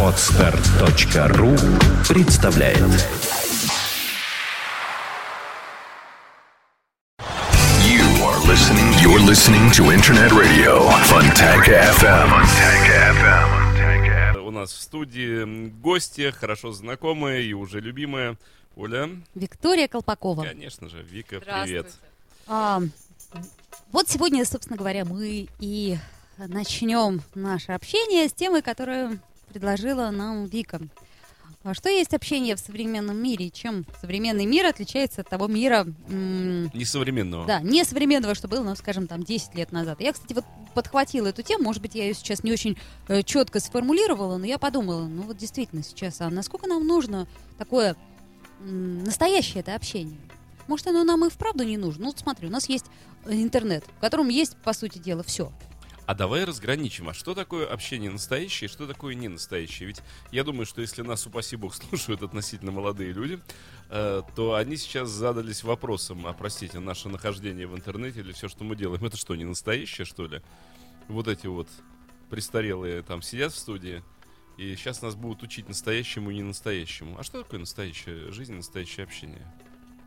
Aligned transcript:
Отстар.ру 0.00 1.56
представляет 2.08 2.78
You 7.82 8.06
are 8.22 8.38
listening. 8.46 8.92
You're 9.02 9.18
listening 9.18 9.72
to 9.72 9.90
Internet 9.90 10.30
Radio 10.30 10.88
Fontanka 11.08 11.72
FM. 11.98 12.28
Fontanka 12.30 12.94
FM. 13.18 14.40
У 14.46 14.50
нас 14.52 14.72
в 14.72 14.80
студии 14.80 15.68
гости, 15.80 16.30
хорошо 16.30 16.70
знакомая 16.70 17.40
и 17.40 17.54
уже 17.54 17.80
любимая 17.80 18.36
Оля. 18.76 19.10
Виктория 19.34 19.88
Колпакова. 19.88 20.44
Конечно 20.44 20.88
же, 20.88 21.02
Вика, 21.02 21.40
привет. 21.40 21.92
А, 22.46 22.80
вот 23.90 24.08
сегодня, 24.08 24.44
собственно 24.44 24.76
говоря, 24.76 25.04
мы 25.04 25.48
и 25.58 25.98
начнем 26.38 27.22
наше 27.34 27.72
общение 27.72 28.28
с 28.28 28.32
темой, 28.32 28.62
которую 28.62 29.20
предложила 29.48 30.10
нам 30.10 30.46
Вика. 30.46 30.80
А 31.62 31.72
что 31.72 31.88
есть 31.88 32.12
общение 32.12 32.56
в 32.56 32.60
современном 32.60 33.16
мире? 33.16 33.48
Чем 33.48 33.86
современный 34.02 34.44
мир 34.44 34.66
отличается 34.66 35.22
от 35.22 35.30
того 35.30 35.46
мира, 35.46 35.86
Несовременного. 36.08 37.46
да, 37.46 37.60
не 37.60 37.84
современного, 37.84 38.34
что 38.34 38.48
было, 38.48 38.62
ну, 38.62 38.76
скажем, 38.76 39.06
там, 39.06 39.22
10 39.22 39.54
лет 39.54 39.72
назад. 39.72 39.98
Я, 40.00 40.12
кстати, 40.12 40.34
вот 40.34 40.44
подхватила 40.74 41.28
эту 41.28 41.42
тему, 41.42 41.64
может 41.64 41.80
быть, 41.80 41.94
я 41.94 42.04
ее 42.04 42.12
сейчас 42.12 42.44
не 42.44 42.52
очень 42.52 42.76
э, 43.08 43.22
четко 43.22 43.60
сформулировала, 43.60 44.36
но 44.36 44.44
я 44.44 44.58
подумала, 44.58 45.06
ну, 45.06 45.22
вот 45.22 45.38
действительно 45.38 45.82
сейчас, 45.82 46.20
а 46.20 46.28
насколько 46.28 46.66
нам 46.66 46.86
нужно 46.86 47.26
такое 47.56 47.96
настоящее 48.60 49.60
это 49.60 49.74
общение? 49.74 50.18
Может, 50.66 50.88
оно 50.88 51.02
нам 51.04 51.24
и 51.24 51.30
вправду 51.30 51.64
не 51.64 51.78
нужно? 51.78 52.04
Ну, 52.04 52.10
вот 52.10 52.18
смотри, 52.18 52.48
у 52.48 52.50
нас 52.50 52.68
есть 52.68 52.86
э, 53.24 53.32
интернет, 53.32 53.84
в 53.96 54.00
котором 54.00 54.28
есть, 54.28 54.56
по 54.58 54.74
сути 54.74 54.98
дела, 54.98 55.22
все. 55.22 55.50
А 56.06 56.14
давай 56.14 56.44
разграничим, 56.44 57.08
а 57.08 57.14
что 57.14 57.34
такое 57.34 57.66
общение 57.66 58.10
настоящее, 58.10 58.68
что 58.68 58.86
такое 58.86 59.14
не 59.14 59.28
настоящее? 59.28 59.86
Ведь 59.86 60.02
я 60.32 60.44
думаю, 60.44 60.66
что 60.66 60.82
если 60.82 61.00
нас, 61.00 61.26
упаси 61.26 61.56
бог, 61.56 61.74
слушают 61.90 62.22
относительно 62.22 62.72
молодые 62.72 63.12
люди, 63.12 63.40
э, 63.88 64.22
то 64.36 64.54
они 64.54 64.76
сейчас 64.76 65.08
задались 65.08 65.64
вопросом, 65.64 66.26
а 66.26 66.34
простите, 66.34 66.78
наше 66.78 67.08
нахождение 67.08 67.66
в 67.66 67.74
интернете 67.74 68.20
или 68.20 68.32
все, 68.32 68.48
что 68.48 68.64
мы 68.64 68.76
делаем, 68.76 69.02
это 69.04 69.16
что, 69.16 69.34
не 69.34 69.44
настоящее, 69.44 70.04
что 70.04 70.26
ли? 70.26 70.42
Вот 71.08 71.26
эти 71.26 71.46
вот 71.46 71.68
престарелые 72.28 73.02
там 73.02 73.22
сидят 73.22 73.54
в 73.54 73.58
студии, 73.58 74.02
и 74.58 74.76
сейчас 74.76 75.00
нас 75.00 75.14
будут 75.14 75.42
учить 75.42 75.68
настоящему 75.68 76.30
и 76.30 76.34
не 76.34 76.42
настоящему. 76.42 77.18
А 77.18 77.22
что 77.22 77.42
такое 77.42 77.60
настоящая 77.60 78.30
жизнь, 78.30 78.54
настоящее 78.54 79.04
общение? 79.04 79.50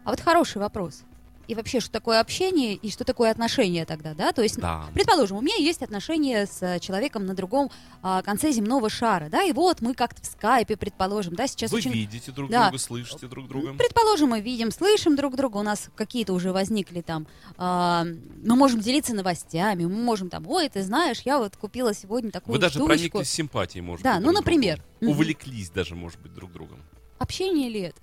А 0.06 0.12
вот 0.12 0.22
хороший 0.22 0.60
вопрос. 0.60 1.04
И 1.48 1.56
вообще, 1.56 1.80
что 1.80 1.92
такое 1.92 2.20
общение 2.20 2.74
и 2.76 2.92
что 2.92 3.06
такое 3.06 3.32
отношения 3.32 3.86
тогда, 3.86 4.14
да? 4.14 4.34
То 4.34 4.42
есть, 4.44 4.58
Да. 4.60 4.86
предположим, 4.94 5.38
у 5.38 5.42
меня 5.42 5.56
есть 5.56 5.82
отношения 5.82 6.46
с 6.46 6.62
э, 6.62 6.80
человеком 6.80 7.26
на 7.26 7.34
другом 7.34 7.72
а, 8.04 8.22
конце 8.22 8.52
земного 8.52 8.90
шара, 8.90 9.30
да, 9.30 9.44
и 9.44 9.54
вот 9.54 9.82
мы 9.82 9.94
как-то 9.94 10.22
в 10.22 10.26
скайпе, 10.26 10.76
предположим, 10.76 11.36
да, 11.36 11.48
сейчас 11.48 11.72
Вы 11.72 11.78
очень... 11.78 11.92
видите 11.92 12.32
друг 12.32 12.50
Да. 12.52 12.64
друга, 12.70 12.78
слышите 12.78 13.28
друг 13.28 13.48
друга. 13.48 13.74
Предположим, 13.74 14.30
мы 14.30 14.42
видим, 14.42 14.72
слышим 14.72 15.16
друг 15.16 15.36
друга, 15.36 15.58
у 15.58 15.64
нас 15.64 15.90
какие-то 15.96 16.34
уже 16.34 16.52
возникли 16.52 17.02
там, 17.02 17.28
а, 17.58 18.06
мы 18.44 18.56
можем 18.56 18.82
делиться 18.82 19.14
новостями, 19.14 19.86
мы 19.86 19.96
можем 19.96 20.30
там, 20.30 20.46
ой, 20.48 20.68
ты 20.70 20.84
знаешь, 20.84 21.22
я 21.26 21.40
вот 21.40 21.56
купила 21.56 21.94
сегодня 21.94 22.30
такую 22.32 22.56
Вы 22.56 22.60
даже 22.62 22.80
прониклись 22.84 23.30
симпатией, 23.30 23.82
может 23.82 24.04
Да, 24.04 24.16
быть, 24.16 24.26
ну, 24.26 24.32
друг 24.34 24.36
к 24.36 24.46
например. 24.46 24.76
другу. 24.78 24.88
Мгм. 25.02 25.10
Увлеклись 25.12 25.70
даже, 25.70 25.96
может 25.96 26.20
быть, 26.20 26.34
друг 26.34 26.52
другом. 26.52 26.82
Общение 27.20 27.70
ли 27.70 27.80
это? 27.82 28.02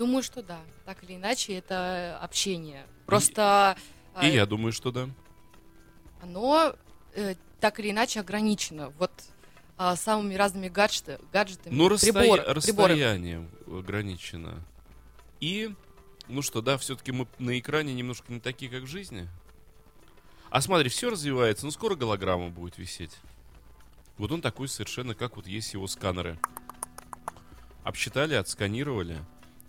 Думаю, 0.00 0.22
что 0.22 0.42
да. 0.42 0.58
Так 0.86 1.04
или 1.04 1.16
иначе, 1.16 1.52
это 1.58 2.18
общение. 2.22 2.86
Просто 3.04 3.76
И 4.22 4.24
а, 4.24 4.26
я 4.26 4.46
думаю, 4.46 4.72
что 4.72 4.90
да. 4.90 5.10
оно 6.22 6.74
э, 7.12 7.34
так 7.60 7.78
или 7.80 7.90
иначе 7.90 8.20
ограничено. 8.20 8.94
Вот 8.98 9.10
а, 9.76 9.94
самыми 9.96 10.36
разными 10.36 10.68
гаджеты, 10.70 11.18
гаджетами, 11.34 11.74
Ну, 11.74 11.90
расстоя- 11.90 12.12
прибор- 12.14 12.42
приборами. 12.42 12.54
расстояние 12.54 13.48
ограничено. 13.66 14.64
И, 15.38 15.74
ну 16.28 16.40
что, 16.40 16.62
да, 16.62 16.78
все-таки 16.78 17.12
мы 17.12 17.28
на 17.38 17.58
экране 17.58 17.92
немножко 17.92 18.32
не 18.32 18.40
такие, 18.40 18.70
как 18.70 18.84
в 18.84 18.86
жизни. 18.86 19.28
А 20.48 20.62
смотри, 20.62 20.88
все 20.88 21.10
развивается, 21.10 21.66
ну 21.66 21.72
скоро 21.72 21.94
голограмма 21.94 22.48
будет 22.48 22.78
висеть. 22.78 23.18
Вот 24.16 24.32
он 24.32 24.40
такой 24.40 24.66
совершенно, 24.68 25.14
как 25.14 25.36
вот 25.36 25.46
есть 25.46 25.74
его 25.74 25.86
сканеры. 25.86 26.38
Обсчитали, 27.84 28.32
отсканировали, 28.32 29.18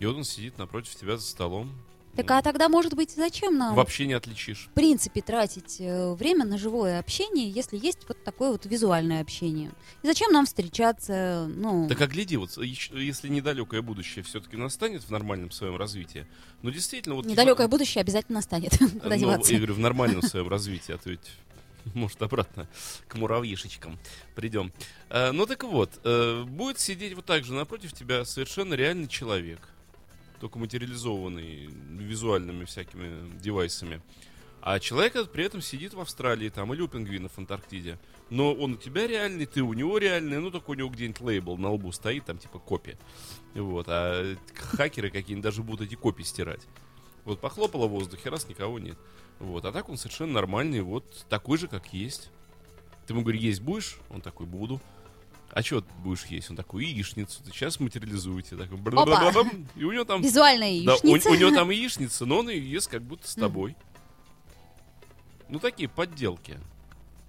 и 0.01 0.06
вот 0.06 0.16
он 0.16 0.23
сидит 0.23 0.57
напротив 0.57 0.95
тебя 0.95 1.16
за 1.16 1.23
столом. 1.23 1.72
Так 2.16 2.29
а 2.31 2.41
тогда, 2.41 2.67
может 2.69 2.95
быть, 2.95 3.12
зачем 3.12 3.57
нам 3.57 3.75
Вообще 3.75 4.07
не 4.07 4.13
отличишь. 4.13 4.67
в 4.72 4.73
принципе 4.73 5.22
тратить 5.22 5.78
э, 5.79 6.13
время 6.13 6.44
на 6.44 6.57
живое 6.57 7.00
общение, 7.00 7.50
если 7.50 7.78
есть 7.78 8.00
вот 8.07 8.22
такое 8.23 8.51
вот 8.51 8.66
визуальное 8.66 9.22
общение? 9.22 9.72
И 10.01 10.07
зачем 10.07 10.34
нам 10.34 10.45
встречаться, 10.47 11.47
ну... 11.56 11.88
Так 11.88 12.01
а 12.01 12.07
гляди, 12.07 12.35
вот 12.35 12.57
если 12.57 13.29
недалекое 13.29 13.81
будущее 13.84 14.23
все-таки 14.25 14.57
настанет 14.57 15.03
в 15.03 15.11
нормальном 15.11 15.51
своем 15.51 15.78
развитии, 15.78 16.25
ну 16.63 16.72
действительно, 16.72 17.16
вот... 17.16 17.25
Недалекое 17.25 17.67
будущее 17.67 18.01
обязательно 18.01 18.40
настанет. 18.40 18.72
Куда 19.03 19.16
Ну, 19.16 19.31
я 19.45 19.57
говорю, 19.57 19.75
в 19.75 19.79
нормальном 19.79 20.23
своем 20.23 20.50
развитии, 20.50 20.94
а 20.94 20.97
то 20.97 21.11
ведь 21.11 21.31
может 21.94 22.22
обратно 22.22 22.67
к 23.07 23.16
муравьишечкам 23.16 24.00
придем. 24.35 24.73
Э, 25.09 25.31
ну 25.31 25.45
так 25.45 25.63
вот, 25.63 25.91
э, 26.03 26.44
будет 26.44 26.79
сидеть 26.79 27.13
вот 27.13 27.25
так 27.25 27.44
же 27.44 27.53
напротив 27.53 27.94
тебя 27.94 28.25
совершенно 28.25 28.73
реальный 28.73 29.07
человек, 29.07 29.59
только 30.41 30.57
материализованный 30.57 31.68
визуальными 32.00 32.66
всякими 32.66 33.31
девайсами. 33.40 34.02
А 34.59 34.79
человек 34.79 35.16
этот 35.16 35.31
при 35.31 35.44
этом 35.44 35.62
сидит 35.62 35.94
в 35.94 36.00
Австралии 36.00 36.50
там 36.50 36.74
или 36.74 36.81
у 36.81 36.88
пингвинов 36.88 37.34
в 37.34 37.38
Антарктиде. 37.38 38.00
Но 38.31 38.53
он 38.53 38.74
у 38.74 38.75
тебя 38.75 39.06
реальный, 39.06 39.46
ты 39.46 39.62
у 39.62 39.74
него 39.74 40.00
реальный, 40.00 40.40
ну 40.40 40.50
только 40.50 40.72
у 40.72 40.74
него 40.74 40.90
где-нибудь 40.90 41.22
лейбл 41.22 41.57
на 41.57 41.72
лбу 41.72 41.91
стоит, 41.91 42.25
там 42.25 42.40
типа 42.40 42.57
копия. 42.57 42.97
Вот, 43.53 43.85
а 43.88 44.35
хакеры 44.56 45.12
какие-нибудь 45.12 45.44
даже 45.44 45.62
будут 45.62 45.88
эти 45.88 45.96
копии 45.96 46.24
стирать. 46.24 46.62
Вот 47.23 47.40
похлопало 47.40 47.85
в 47.85 47.91
воздухе, 47.91 48.29
раз 48.29 48.50
никого 48.50 48.79
нет. 48.79 48.97
Вот, 49.40 49.63
а 49.66 49.72
так 49.72 49.90
он 49.90 49.97
совершенно 49.97 50.34
нормальный, 50.34 50.81
вот 50.81 51.25
такой 51.29 51.59
же, 51.59 51.68
как 51.68 51.94
есть. 51.94 52.31
Ты 53.06 53.13
ему 53.13 53.22
говоришь, 53.22 53.41
есть 53.41 53.62
будешь? 53.62 54.00
Он 54.09 54.22
такой, 54.22 54.47
буду. 54.47 54.81
А 55.53 55.62
что 55.62 55.84
будешь 56.03 56.25
есть? 56.25 56.50
Он 56.50 56.56
такой, 56.56 56.85
яичницу. 56.85 57.44
Ты 57.44 57.51
сейчас 57.51 57.79
материализуете. 57.79 58.56
Такой, 58.56 58.78
бра-бра-бра-бам. 58.78 59.67
и 59.75 59.84
у 59.84 59.91
него 59.91 60.06
там... 60.06 60.22
Визуальная 60.22 60.84
Да, 60.85 60.95
у, 61.03 61.07
яичница. 61.07 61.29
у 61.29 61.35
него 61.35 61.51
там 61.51 61.69
яичница, 61.69 62.25
но 62.25 62.39
он 62.39 62.50
ее 62.50 62.72
ест 62.72 62.89
как 62.89 63.01
будто 63.01 63.28
с 63.28 63.35
тобой. 63.35 63.75
Ну, 65.50 65.59
такие 65.59 65.90
подделки. 65.90 66.57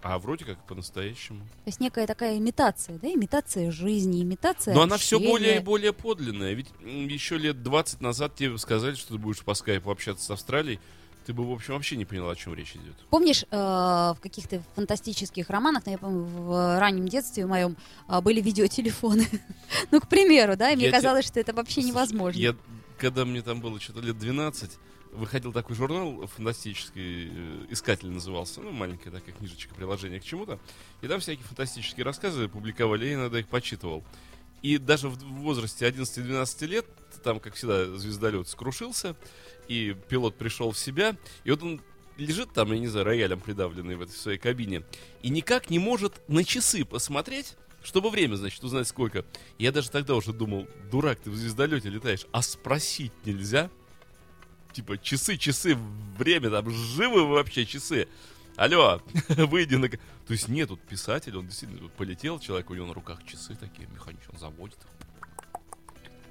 А 0.02 0.18
вроде 0.18 0.44
как 0.44 0.64
по-настоящему. 0.66 1.40
То 1.40 1.66
есть 1.66 1.80
некая 1.80 2.06
такая 2.08 2.36
имитация, 2.38 2.98
да? 2.98 3.08
Имитация 3.08 3.70
жизни, 3.70 4.22
имитация 4.22 4.74
Но 4.74 4.82
она 4.82 4.96
все 4.96 5.20
более 5.20 5.56
и 5.56 5.60
более 5.60 5.92
подлинная. 5.92 6.54
Ведь 6.54 6.68
еще 6.80 7.38
лет 7.38 7.62
20 7.62 8.00
назад 8.00 8.34
тебе 8.34 8.58
сказали, 8.58 8.94
что 8.94 9.14
ты 9.14 9.18
будешь 9.18 9.44
по 9.44 9.54
скайпу 9.54 9.90
общаться 9.90 10.24
с 10.24 10.30
Австралией. 10.30 10.80
Ты 11.24 11.32
бы, 11.32 11.48
в 11.48 11.52
общем, 11.52 11.74
вообще 11.74 11.96
не 11.96 12.04
поняла, 12.04 12.32
о 12.32 12.34
чем 12.34 12.54
речь 12.54 12.74
идет. 12.74 12.96
Помнишь, 13.10 13.44
э, 13.50 13.56
в 13.56 14.18
каких-то 14.20 14.62
фантастических 14.74 15.48
романах, 15.50 15.84
ну, 15.86 15.92
я 15.92 15.98
помню, 15.98 16.24
в 16.24 16.78
раннем 16.80 17.06
детстве 17.06 17.46
моем 17.46 17.76
а, 18.08 18.20
были 18.20 18.40
видеотелефоны. 18.40 19.26
ну, 19.92 20.00
к 20.00 20.08
примеру, 20.08 20.56
да, 20.56 20.70
и 20.70 20.76
мне 20.76 20.86
Я 20.86 20.90
те- 20.90 20.96
казалось, 20.96 21.26
что 21.26 21.38
это 21.38 21.52
вообще 21.52 21.82
невозможно. 21.82 22.38
Я, 22.38 22.56
когда 22.98 23.24
мне 23.24 23.42
там 23.42 23.60
было 23.60 23.78
что-то 23.78 24.00
лет 24.00 24.18
12, 24.18 24.78
выходил 25.12 25.52
такой 25.52 25.76
журнал 25.76 26.26
фантастический, 26.26 27.30
э, 27.30 27.66
«Искатель» 27.70 28.10
назывался, 28.10 28.60
ну, 28.60 28.72
маленькая 28.72 29.10
такая 29.10 29.34
книжечка, 29.34 29.74
приложение 29.74 30.20
к 30.20 30.24
чему-то, 30.24 30.58
и 31.02 31.06
там 31.06 31.20
всякие 31.20 31.44
фантастические 31.44 32.04
рассказы 32.04 32.48
публиковали, 32.48 33.06
я 33.06 33.14
иногда 33.14 33.38
их 33.38 33.46
почитывал. 33.46 34.02
И 34.62 34.78
даже 34.78 35.08
в 35.08 35.16
возрасте 35.40 35.86
11-12 35.86 36.66
лет, 36.66 36.86
там, 37.22 37.40
как 37.40 37.54
всегда, 37.54 37.86
звездолет 37.96 38.48
скрушился, 38.48 39.16
и 39.68 39.96
пилот 40.08 40.36
пришел 40.36 40.70
в 40.70 40.78
себя, 40.78 41.16
и 41.44 41.50
вот 41.50 41.62
он 41.62 41.80
лежит 42.16 42.52
там, 42.52 42.72
я 42.72 42.78
не 42.78 42.88
знаю, 42.88 43.06
роялем 43.06 43.40
придавленный 43.40 43.96
в 43.96 44.02
этой 44.02 44.12
своей 44.12 44.38
кабине, 44.38 44.82
и 45.22 45.30
никак 45.30 45.70
не 45.70 45.78
может 45.78 46.20
на 46.28 46.44
часы 46.44 46.84
посмотреть, 46.84 47.56
чтобы 47.82 48.10
время, 48.10 48.36
значит, 48.36 48.62
узнать 48.62 48.86
сколько. 48.86 49.24
Я 49.58 49.72
даже 49.72 49.90
тогда 49.90 50.14
уже 50.14 50.32
думал, 50.32 50.68
дурак, 50.90 51.18
ты 51.20 51.30
в 51.30 51.36
звездолете 51.36 51.88
летаешь, 51.88 52.26
а 52.32 52.42
спросить 52.42 53.12
нельзя? 53.24 53.70
Типа, 54.72 54.96
часы, 54.96 55.36
часы, 55.36 55.76
время, 56.16 56.50
там, 56.50 56.70
живы 56.70 57.24
вы 57.26 57.34
вообще 57.34 57.66
часы? 57.66 58.08
Алло, 58.56 59.00
выйди 59.28 59.74
на... 59.76 59.88
То 59.88 59.98
есть 60.28 60.48
нет, 60.48 60.68
тут 60.68 60.80
писатель, 60.82 61.36
он 61.36 61.46
действительно 61.46 61.88
полетел, 61.96 62.38
человек, 62.38 62.70
у 62.70 62.74
него 62.74 62.86
на 62.86 62.94
руках 62.94 63.24
часы 63.24 63.54
такие, 63.54 63.88
механически, 63.88 64.30
он 64.32 64.38
заводит. 64.38 64.78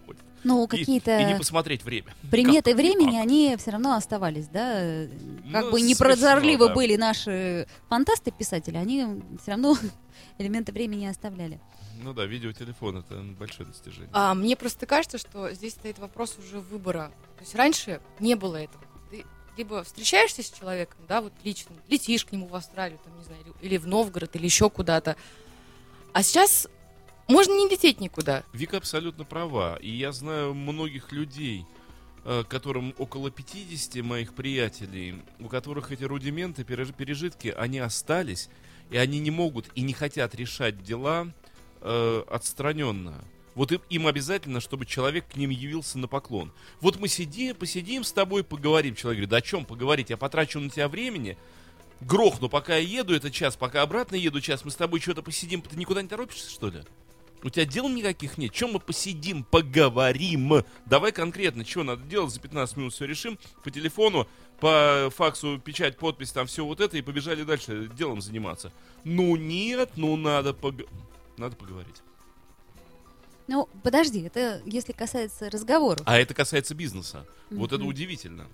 Ходит. 0.05 0.21
Ну, 0.43 0.63
И- 0.65 0.67
какие-то 0.67 1.19
И, 1.19 1.25
не 1.25 1.35
посмотреть 1.35 1.83
время. 1.83 2.13
приметы 2.29 2.71
Как? 2.71 2.79
времени, 2.79 3.11
Как? 3.17 3.21
они 3.23 3.55
все 3.57 3.71
равно 3.71 3.95
оставались, 3.95 4.47
да? 4.47 4.71
э, 4.81 5.07
Как 5.51 5.65
Ну, 5.65 5.71
бы 5.71 5.79
смешно, 5.79 5.87
непрозорливо 5.89 6.67
да. 6.69 6.73
были 6.75 6.95
наши 6.95 7.67
фантасты-писатели, 7.89 8.77
они 8.77 9.21
все 9.41 9.51
равно 9.51 9.75
элементы 10.37 10.71
времени 10.71 11.05
оставляли. 11.07 11.59
Ну 12.03 12.13
да, 12.13 12.25
видеотелефон 12.25 12.97
это 12.97 13.15
большое 13.37 13.67
достижение. 13.67 14.09
А, 14.13 14.33
мне 14.33 14.55
просто 14.55 14.85
кажется, 14.85 15.17
что 15.19 15.51
здесь 15.53 15.73
стоит 15.73 15.99
вопрос 15.99 16.37
уже 16.39 16.59
выбора. 16.59 17.11
То 17.37 17.41
есть 17.41 17.53
раньше 17.55 17.99
не 18.19 18.35
было 18.35 18.55
этого. 18.57 18.83
Либо 19.57 19.83
встречаешься 19.83 20.43
с 20.43 20.49
человеком, 20.49 20.97
да, 21.07 21.21
вот 21.21 21.33
лично, 21.43 21.75
летишь 21.89 22.25
к 22.25 22.31
нему 22.31 22.47
в 22.47 22.55
Австралию, 22.55 22.99
там, 23.03 23.17
не 23.17 23.23
знаю, 23.25 23.43
или- 23.61 23.77
в 23.77 23.85
Новгород, 23.87 24.35
или 24.35 24.45
еще 24.45 24.69
куда-то. 24.69 25.15
А 26.13 26.23
сейчас 26.23 26.67
можно 27.27 27.53
не 27.53 27.69
лететь 27.69 27.99
никуда. 27.99 28.43
Вика 28.53 28.77
абсолютно 28.77 29.25
права. 29.25 29.77
И 29.81 29.89
я 29.89 30.11
знаю 30.11 30.53
многих 30.53 31.11
людей, 31.11 31.65
э, 32.23 32.43
которым 32.47 32.93
около 32.97 33.31
50 33.31 34.01
моих 34.01 34.33
приятелей, 34.33 35.21
у 35.39 35.47
которых 35.47 35.91
эти 35.91 36.03
рудименты, 36.03 36.63
переж- 36.63 36.93
пережитки, 36.93 37.47
они 37.57 37.79
остались, 37.79 38.47
и 38.89 38.97
они 38.97 39.19
не 39.19 39.31
могут 39.31 39.69
и 39.75 39.81
не 39.81 39.93
хотят 39.93 40.35
решать 40.35 40.83
дела 40.83 41.27
э, 41.83 42.23
отстраненно. 42.29 43.15
Вот 43.55 43.71
им, 43.89 44.07
обязательно, 44.07 44.61
чтобы 44.61 44.85
человек 44.85 45.27
к 45.27 45.35
ним 45.35 45.49
явился 45.49 45.97
на 45.97 46.07
поклон. 46.07 46.51
Вот 46.79 46.99
мы 46.99 47.07
сидим, 47.07 47.55
посидим 47.55 48.03
с 48.03 48.11
тобой, 48.11 48.43
поговорим. 48.43 48.95
Человек 48.95 49.17
говорит, 49.17 49.29
да 49.29 49.37
о 49.37 49.41
чем 49.41 49.65
поговорить? 49.65 50.09
Я 50.09 50.17
потрачу 50.17 50.59
на 50.59 50.69
тебя 50.69 50.87
времени, 50.87 51.37
грохну, 51.99 52.49
пока 52.49 52.77
я 52.77 52.99
еду, 52.99 53.13
это 53.13 53.29
час, 53.29 53.55
пока 53.55 53.81
обратно 53.81 54.15
еду 54.15 54.41
час, 54.41 54.65
мы 54.65 54.71
с 54.71 54.75
тобой 54.75 54.99
что-то 54.99 55.21
посидим, 55.21 55.61
ты 55.61 55.75
никуда 55.75 56.01
не 56.01 56.07
торопишься, 56.07 56.49
что 56.49 56.69
ли? 56.69 56.81
У 57.43 57.49
тебя 57.49 57.65
дел 57.65 57.89
никаких 57.89 58.37
нет. 58.37 58.53
Чем 58.53 58.73
мы 58.73 58.79
посидим, 58.79 59.43
поговорим? 59.43 60.63
Давай 60.85 61.11
конкретно, 61.11 61.65
что 61.65 61.83
надо 61.83 62.03
делать, 62.03 62.31
за 62.31 62.39
15 62.39 62.77
минут 62.77 62.93
все 62.93 63.05
решим. 63.05 63.39
По 63.63 63.71
телефону, 63.71 64.27
по 64.59 65.09
факсу, 65.15 65.59
печать, 65.59 65.97
подпись, 65.97 66.31
там 66.31 66.45
все 66.45 66.63
вот 66.63 66.79
это, 66.79 66.97
и 66.97 67.01
побежали 67.01 67.41
дальше 67.43 67.89
делом 67.97 68.21
заниматься. 68.21 68.71
Ну 69.03 69.35
нет, 69.35 69.91
ну 69.95 70.15
надо 70.17 70.53
пог... 70.53 70.75
Надо 71.37 71.55
поговорить. 71.55 72.03
Ну, 73.51 73.67
подожди, 73.83 74.21
это 74.21 74.61
если 74.65 74.93
касается 74.93 75.49
разговоров. 75.49 76.03
А 76.05 76.17
это 76.17 76.33
касается 76.33 76.73
бизнеса. 76.73 77.25
Вот 77.49 77.73
это 77.73 77.83
удивительно. 77.83 78.47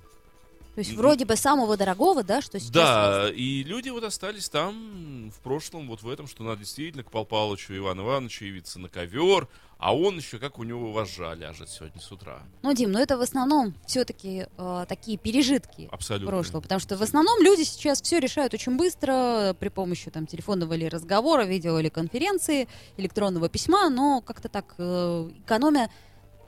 То 0.77 0.81
есть 0.81 0.93
вроде 0.93 1.25
бы 1.25 1.35
самого 1.35 1.75
дорогого, 1.75 2.23
да, 2.23 2.39
что 2.39 2.59
сейчас 2.59 2.71
Да, 2.71 3.31
и 3.33 3.63
люди 3.63 3.89
вот 3.89 4.03
остались 4.03 4.47
там, 4.47 5.31
в 5.35 5.39
прошлом, 5.41 5.87
вот 5.87 6.03
в 6.03 6.07
этом, 6.07 6.27
что 6.27 6.43
надо 6.43 6.59
действительно 6.59 7.03
к 7.03 7.09
Пал 7.09 7.25
Палычу 7.25 7.75
Ивану 7.75 8.03
Ивановичу 8.03 8.45
явиться 8.45 8.77
на 8.77 8.87
ковер, 8.87 9.47
а 9.79 9.95
он 9.95 10.17
еще, 10.17 10.37
как 10.37 10.59
у 10.59 10.63
него 10.63 10.91
вожжа 10.91 11.33
ляжет 11.33 11.69
сегодня 11.69 11.99
с 11.99 12.11
утра. 12.11 12.43
Ну, 12.61 12.75
Дим, 12.75 12.91
ну 12.91 12.99
это 12.99 13.17
в 13.17 13.21
основном 13.21 13.73
все-таки 13.87 14.45
такие 14.87 15.17
пережитки 15.17 15.89
Абсолютно. 15.91 16.29
прошлого, 16.29 16.61
потому 16.61 16.77
что 16.77 16.95
в 16.95 17.01
основном 17.01 17.41
люди 17.41 17.63
сейчас 17.63 17.99
все 17.99 18.19
решают 18.19 18.53
очень 18.53 18.77
быстро 18.77 19.55
при 19.59 19.69
помощи 19.69 20.11
там 20.11 20.27
телефонного 20.27 20.73
или 20.73 20.85
разговора, 20.85 21.45
видео 21.45 21.79
или 21.79 21.89
конференции, 21.89 22.67
электронного 22.97 23.49
письма, 23.49 23.89
но 23.89 24.21
как-то 24.21 24.47
так 24.47 24.75
э, 24.77 25.31
экономя 25.43 25.89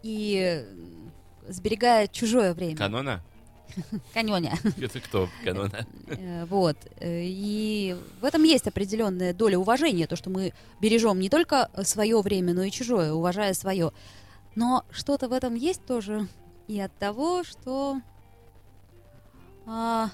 и 0.03 0.63
э, 0.67 1.51
сберегая 1.51 2.07
чужое 2.07 2.53
время. 2.53 2.77
Канона? 2.77 3.23
Канёня. 4.13 4.57
Это 4.77 4.99
кто? 4.99 5.29
Канона? 5.43 5.85
Э, 6.07 6.45
Вот. 6.45 6.77
И 7.01 7.97
в 8.21 8.25
этом 8.25 8.43
есть 8.43 8.67
определенная 8.67 9.33
доля 9.33 9.57
уважения, 9.57 10.07
то, 10.07 10.15
что 10.15 10.29
мы 10.29 10.53
бережем 10.81 11.19
не 11.19 11.29
только 11.29 11.69
свое 11.83 12.21
время, 12.21 12.53
но 12.53 12.63
и 12.63 12.71
чужое, 12.71 13.13
уважая 13.13 13.53
свое. 13.53 13.91
Но 14.55 14.85
что-то 14.91 15.27
в 15.27 15.33
этом 15.33 15.55
есть 15.55 15.85
тоже 15.85 16.27
и 16.67 16.79
от 16.79 16.95
того, 16.97 17.43
что, 17.43 18.01
а, 19.65 20.09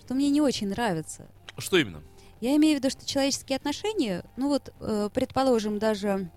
что 0.00 0.14
мне 0.14 0.30
не 0.30 0.40
очень 0.40 0.68
нравится. 0.68 1.26
Что 1.56 1.78
именно? 1.78 2.02
Я 2.40 2.54
имею 2.56 2.78
в 2.78 2.82
виду, 2.82 2.90
что 2.90 3.06
человеческие 3.06 3.56
отношения, 3.56 4.24
ну 4.36 4.48
вот, 4.48 4.72
э, 4.80 5.08
предположим, 5.12 5.78
даже 5.78 6.30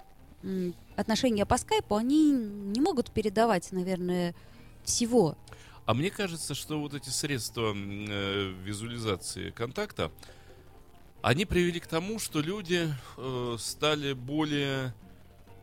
отношения 0.95 1.45
по 1.45 1.57
скайпу, 1.57 1.95
они 1.95 2.31
не 2.31 2.81
могут 2.81 3.11
передавать, 3.11 3.71
наверное, 3.71 4.33
всего. 4.83 5.35
А 5.91 5.93
мне 5.93 6.09
кажется, 6.09 6.55
что 6.55 6.79
вот 6.79 6.93
эти 6.93 7.09
средства 7.09 7.73
э, 7.75 8.53
визуализации 8.63 9.49
контакта, 9.49 10.09
они 11.21 11.43
привели 11.43 11.81
к 11.81 11.87
тому, 11.87 12.17
что 12.17 12.39
люди 12.39 12.87
э, 13.17 13.55
стали 13.59 14.13
более 14.13 14.93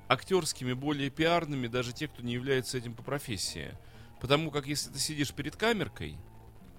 актерскими, 0.06 0.74
более 0.74 1.08
пиарными, 1.08 1.66
даже 1.66 1.94
те, 1.94 2.08
кто 2.08 2.20
не 2.20 2.34
является 2.34 2.76
этим 2.76 2.92
по 2.92 3.02
профессии. 3.02 3.70
Потому 4.20 4.50
как 4.50 4.66
если 4.66 4.90
ты 4.90 4.98
сидишь 4.98 5.32
перед 5.32 5.56
камеркой, 5.56 6.18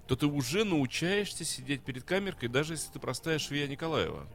то 0.07 0.15
ты 0.15 0.27
уже 0.27 0.63
научаешься 0.63 1.43
сидеть 1.43 1.81
перед 1.81 2.03
камеркой, 2.03 2.49
даже 2.49 2.73
если 2.73 2.91
ты 2.91 2.99
простая 2.99 3.39
швея 3.39 3.67
Николаева. 3.67 4.29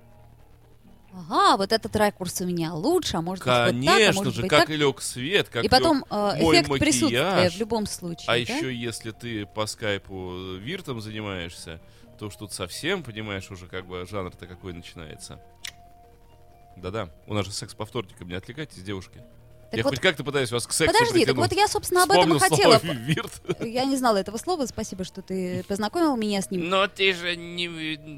Ага, 1.17 1.57
вот 1.57 1.73
этот 1.73 1.95
ракурс 1.95 2.41
у 2.41 2.47
меня 2.47 2.75
лучше, 2.75 3.17
а 3.17 3.23
может 3.23 3.45
быть 3.45 3.53
вот 3.53 3.55
так, 3.55 3.69
а 3.69 3.71
Конечно 3.73 4.15
может 4.15 4.35
же, 4.35 4.41
быть 4.43 4.51
как 4.51 4.61
так. 4.63 4.71
и 4.71 4.77
лег 4.77 5.01
свет, 5.01 5.49
как 5.49 5.65
И 5.65 5.69
потом 5.69 6.05
э, 6.11 6.37
мой 6.41 6.57
эффект 6.57 6.71
присутствия 6.81 7.31
макияж. 7.31 7.55
в 7.55 7.59
любом 7.59 7.87
случае. 7.87 8.25
А 8.27 8.33
да? 8.33 8.37
еще 8.37 8.75
если 8.75 9.13
ты 9.13 9.47
по 9.47 9.67
скайпу 9.67 10.33
э, 10.33 10.57
виртом 10.59 11.01
занимаешься, 11.01 11.81
то 12.19 12.27
уж 12.27 12.37
тут 12.37 12.53
совсем, 12.53 13.05
понимаешь, 13.05 13.49
уже 13.51 13.67
как 13.67 13.87
бы 13.87 14.05
жанр-то 14.11 14.47
какой 14.47 14.73
начинается. 14.73 15.41
Да-да, 16.77 17.09
у 17.29 17.35
нас 17.35 17.47
же 17.47 17.53
секс 17.53 17.75
по 17.75 17.87
вторникам, 17.87 18.29
не 18.29 18.35
отвлекайтесь, 18.35 18.83
девушки. 18.83 19.23
Так 19.75 19.79
я 19.79 19.83
вот, 19.85 19.91
хоть 19.91 20.01
как-то 20.01 20.25
пытаюсь 20.25 20.51
вас 20.51 20.67
к 20.67 20.73
сексу 20.73 20.93
подожди, 20.93 21.25
так 21.25 21.35
притянуть. 21.35 21.51
вот 21.51 21.57
я, 21.59 21.69
собственно, 21.69 22.03
об 22.05 22.11
этом 22.11 22.35
и 22.35 22.39
Вспомнил 22.39 22.57
хотела. 22.57 22.79
слово 22.79 22.95
вирт. 22.95 23.33
Я 23.61 23.85
не 23.85 23.97
знала 23.97 24.17
этого 24.19 24.37
слова, 24.39 24.67
спасибо, 24.67 25.05
что 25.05 25.23
ты 25.23 25.65
познакомил 25.69 26.17
меня 26.17 26.41
с 26.43 26.51
ним. 26.51 26.69
Но 26.69 26.87
ты 26.89 27.13
же 27.15 27.37
не, 27.37 27.67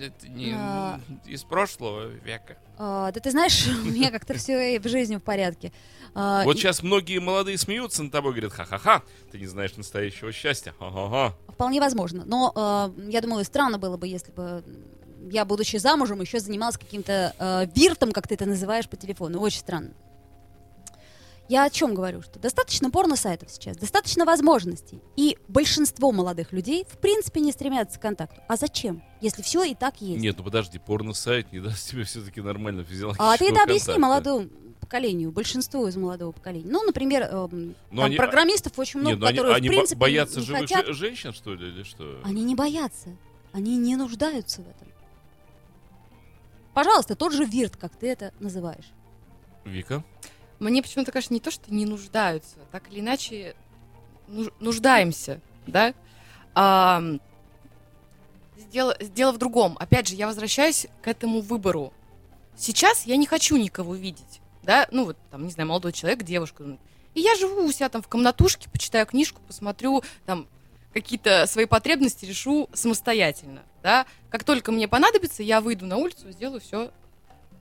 это 0.07 0.29
не 0.29 0.53
А. 0.57 1.01
из 1.27 1.43
прошлого 1.45 2.07
века. 2.07 2.57
А, 2.79 3.11
да 3.13 3.21
ты 3.21 3.31
знаешь, 3.31 3.67
у 3.85 3.87
меня 3.89 4.11
как-то 4.11 4.35
все 4.35 4.79
в 4.81 4.89
жизни 4.89 5.17
в 5.17 5.23
порядке. 5.23 5.73
А, 6.15 6.45
Вот 6.45 6.57
и 6.57 6.59
сейчас 6.59 6.83
многие 6.83 7.19
молодые 7.19 7.59
смеются 7.59 8.03
над 8.03 8.13
тобой, 8.13 8.33
говорят, 8.33 8.53
ха-ха-ха, 8.53 9.03
ты 9.33 9.39
не 9.39 9.47
знаешь 9.47 9.77
настоящего 9.77 10.33
счастья, 10.33 10.75
ха-ха-ха. 10.79 11.35
Вполне 11.49 11.81
возможно. 11.81 12.25
Но 12.27 12.53
а, 12.55 12.93
я 13.09 13.21
думаю, 13.21 13.45
странно 13.45 13.79
было 13.79 13.97
бы, 13.97 14.07
если 14.09 14.33
бы 14.33 14.63
я, 15.31 15.45
будучи 15.45 15.77
замужем, 15.77 16.21
еще 16.21 16.39
занималась 16.39 16.79
каким-то 16.79 17.35
а, 17.39 17.65
виртом, 17.75 18.13
как 18.13 18.29
ты 18.29 18.35
это 18.35 18.47
называешь 18.47 18.89
по 18.89 18.97
телефону. 18.97 19.41
Очень 19.41 19.61
странно. 19.61 19.91
Я 21.49 21.65
о 21.65 21.71
чем 21.71 21.95
говорю? 21.95 22.23
Что 22.23 22.39
достаточно 22.41 22.91
порно-сайтов 22.91 23.51
сейчас, 23.51 23.77
достаточно 23.77 24.25
возможностей. 24.25 25.01
И 25.17 25.39
большинство 25.47 26.11
молодых 26.11 26.53
людей, 26.53 26.85
в 26.89 26.99
принципе, 26.99 27.41
не 27.41 27.53
стремятся 27.53 27.99
к 27.99 28.03
контакту. 28.03 28.41
А 28.49 28.57
зачем? 28.57 29.03
Если 29.21 29.43
все 29.43 29.63
и 29.63 29.75
так 29.75 30.01
есть. 30.01 30.21
Нет, 30.21 30.37
ну 30.39 30.45
подожди, 30.45 30.79
порно-сайт 30.79 31.53
не 31.53 31.61
даст 31.61 31.89
тебе 31.91 32.03
все-таки 32.05 32.41
нормально 32.41 32.83
физиологического 32.85 33.33
А 33.33 33.37
ты 33.37 33.49
это 33.51 33.63
объясни 33.63 33.95
контакта. 33.95 34.01
молодому 34.01 34.49
поколению, 34.81 35.33
большинству 35.33 35.87
из 35.87 35.97
молодого 35.97 36.33
поколения. 36.33 36.71
Ну, 36.71 36.83
например, 36.85 37.23
эм, 37.23 37.75
Но 37.91 38.03
там 38.03 38.05
они- 38.07 38.17
программистов 38.17 38.79
очень 38.79 39.01
много, 39.01 39.15
Нет, 39.17 39.21
ну 39.21 39.27
которые, 39.29 39.57
они 39.57 39.69
в 39.69 39.71
принципе, 39.73 39.99
боятся 40.01 40.41
не 40.41 40.47
живых 40.47 40.63
хотят. 40.63 40.87
же- 40.87 40.93
женщин, 40.95 41.33
что 41.33 41.55
ли, 41.55 41.69
или 41.69 41.83
что? 41.85 42.21
Они 42.25 42.43
не 42.45 42.55
боятся. 42.55 43.11
Они 43.53 43.77
не 43.77 43.97
нуждаются 43.97 44.63
в 44.63 44.69
этом. 44.69 44.89
Пожалуйста, 46.75 47.17
тот 47.17 47.33
же 47.33 47.45
вирт, 47.45 47.77
как 47.77 47.97
ты 47.97 48.09
это 48.09 48.33
называешь. 48.39 48.85
Вика? 49.65 50.05
Мне 50.59 50.83
почему-то 50.83 51.13
кажется 51.13 51.35
не 51.35 51.41
то, 51.41 51.51
что 51.51 51.73
не 51.73 51.85
нуждаются, 51.85 52.57
так 52.73 52.91
или 52.91 53.01
иначе 53.01 53.55
нуж- 54.29 54.53
нуждаемся, 54.61 55.41
да? 55.67 55.95
А, 56.55 57.03
дело, 58.73 58.97
дело 59.01 59.33
в 59.33 59.39
другом. 59.39 59.77
Опять 59.79 60.09
же, 60.09 60.15
я 60.15 60.27
возвращаюсь 60.27 60.87
к 61.03 61.09
этому 61.09 61.41
выбору. 61.41 61.93
Сейчас 62.57 63.05
я 63.07 63.17
не 63.17 63.27
хочу 63.27 63.57
никого 63.57 63.95
видеть, 63.95 64.41
да? 64.63 64.89
Ну 64.91 65.05
вот, 65.05 65.17
там, 65.31 65.45
не 65.45 65.51
знаю, 65.51 65.69
молодой 65.69 65.93
человек, 65.93 66.23
девушка. 66.23 66.65
И 67.15 67.21
я 67.21 67.35
живу 67.35 67.65
у 67.65 67.73
себя 67.73 67.89
там 67.89 68.03
в 68.03 68.09
комнатушке, 68.09 68.69
почитаю 68.71 69.07
книжку, 69.07 69.41
посмотрю, 69.47 70.03
там, 70.25 70.49
какие-то 70.93 71.47
свои 71.47 71.67
потребности 71.67 72.25
решу 72.25 72.71
самостоятельно, 72.73 73.63
да? 73.83 74.07
Как 74.31 74.45
только 74.45 74.73
мне 74.73 74.89
понадобится, 74.89 75.43
я 75.43 75.61
выйду 75.61 75.85
на 75.87 75.99
улицу, 75.99 76.31
сделаю 76.31 76.61
все, 76.61 76.91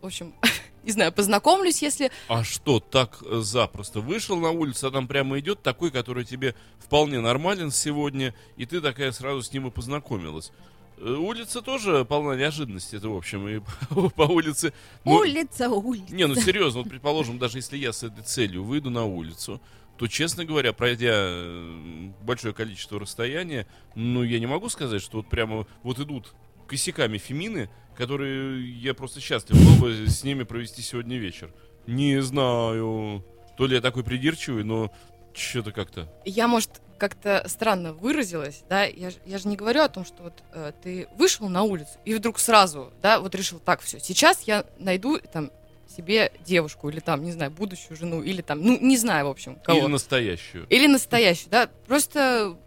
в 0.01 0.05
общем, 0.05 0.33
не 0.85 0.91
знаю, 0.91 1.11
познакомлюсь, 1.11 1.81
если 1.81 2.11
А 2.27 2.43
что, 2.43 2.79
так 2.79 3.17
э, 3.23 3.39
запросто? 3.41 3.99
Вышел 3.99 4.37
на 4.39 4.51
улицу, 4.51 4.87
а 4.87 4.91
там 4.91 5.07
прямо 5.07 5.39
идет 5.39 5.61
такой, 5.63 5.91
который 5.91 6.23
тебе 6.23 6.55
вполне 6.79 7.19
нормален 7.19 7.71
сегодня, 7.71 8.33
и 8.55 8.65
ты 8.65 8.79
такая 8.81 9.11
сразу 9.11 9.41
с 9.41 9.51
ним 9.51 9.67
и 9.67 9.71
познакомилась. 9.71 10.51
Э, 10.97 11.11
Улица 11.13 11.61
тоже 11.61 12.05
полна 12.05 12.35
неожиданностей, 12.35 12.99
это 12.99 13.09
в 13.09 13.17
общем, 13.17 13.47
и 13.47 13.61
по 14.15 14.23
улице... 14.23 14.73
ну, 15.03 15.15
улица, 15.15 15.69
улица. 15.69 16.13
Не, 16.13 16.27
ну 16.27 16.35
серьезно, 16.35 16.81
вот 16.81 16.89
предположим, 16.89 17.39
даже 17.39 17.57
если 17.57 17.77
я 17.77 17.91
с 17.91 18.03
этой 18.03 18.23
целью 18.23 18.63
выйду 18.63 18.91
на 18.91 19.05
улицу, 19.05 19.59
то, 19.97 20.07
честно 20.07 20.45
говоря, 20.45 20.71
пройдя 20.73 21.13
э, 21.13 22.09
большое 22.21 22.53
количество 22.53 22.99
расстояния, 22.99 23.65
ну, 23.95 24.23
я 24.23 24.39
не 24.39 24.45
могу 24.45 24.69
сказать, 24.69 25.01
что 25.01 25.17
вот 25.17 25.27
прямо 25.27 25.65
вот 25.83 25.99
идут 25.99 26.33
косяками 26.67 27.17
фемины, 27.17 27.69
которые 27.97 28.71
я 28.79 28.93
просто 28.93 29.21
счастлив 29.21 29.57
был 29.57 29.87
бы 29.87 30.07
с 30.07 30.23
ними 30.23 30.43
провести 30.43 30.81
сегодня 30.81 31.17
вечер. 31.17 31.53
Не 31.87 32.21
знаю. 32.21 33.23
То 33.57 33.67
ли 33.67 33.75
я 33.75 33.81
такой 33.81 34.03
придирчивый, 34.03 34.63
но 34.63 34.91
что-то 35.33 35.71
как-то. 35.71 36.11
я, 36.25 36.47
может, 36.47 36.81
как-то 36.97 37.43
странно 37.47 37.93
выразилась, 37.93 38.63
да, 38.69 38.85
я, 38.85 39.11
я 39.25 39.37
же 39.37 39.47
не 39.49 39.57
говорю 39.57 39.81
о 39.81 39.89
том, 39.89 40.05
что 40.05 40.23
вот 40.23 40.43
э, 40.53 40.71
ты 40.81 41.07
вышел 41.17 41.49
на 41.49 41.63
улицу 41.63 41.91
и 42.05 42.13
вдруг 42.13 42.39
сразу, 42.39 42.93
да, 43.01 43.19
вот 43.19 43.35
решил, 43.35 43.59
так, 43.59 43.81
все, 43.81 43.99
сейчас 43.99 44.43
я 44.43 44.65
найду 44.77 45.19
там 45.19 45.51
себе 45.93 46.31
девушку 46.45 46.89
или 46.89 47.01
там, 47.01 47.23
не 47.23 47.33
знаю, 47.33 47.51
будущую 47.51 47.97
жену 47.97 48.23
или 48.23 48.41
там, 48.41 48.61
ну, 48.61 48.79
не 48.79 48.97
знаю, 48.97 49.27
в 49.27 49.29
общем, 49.29 49.57
кого. 49.57 49.79
Или 49.79 49.87
настоящую. 49.87 50.67
Или 50.69 50.87
настоящую, 50.87 51.49
да, 51.51 51.69
просто 51.85 52.57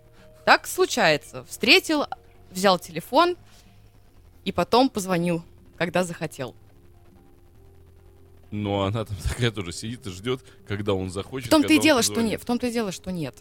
Так 0.45 0.67
случается. 0.67 1.45
Встретил, 1.45 2.07
взял 2.51 2.79
телефон 2.79 3.37
и 4.49 4.53
потом 4.53 4.89
позвонил, 4.89 5.45
когда 5.77 6.05
захотел. 6.05 6.55
Но 8.51 8.85
она 8.85 9.05
там 9.05 9.15
такая 9.23 9.51
тоже 9.51 9.73
сидит 9.73 10.07
и 10.07 10.11
ждет, 10.11 10.41
когда 10.67 10.95
он 10.95 11.11
захочет. 11.11 11.49
В 11.49 11.51
том-то 11.51 11.75
и 11.75 11.79
дело, 11.79 12.03
что 12.03 12.23
нет. 12.23 12.41
В 12.41 12.47
том-то 12.47 12.69
и 12.69 12.73
дело, 12.73 12.91
что 12.91 13.13
нет. 13.13 13.37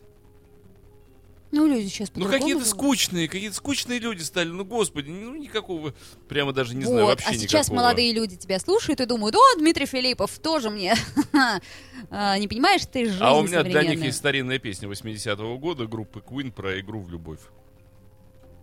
Ну, 1.51 1.65
люди 1.65 1.87
сейчас 1.87 2.11
Ну 2.13 2.25
какие-то 2.25 2.59
живут. 2.59 2.67
скучные, 2.67 3.29
какие-то 3.29 3.55
скучные 3.55 3.99
люди 3.99 4.21
стали. 4.21 4.49
Ну 4.49 4.65
господи, 4.65 5.09
ну 5.09 5.33
никакого, 5.37 5.93
прямо 6.27 6.51
даже 6.51 6.75
не 6.75 6.83
знаю 6.83 7.05
Вот, 7.05 7.11
вообще 7.11 7.29
а 7.29 7.33
сейчас 7.35 7.67
никакого. 7.69 7.85
молодые 7.85 8.11
люди 8.11 8.35
тебя 8.35 8.59
слушают 8.59 8.99
и 8.99 9.05
думают, 9.05 9.33
о, 9.33 9.55
Дмитрий 9.57 9.85
Филиппов 9.85 10.37
тоже 10.39 10.69
мне. 10.69 10.93
А, 12.09 12.37
Не 12.37 12.47
понимаешь, 12.49 12.81
ты 12.85 13.05
жизнь 13.05 13.17
А 13.21 13.33
у 13.37 13.43
меня 13.43 13.63
для 13.63 13.83
них 13.83 14.01
есть 14.01 14.17
старинная 14.17 14.59
песня 14.59 14.89
80-го 14.89 15.57
года 15.57 15.87
группы 15.87 16.19
Queen 16.19 16.51
про 16.51 16.79
игру 16.81 17.01
в 17.01 17.09
любовь. 17.09 17.39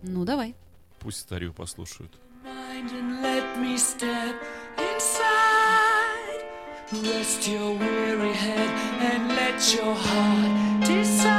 Ну, 0.03 0.25
давай. 0.25 0.53
Пусть 0.99 1.19
старью 1.21 1.53
послушают. 1.53 2.11
Mind 2.45 2.91
and 2.91 3.21
let 3.23 3.59
me 3.59 3.75
step 3.77 4.35
inside. 4.77 6.43
Rest 6.93 7.47
your 7.47 7.73
weary 7.73 8.33
head 8.33 8.69
and 9.01 9.29
let 9.29 9.73
your 9.73 9.95
heart 9.95 10.85
decide. 10.85 11.34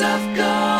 of 0.00 0.36
God. 0.36 0.75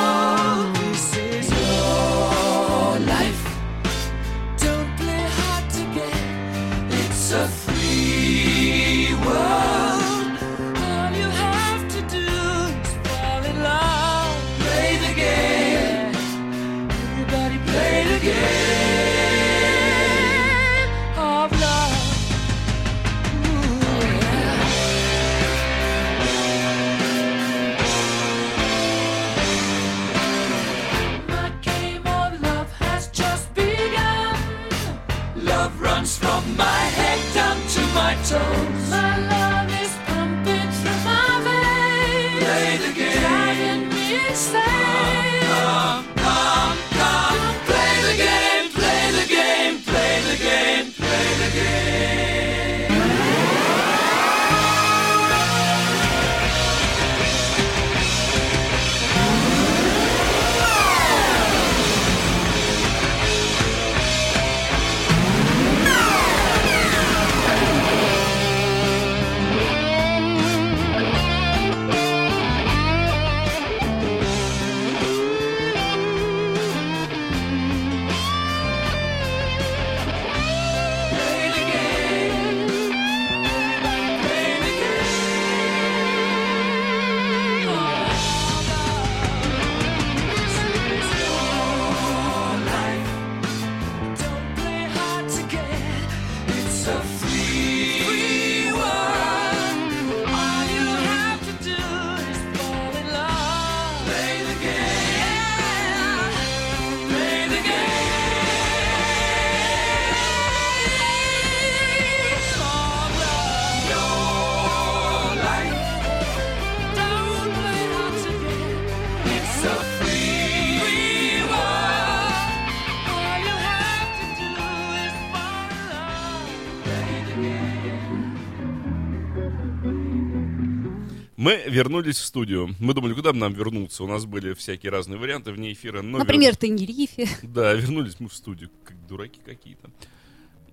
Мы 131.46 131.62
вернулись 131.68 132.18
в 132.18 132.24
студию. 132.24 132.74
Мы 132.80 132.92
думали, 132.92 133.14
куда 133.14 133.32
бы 133.32 133.38
нам 133.38 133.52
вернуться. 133.52 134.02
У 134.02 134.08
нас 134.08 134.26
были 134.26 134.52
всякие 134.52 134.90
разные 134.90 135.16
варианты 135.16 135.52
вне 135.52 135.72
эфира. 135.72 136.02
но 136.02 136.18
Например, 136.18 136.56
Тенерифе. 136.56 137.28
Да, 137.44 137.72
вернулись 137.72 138.18
мы 138.18 138.28
в 138.28 138.34
студию, 138.34 138.68
как 138.82 139.06
дураки 139.06 139.40
какие-то. 139.44 139.88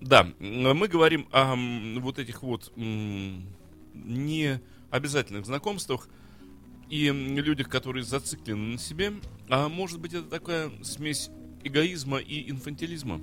Да, 0.00 0.28
мы 0.40 0.88
говорим 0.88 1.28
о 1.30 1.54
вот 2.00 2.18
этих 2.18 2.42
вот 2.42 2.72
не 2.74 4.60
обязательных 4.90 5.46
знакомствах 5.46 6.08
и 6.90 7.08
людях, 7.08 7.68
которые 7.68 8.02
зациклены 8.02 8.72
на 8.72 8.78
себе. 8.78 9.12
А 9.48 9.68
может 9.68 10.00
быть, 10.00 10.12
это 10.12 10.28
такая 10.28 10.72
смесь 10.82 11.30
эгоизма 11.62 12.18
и 12.18 12.50
инфантилизма? 12.50 13.20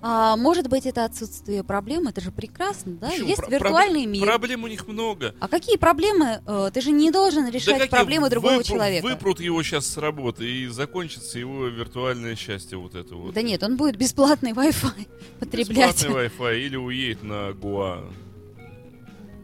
А 0.00 0.36
может 0.36 0.68
быть, 0.68 0.86
это 0.86 1.04
отсутствие 1.04 1.64
проблем, 1.64 2.06
это 2.06 2.20
же 2.20 2.30
прекрасно, 2.30 2.92
да? 2.92 3.08
Почему? 3.10 3.26
Есть 3.28 3.40
Про- 3.42 3.50
виртуальный 3.50 4.06
мир. 4.06 4.24
Проблем 4.24 4.62
у 4.62 4.68
них 4.68 4.86
много. 4.86 5.34
А 5.40 5.48
какие 5.48 5.76
проблемы? 5.76 6.40
Э, 6.46 6.70
Ты 6.72 6.80
же 6.82 6.92
не 6.92 7.10
должен 7.10 7.48
решать 7.50 7.74
какие? 7.78 7.90
проблемы 7.90 8.30
другого 8.30 8.52
Выпру- 8.58 8.62
человека. 8.64 9.04
Выпрут 9.04 9.40
его 9.40 9.60
сейчас 9.64 9.86
с 9.88 9.96
работы 9.96 10.48
и 10.48 10.68
закончится 10.68 11.40
его 11.40 11.66
виртуальное 11.66 12.36
счастье 12.36 12.78
вот 12.78 12.94
это 12.94 13.16
вот. 13.16 13.34
Да 13.34 13.42
нет, 13.42 13.62
он 13.64 13.76
будет 13.76 13.96
бесплатный 13.96 14.52
Wi-Fi 14.52 15.08
потреблять. 15.40 15.96
Бесплатный 15.96 16.26
Wi-Fi 16.28 16.60
или 16.60 16.76
уедет 16.76 17.24
на 17.24 17.52
Гуа 17.52 18.04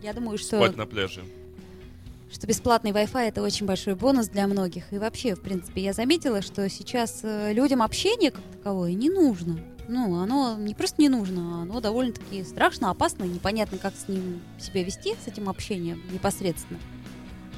Я 0.05 0.13
думаю, 0.13 0.39
что, 0.39 0.59
спать 0.59 0.77
на 0.77 0.87
пляже. 0.87 1.25
что 2.33 2.47
бесплатный 2.47 2.93
Wi-Fi 2.93 3.27
это 3.29 3.43
очень 3.43 3.67
большой 3.67 3.97
бонус 3.97 4.29
для 4.29 4.47
многих. 4.47 4.93
И 4.93 4.99
вообще, 4.99 5.35
в 5.35 5.41
принципе, 5.41 5.83
я 5.83 5.93
заметила, 5.93 6.43
что 6.43 6.69
сейчас 6.71 7.21
э, 7.25 7.53
людям 7.53 7.83
общение 7.83 8.31
как 8.31 8.45
таковое 8.53 8.93
не 8.93 9.11
нужно. 9.11 9.59
Ну, 9.89 10.17
оно 10.17 10.57
не 10.57 10.75
просто 10.75 11.01
не 11.01 11.09
нужно, 11.09 11.59
а 11.59 11.63
оно 11.63 11.81
довольно-таки 11.81 12.43
страшно, 12.45 12.91
опасно, 12.91 13.25
непонятно, 13.25 13.79
как 13.79 13.95
с 13.95 14.09
ним 14.09 14.41
себя 14.59 14.83
вести, 14.83 15.15
с 15.23 15.29
этим 15.29 15.49
общением 15.49 16.03
непосредственно. 16.11 16.81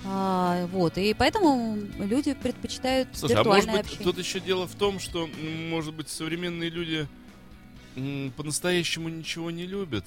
А, 0.04 0.66
вот, 0.68 0.98
и 0.98 1.14
поэтому 1.14 1.76
люди 1.98 2.34
предпочитают 2.34 3.08
Слушай, 3.12 3.34
а 3.34 3.44
может 3.44 3.46
виртуальное 3.46 3.82
быть, 3.82 3.92
общение. 3.92 4.04
тут 4.04 4.18
еще 4.18 4.40
дело 4.40 4.66
в 4.66 4.74
том, 4.74 5.00
что, 5.00 5.28
может 5.70 5.94
быть, 5.94 6.08
современные 6.08 6.70
люди 6.70 7.08
по-настоящему 8.36 9.08
ничего 9.08 9.50
не 9.50 9.66
любят. 9.66 10.04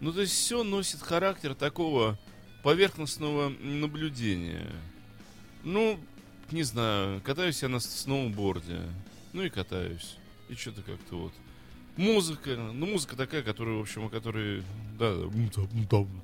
Ну, 0.00 0.12
то 0.12 0.22
есть 0.22 0.32
все 0.32 0.62
носит 0.62 1.02
характер 1.02 1.54
такого 1.54 2.18
поверхностного 2.62 3.50
наблюдения. 3.60 4.66
Ну, 5.64 5.98
не 6.50 6.62
знаю, 6.62 7.20
катаюсь 7.22 7.62
я 7.62 7.68
на 7.68 7.80
сноуборде. 7.80 8.80
Ну 9.32 9.42
и 9.42 9.50
катаюсь. 9.50 10.16
И 10.50 10.54
что-то 10.56 10.82
как-то 10.82 11.16
вот. 11.16 11.32
Музыка, 11.96 12.56
ну 12.56 12.86
музыка 12.86 13.16
такая, 13.16 13.42
которая, 13.42 13.76
в 13.76 13.80
общем, 13.80 14.04
о 14.04 14.08
которой, 14.08 14.62
да, 14.98 15.12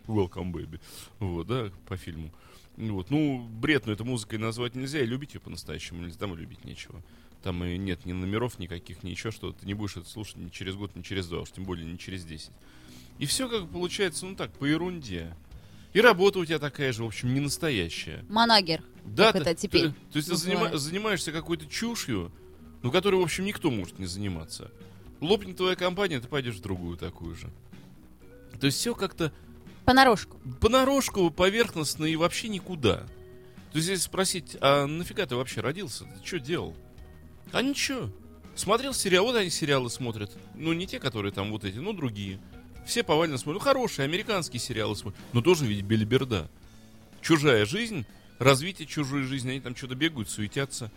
welcome 0.06 0.52
baby, 0.52 0.80
вот, 1.18 1.47
да, 1.47 1.71
по 1.87 1.97
фильму. 1.97 2.30
Вот, 2.76 3.11
ну, 3.11 3.40
бред, 3.61 3.87
но 3.87 3.92
это 3.92 4.04
музыкой 4.04 4.38
назвать 4.38 4.75
нельзя, 4.75 5.00
и 5.00 5.06
любить 5.06 5.35
ее 5.35 5.40
по-настоящему 5.40 6.02
нельзя, 6.02 6.18
там 6.18 6.35
и 6.35 6.37
любить 6.37 6.64
нечего. 6.64 7.02
Там 7.42 7.62
и 7.64 7.76
нет 7.78 8.04
ни 8.06 8.12
номеров 8.12 8.59
никаких, 8.59 9.02
ни 9.02 9.11
еще 9.11 9.30
что-то. 9.30 9.61
Ты 9.61 9.66
не 9.66 9.75
будешь 9.75 9.97
это 9.97 10.09
слушать 10.09 10.37
ни 10.37 10.49
через 10.50 10.75
год, 10.76 10.95
ни 10.95 11.02
через 11.02 11.26
два, 11.26 11.40
уж 11.40 11.50
тем 11.52 11.64
более 11.64 11.87
не 11.90 11.99
через 11.99 12.25
десять. 12.25 12.52
И 13.18 13.26
все 13.26 13.49
как 13.49 13.68
получается, 13.71 14.26
ну 14.26 14.35
так, 14.35 14.52
по 14.52 14.64
ерунде. 14.66 15.35
И 15.95 16.00
работа 16.00 16.38
у 16.38 16.45
тебя 16.45 16.59
такая 16.59 16.92
же, 16.92 17.02
в 17.02 17.06
общем, 17.06 17.33
не 17.33 17.40
настоящая. 17.40 18.25
Манагер. 18.28 18.83
Да, 19.04 19.33
Как 19.33 19.42
ты- 19.45 19.50
это 19.50 19.61
теперь 19.61 19.83
ты- 19.88 19.95
то 20.12 20.16
есть 20.18 20.28
ты 20.28 20.35
занима- 20.35 20.76
занимаешься 20.76 21.33
какой-то 21.33 21.66
чушью, 21.66 22.30
ну, 22.83 22.90
которой, 22.90 23.16
в 23.16 23.23
общем, 23.23 23.45
никто 23.45 23.71
может 23.71 23.99
не 23.99 24.06
заниматься. 24.06 24.71
Лопнет 25.21 25.56
твоя 25.56 25.76
компания, 25.76 26.21
ты 26.21 26.28
пойдешь 26.28 26.56
в 26.56 26.61
другую 26.62 26.97
такую 26.97 27.35
же. 27.35 27.50
То 28.61 28.66
есть 28.66 28.78
все 28.78 28.95
как-то 28.95 29.33
Понарошку. 29.85 30.38
понарошку, 30.61 31.30
поверхностно 31.30 32.04
и 32.04 32.16
вообще 32.16 32.49
никуда. 32.49 33.06
То 33.73 33.78
есть 33.78 33.88
если 33.88 34.04
спросить, 34.04 34.56
а 34.61 34.87
нафига 34.87 35.26
ты 35.26 35.37
вообще 35.37 35.61
родился? 35.61 36.04
Ты 36.04 36.26
что 36.26 36.38
делал? 36.38 36.75
А 37.52 37.62
ничего. 37.62 38.11
Смотрел 38.54 38.95
сериал, 38.95 39.26
вот 39.26 39.37
они 39.37 39.50
сериалы 39.50 39.90
смотрят. 39.90 40.33
Ну, 40.54 40.73
не 40.73 40.87
те, 40.87 40.99
которые 40.99 41.33
там 41.33 41.50
вот 41.50 41.64
эти, 41.64 41.76
но 41.76 41.92
другие. 41.92 42.40
Все 42.87 43.02
повально 43.02 43.37
смотрят. 43.37 43.62
Ну, 43.62 43.64
хорошие, 43.64 44.04
американские 44.04 44.61
сериалы 44.61 44.97
смотрят. 44.97 45.21
Но 45.33 45.42
тоже 45.42 45.66
ведь 45.66 45.83
белиберда. 45.83 46.50
Чужая 47.21 47.66
жизнь, 47.66 48.06
развитие 48.38 48.87
чужой 48.87 49.25
жизни, 49.25 49.50
они 49.50 49.61
там 49.61 49.76
что-то 49.76 49.95
бегают, 49.95 50.30
суетятся. 50.30 50.90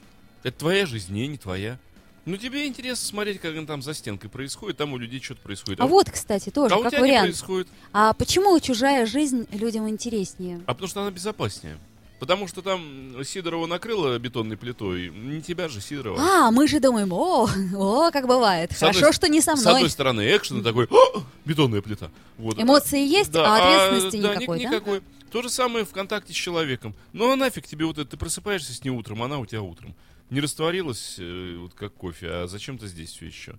Это 0.44 0.58
твоя 0.58 0.86
жизнь, 0.86 1.14
не, 1.14 1.28
не 1.28 1.38
твоя. 1.38 1.78
Ну, 2.26 2.38
тебе 2.38 2.68
интересно 2.68 3.06
смотреть, 3.08 3.40
как 3.42 3.54
там 3.66 3.82
за 3.82 3.94
стенкой 3.94 4.30
происходит, 4.30 4.78
там 4.78 4.94
у 4.94 4.98
людей 4.98 5.20
что-то 5.22 5.42
происходит. 5.42 5.80
А 5.82 5.88
вот, 5.88 6.10
кстати, 6.12 6.50
тоже, 6.50 6.76
а 6.76 6.78
у 6.78 6.84
как 6.84 6.92
тебя 6.92 7.02
не 7.02 7.08
вариант. 7.08 7.28
происходит. 7.30 7.68
А 7.92 8.14
почему 8.14 8.60
чужая 8.60 9.06
жизнь 9.06 9.48
людям 9.52 9.90
интереснее? 9.90 10.62
А 10.68 10.74
потому 10.74 10.88
что 10.90 11.02
она 11.02 11.12
безопаснее. 11.12 11.78
Потому 12.20 12.50
что 12.50 12.62
там 12.62 13.24
Сидорова 13.24 13.66
накрыла 13.66 14.20
бетонной 14.20 14.58
плитой. 14.58 15.10
Не 15.10 15.42
тебя 15.42 15.70
же, 15.70 15.80
Сидорова. 15.80 16.20
А, 16.22 16.52
мы 16.52 16.68
же 16.68 16.82
думаем, 16.82 17.14
о, 17.14 17.50
о, 17.78 18.12
как 18.12 18.28
бывает. 18.28 18.74
С 18.74 18.84
одной 18.84 18.94
Хорошо, 18.94 19.14
с- 19.14 19.16
что 19.16 19.30
не 19.30 19.40
со 19.40 19.56
С 19.56 19.62
мной. 19.62 19.76
одной 19.76 19.90
стороны, 19.90 20.36
экшен 20.36 20.62
такой, 20.62 20.86
«О, 20.92 21.24
бетонная 21.46 21.82
плита. 21.82 22.12
Вот. 22.38 22.60
Эмоции 22.62 23.00
есть, 23.08 23.32
Да, 23.32 23.46
а 23.56 23.58
ответственности 23.88 24.22
да, 24.22 24.36
ни- 24.36 24.40
никакой, 24.42 24.58
да? 24.64 24.70
никакой. 24.70 25.02
То 25.32 25.42
же 25.42 25.50
самое 25.50 25.86
в 25.86 25.92
контакте 25.92 26.34
с 26.34 26.36
человеком. 26.36 26.94
Ну 27.14 27.32
а 27.32 27.36
нафиг 27.38 27.66
тебе 27.66 27.86
вот 27.86 27.98
это, 27.98 28.10
ты 28.12 28.18
просыпаешься 28.18 28.74
с 28.74 28.84
ней 28.84 28.90
утром, 28.90 29.24
она 29.24 29.40
у 29.40 29.46
тебя 29.46 29.62
утром. 29.62 29.96
Не 30.30 30.42
растворилась, 30.42 31.16
э, 31.18 31.56
вот 31.58 31.74
как 31.74 31.94
кофе, 31.94 32.30
а 32.30 32.48
зачем 32.48 32.78
ты 32.78 32.88
здесь 32.88 33.10
все 33.12 33.26
еще? 33.26 33.56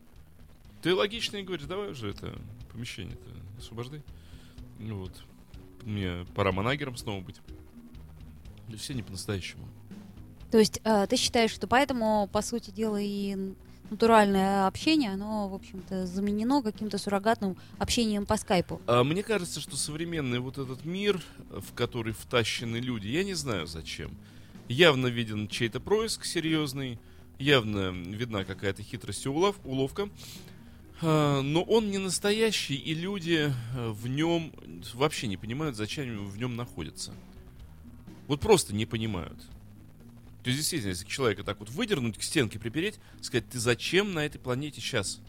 Ты 0.82 0.94
логично 0.94 1.36
и 1.36 1.42
говоришь, 1.42 1.66
давай 1.66 1.90
уже 1.90 2.10
это 2.10 2.38
помещение-то 2.72 3.28
освобождай. 3.58 4.02
Ну 4.78 5.00
вот. 5.00 5.12
Мне 5.82 6.26
пора 6.34 6.52
манагером 6.52 6.96
снова 6.96 7.22
быть. 7.22 7.36
Да 8.68 8.76
все 8.76 8.94
не 8.94 9.02
по-настоящему. 9.02 9.68
То 10.50 10.58
есть 10.58 10.80
э, 10.84 11.06
ты 11.08 11.16
считаешь, 11.16 11.50
что 11.50 11.66
поэтому, 11.66 12.28
по 12.32 12.42
сути 12.42 12.70
дела, 12.70 13.00
и 13.00 13.54
натуральное 13.90 14.66
общение, 14.66 15.10
оно, 15.10 15.48
в 15.48 15.54
общем-то, 15.54 16.06
заменено 16.06 16.62
каким-то 16.62 16.98
суррогатным 16.98 17.56
общением 17.78 18.26
по 18.26 18.36
скайпу? 18.36 18.80
А 18.86 19.04
мне 19.04 19.22
кажется, 19.22 19.60
что 19.60 19.76
современный 19.76 20.38
вот 20.38 20.58
этот 20.58 20.84
мир, 20.84 21.20
в 21.50 21.72
который 21.74 22.12
втащены 22.12 22.76
люди, 22.76 23.08
я 23.08 23.24
не 23.24 23.34
знаю 23.34 23.66
зачем. 23.66 24.12
Явно 24.70 25.08
виден 25.08 25.48
чей-то 25.48 25.80
происк 25.80 26.24
серьезный, 26.24 27.00
явно 27.40 27.90
видна 27.90 28.44
какая-то 28.44 28.84
хитрость 28.84 29.26
и 29.26 29.28
улов, 29.28 29.56
уловка. 29.64 30.08
А, 31.02 31.42
Но 31.42 31.64
он 31.64 31.90
не 31.90 31.98
настоящий, 31.98 32.76
и 32.76 32.94
люди 32.94 33.52
э, 33.52 33.90
в 33.90 34.06
нем 34.06 34.52
вообще 34.94 35.26
не 35.26 35.36
понимают, 35.36 35.74
зачем 35.74 36.24
в 36.24 36.38
нем 36.38 36.54
находятся. 36.54 37.12
Вот 38.28 38.40
просто 38.40 38.72
не 38.72 38.86
понимают. 38.86 39.40
То 40.44 40.50
есть, 40.50 40.58
действительно, 40.58 40.90
если 40.90 41.04
человека 41.04 41.42
так 41.42 41.58
вот 41.58 41.70
выдернуть, 41.70 42.16
к 42.16 42.22
стенке 42.22 42.60
припереть, 42.60 43.00
сказать, 43.22 43.48
ты 43.48 43.58
зачем 43.58 44.14
на 44.14 44.24
этой 44.24 44.38
планете 44.38 44.80
сейчас? 44.80 45.20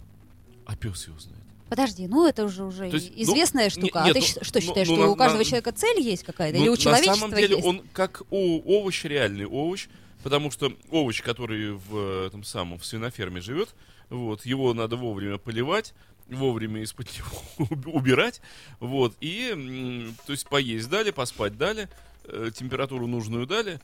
А 0.67 0.75
пес 0.75 1.07
его 1.07 1.17
знает. 1.17 1.40
Подожди, 1.71 2.05
ну 2.05 2.27
это 2.27 2.43
уже 2.43 2.65
уже 2.65 2.89
То 2.89 2.97
есть, 2.97 3.11
ну, 3.15 3.23
известная 3.23 3.63
не- 3.63 3.69
штука. 3.69 4.03
нет, 4.05 4.17
а 4.17 4.19
ты 4.19 4.19
ну, 4.19 4.43
что 4.43 4.59
ну, 4.59 4.61
считаешь, 4.67 4.87
ну, 4.89 4.95
что 4.95 5.03
на- 5.05 5.09
у 5.11 5.15
каждого 5.15 5.37
на- 5.37 5.45
человека 5.45 5.71
цель 5.71 6.01
есть 6.01 6.23
какая-то? 6.25 6.57
Ну, 6.57 6.63
Или 6.63 6.67
у 6.69 6.73
на 6.73 6.77
человечества 6.77 7.15
самом 7.15 7.33
деле 7.37 7.55
есть? 7.55 7.65
он 7.65 7.81
как 7.93 8.23
о- 8.29 8.59
овощ, 8.59 9.05
реальный 9.05 9.45
овощ, 9.45 9.87
потому 10.21 10.51
что 10.51 10.73
овощ, 10.89 11.21
который 11.21 11.71
в 11.71 12.25
этом 12.27 12.43
самом 12.43 12.77
в 12.77 12.85
свиноферме 12.85 13.39
живет, 13.39 13.69
вот, 14.09 14.45
его 14.45 14.73
надо 14.73 14.97
вовремя 14.97 15.37
поливать, 15.37 15.93
вовремя 16.27 16.81
из-под 16.81 17.07
него 17.17 17.41
уб- 17.69 17.87
убирать, 17.95 18.41
вот, 18.81 19.15
и, 19.21 20.11
то 20.25 20.33
есть, 20.33 20.47
поесть 20.47 20.89
дали, 20.89 21.11
поспать 21.11 21.57
дали, 21.57 21.87
э, 22.25 22.51
температуру 22.53 23.07
нужную 23.07 23.47
дали, 23.47 23.79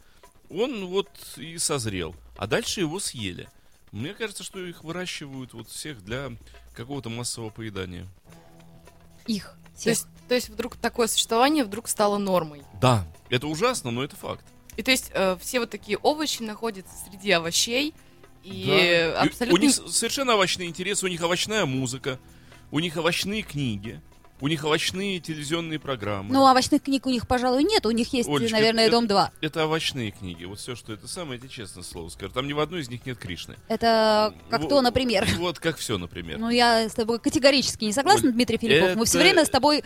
он 0.50 0.88
вот 0.88 1.10
и 1.38 1.58
созрел, 1.58 2.17
а 2.36 2.47
дальше 2.47 2.82
его 2.82 3.00
съели. 3.00 3.47
Мне 3.93 4.13
кажется, 4.13 4.43
что 4.43 4.60
их 4.60 4.84
выращивают 4.84 5.54
вот 5.54 5.69
всех 5.69 6.04
для 6.04 6.32
какого-то 6.78 7.10
массового 7.10 7.50
поедания. 7.50 8.08
Их. 9.26 9.58
То 9.84 9.90
есть, 9.90 10.08
то 10.28 10.36
есть 10.36 10.50
вдруг 10.50 10.78
такое 10.78 11.08
существование 11.08 11.63
вдруг 11.63 11.88
стало 11.90 12.18
нормой. 12.18 12.62
Да, 12.80 13.06
это 13.30 13.48
ужасно, 13.48 13.92
но 13.92 14.04
это 14.04 14.16
факт. 14.16 14.46
И 14.78 14.84
то 14.84 14.92
есть 14.92 15.12
э, 15.13 15.38
все 15.42 15.60
вот 15.60 15.72
такие 15.72 15.98
овощи 15.98 16.44
находятся 16.44 16.94
среди 17.10 17.32
овощей. 17.32 17.94
И 18.44 18.66
Да. 18.68 18.78
И 18.78 19.28
абсолютно... 19.28 19.60
У 19.60 19.62
них 19.62 19.74
совершенно 19.74 20.36
овощные 20.36 20.70
интересы, 20.70 21.06
у 21.06 21.10
них 21.10 21.22
овощная 21.22 21.66
музыка, 21.66 22.20
у 22.72 22.80
них 22.80 22.96
овощные 22.96 23.42
книги, 23.42 24.00
у 24.39 24.47
них 24.47 24.63
овощные 24.63 25.19
телевизионные 25.19 25.80
программы. 25.80 26.34
Ну, 26.34 26.43
овощных 26.43 26.84
книг 26.84 27.06
у 27.06 27.10
них, 27.10 27.28
пожалуй, 27.28 27.63
нет. 27.63 27.86
У 27.86 27.91
них 27.91 28.13
есть, 28.13 28.30
Олечка, 28.30 28.56
наверное, 28.58 28.84
это- 28.88 28.91
Дом-2. 28.91 29.30
Это 29.41 29.65
овощные 29.65 30.12
книги. 30.12 30.45
Вот 30.45 30.60
все, 30.60 30.76
что 30.76 30.93
это 30.93 31.08
самое, 31.08 31.39
тебе 31.39 31.50
честно 31.50 31.82
слово 31.84 32.10
скажу. 32.10 32.32
Там 32.34 32.47
ни 32.47 32.54
в 32.54 32.60
одной 32.60 32.82
из 32.82 32.89
них 32.89 33.06
нет 33.06 33.17
Кришны. 33.17 33.56
Это 33.67 34.34
как 34.50 34.62
Во- 34.63 34.67
то, 34.69 34.82
например. 34.82 35.28
Вот 35.39 35.60
как 35.60 35.78
все, 35.78 35.97
например. 35.97 36.38
Ну, 36.38 36.50
я 36.50 36.88
с 36.89 36.93
тобой 36.93 37.19
категорически 37.19 37.86
не 37.86 37.93
согласна, 37.93 38.28
Оль, 38.30 38.34
Дмитрий 38.34 38.58
Филиппов. 38.58 38.95
Мы 38.95 39.06
все 39.06 39.17
это 39.19 39.28
время 39.28 39.45
с 39.45 39.50
тобой 39.50 39.80
э, 39.80 39.84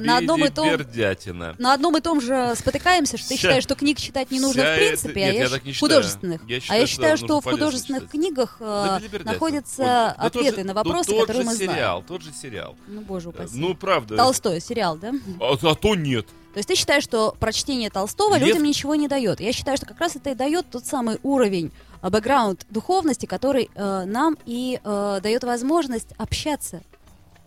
на 0.00 0.18
одном 0.18 0.44
и 0.44 0.48
том... 0.48 0.68
Билибердятина. 0.68 1.54
На 1.58 1.74
одном 1.74 1.96
и 1.96 2.00
том 2.00 2.20
же 2.20 2.54
спотыкаемся, 2.56 3.16
что 3.18 3.28
ты 3.28 3.34
Вся- 3.34 3.40
считаешь, 3.42 3.62
что 3.64 3.74
книг 3.74 3.98
читать 3.98 4.30
не 4.30 4.40
нужно 4.40 4.62
в 4.62 4.76
принципе, 4.76 5.20
это- 5.20 5.30
а 5.38 5.42
я, 5.42 5.48
так 5.48 5.64
не 5.64 5.74
художественных. 5.74 6.40
Я 6.48 6.60
а 6.68 6.76
я 6.76 6.86
считаю, 6.86 7.16
что 7.16 7.40
в 7.40 7.44
художественных 7.44 8.02
читать. 8.04 8.10
книгах 8.12 8.56
э, 8.60 8.64
Да 8.64 8.98
билибердятина. 8.98 9.32
находятся 9.32 9.82
Оль, 10.18 10.30
тот 10.30 10.36
ответы 10.36 10.60
же- 10.62 10.64
на 10.66 10.74
вопросы, 10.74 11.10
тот 11.10 11.20
которые 11.20 11.42
же 11.44 11.48
мы 11.50 11.54
знаем. 11.54 11.72
сериал, 11.72 12.04
тот 12.06 12.22
же 12.22 12.32
сериал. 12.32 12.76
Ну, 12.88 13.00
боже 13.02 13.28
упаси. 13.28 13.52
Ну, 13.56 13.74
правда. 13.92 14.16
Толстой 14.16 14.60
сериал, 14.60 14.96
да? 14.96 15.12
А, 15.40 15.56
а 15.60 15.74
то 15.74 15.94
нет. 15.94 16.26
То 16.52 16.58
есть 16.58 16.68
ты 16.68 16.74
считаешь, 16.74 17.02
что 17.02 17.34
прочтение 17.40 17.88
Толстого 17.90 18.36
Лев- 18.36 18.48
людям 18.48 18.64
ничего 18.64 18.94
не 18.94 19.08
дает? 19.08 19.40
Я 19.40 19.52
считаю, 19.52 19.76
что 19.76 19.86
как 19.86 19.98
раз 20.00 20.16
это 20.16 20.30
и 20.30 20.34
дает 20.34 20.66
тот 20.70 20.84
самый 20.84 21.18
уровень, 21.22 21.72
э, 22.02 22.10
бэкграунд 22.10 22.66
духовности, 22.68 23.26
который 23.26 23.70
э, 23.74 24.04
нам 24.04 24.36
и 24.44 24.78
э, 24.82 25.20
дает 25.22 25.44
возможность 25.44 26.08
общаться 26.18 26.82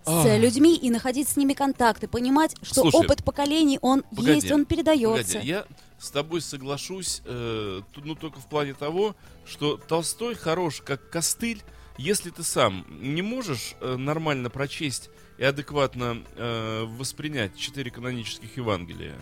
с 0.05 0.25
э, 0.25 0.37
людьми 0.37 0.75
и 0.75 0.89
находить 0.89 1.29
с 1.29 1.35
ними 1.35 1.53
контакты, 1.53 2.07
понимать, 2.07 2.55
что 2.63 2.81
Слушай, 2.81 2.95
опыт 3.05 3.23
поколений, 3.23 3.79
он 3.81 4.03
погоди, 4.03 4.33
есть, 4.35 4.51
он 4.51 4.65
передается. 4.65 5.33
Погоди, 5.33 5.47
я 5.49 5.65
с 5.99 6.11
тобой 6.11 6.41
соглашусь, 6.41 7.21
э, 7.25 7.81
ну 7.95 8.15
только 8.15 8.39
в 8.39 8.47
плане 8.47 8.73
того, 8.73 9.15
что 9.45 9.77
Толстой 9.77 10.35
хорош 10.35 10.81
как 10.81 11.09
костыль, 11.09 11.61
если 11.97 12.29
ты 12.29 12.43
сам 12.43 12.85
не 12.89 13.21
можешь 13.21 13.75
э, 13.81 13.95
нормально 13.95 14.49
прочесть 14.49 15.09
и 15.37 15.43
адекватно 15.43 16.23
э, 16.35 16.85
воспринять 16.85 17.57
четыре 17.57 17.91
канонических 17.91 18.57
Евангелия. 18.57 19.15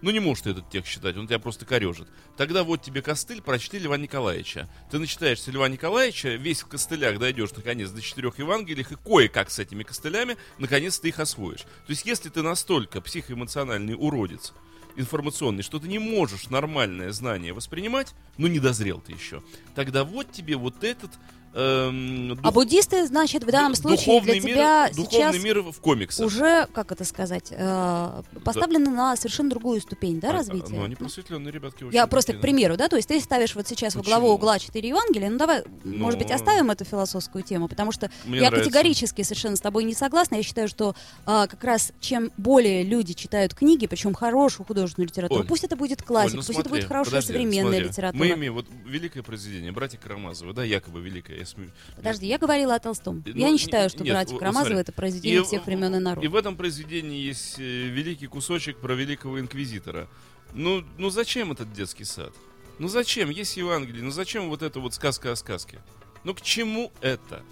Ну 0.00 0.10
не 0.10 0.20
можешь 0.20 0.42
ты 0.42 0.50
этот 0.50 0.70
текст 0.70 0.92
читать, 0.92 1.16
он 1.16 1.26
тебя 1.26 1.40
просто 1.40 1.64
корежит. 1.64 2.08
Тогда 2.36 2.62
вот 2.62 2.82
тебе 2.82 3.02
костыль, 3.02 3.42
прочти 3.42 3.80
Льва 3.80 3.96
Николаевича. 3.96 4.68
Ты 4.90 4.98
начитаешься 4.98 5.50
Льва 5.50 5.68
Николаевича, 5.68 6.36
весь 6.36 6.62
в 6.62 6.68
костылях 6.68 7.18
дойдешь 7.18 7.50
наконец 7.56 7.90
до 7.90 8.00
четырех 8.00 8.38
Евангелий, 8.38 8.86
и 8.88 8.94
кое-как 8.94 9.50
с 9.50 9.58
этими 9.58 9.82
костылями 9.82 10.36
наконец 10.58 11.00
ты 11.00 11.08
их 11.08 11.18
освоишь. 11.18 11.62
То 11.62 11.90
есть 11.90 12.06
если 12.06 12.28
ты 12.28 12.42
настолько 12.42 13.00
психоэмоциональный 13.00 13.96
уродец, 13.98 14.52
информационный, 14.94 15.62
что 15.62 15.80
ты 15.80 15.88
не 15.88 15.98
можешь 15.98 16.48
нормальное 16.48 17.10
знание 17.10 17.52
воспринимать, 17.52 18.14
ну 18.36 18.46
не 18.46 18.60
дозрел 18.60 19.00
ты 19.00 19.12
еще, 19.12 19.42
тогда 19.74 20.04
вот 20.04 20.30
тебе 20.30 20.56
вот 20.56 20.84
этот 20.84 21.10
эм, 21.54 22.28
дух- 22.28 22.38
А 22.42 22.50
буддисты, 22.50 23.06
значит, 23.06 23.44
в 23.44 23.46
данном 23.50 23.74
случае 23.74 24.20
для 24.20 24.34
духовный 24.34 24.40
мир- 24.40 24.54
тебя 24.54 24.88
духовный 24.90 25.04
сейчас 25.32 25.42
мир 25.42 25.60
в 25.62 25.80
комиксах. 25.80 26.26
уже, 26.26 26.66
как 26.72 26.92
это 26.92 27.04
сказать, 27.04 27.48
э, 27.50 28.22
поставлены 28.44 28.90
на 28.90 29.16
совершенно 29.16 29.50
другую 29.50 29.80
ступень, 29.80 30.20
да, 30.20 30.28
А- 30.28 30.30
а, 30.30 30.34
развития? 30.34 30.74
Ну, 30.74 30.84
они 30.84 30.94
просветленные 30.94 31.52
ребятки. 31.52 31.84
Я 31.92 32.02
очень 32.04 32.10
просто, 32.10 32.32
к 32.34 32.40
примеру, 32.40 32.76
да, 32.76 32.88
то 32.88 32.96
есть 32.96 33.08
ты 33.08 33.20
ставишь 33.20 33.54
вот 33.54 33.66
сейчас 33.68 33.94
во 33.94 34.02
главу 34.02 34.26
Почему? 34.26 34.34
угла 34.34 34.58
четыре 34.58 34.88
Евангелия, 34.90 35.30
ну 35.30 35.38
давай, 35.38 35.64
может 35.84 36.18
быть, 36.18 36.28
Ну. 36.28 36.34
оставим 36.34 36.70
эту 36.70 36.84
философскую 36.84 37.42
тему, 37.42 37.68
потому 37.68 37.92
что 37.92 38.10
Мне 38.24 38.38
я 38.40 38.50
нравится. 38.50 38.70
категорически 38.70 39.22
совершенно 39.22 39.56
с 39.56 39.60
тобой 39.60 39.84
не 39.84 39.94
согласна. 39.94 40.36
Я 40.36 40.42
считаю, 40.42 40.68
что 40.68 40.94
а, 41.26 41.46
как 41.46 41.62
раз 41.64 41.92
чем 42.00 42.30
более 42.36 42.82
люди 42.82 43.14
читают 43.14 43.54
книги, 43.54 43.86
причем 43.86 44.14
хорошую 44.14 44.66
художественную 44.66 45.08
литературу, 45.08 45.40
Оль, 45.40 45.46
пусть 45.46 45.64
это 45.64 45.76
будет 45.76 46.00
Оль, 46.00 46.06
классика, 46.06 46.36
ну 46.36 46.42
пусть 46.42 46.52
смотри, 46.52 46.60
это 46.60 46.70
будет 46.70 46.84
хорошая 46.88 47.10
подожди, 47.10 47.26
современная 47.32 47.70
смотри. 47.72 47.88
литература. 47.88 48.18
Мы 48.20 48.30
имеем 48.32 48.54
вот 48.54 48.66
великое 48.86 49.22
произведение 49.22 49.72
«Братья 49.72 49.98
Карамазовы», 49.98 50.52
да, 50.52 50.64
якобы 50.64 51.00
великое. 51.00 51.38
Смею- 51.48 51.72
Подожди, 51.96 52.26
я 52.26 52.38
говорила 52.38 52.74
о 52.74 52.78
Толстом. 52.78 53.22
Ну, 53.26 53.32
я 53.34 53.50
не 53.50 53.58
считаю, 53.58 53.88
что 53.90 54.04
нет, 54.04 54.14
«Братья 54.14 54.36
Карамазовы» 54.36 54.80
это 54.80 54.92
произведение 54.92 55.40
И 55.40 55.44
всех 55.44 55.66
времен 55.66 55.94
и 55.94 55.98
народов. 55.98 56.24
И 56.24 56.28
в 56.28 56.36
этом 56.36 56.56
произведении 56.56 57.18
есть 57.20 57.58
э, 57.58 57.62
великий 57.62 58.26
кусочек 58.26 58.78
про 58.78 58.94
великого 58.94 59.40
инквизитора. 59.40 60.08
Ну, 60.54 60.84
ну 60.96 61.10
зачем 61.10 61.52
этот 61.52 61.72
детский 61.72 62.04
сад? 62.04 62.32
Ну 62.78 62.88
зачем? 62.88 63.30
Есть 63.30 63.56
Евангелие. 63.56 64.02
Ну 64.02 64.10
зачем 64.10 64.48
вот 64.48 64.62
эта 64.62 64.80
вот 64.80 64.94
сказка 64.94 65.32
о 65.32 65.36
сказке? 65.36 65.80
Ну 66.24 66.34
к 66.34 66.40
чему 66.40 66.92
это? 67.00 67.42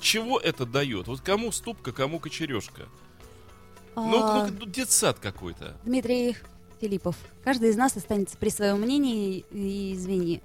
Чего 0.00 0.38
это 0.38 0.66
дает? 0.66 1.06
Вот 1.06 1.20
кому 1.20 1.52
ступка, 1.52 1.92
кому 1.92 2.18
кочережка? 2.18 2.82
Ну, 3.96 4.18
А, 4.22 4.48
ну, 4.48 4.66
детсад 4.66 5.18
какой-то. 5.20 5.76
Дмитрий 5.84 6.36
Филиппов, 6.80 7.16
каждый 7.44 7.70
из 7.70 7.76
нас 7.76 7.96
останется 7.96 8.36
при 8.36 8.48
своем 8.48 8.80
мнении, 8.80 9.44
и 9.52 9.94
извини. 9.94 10.42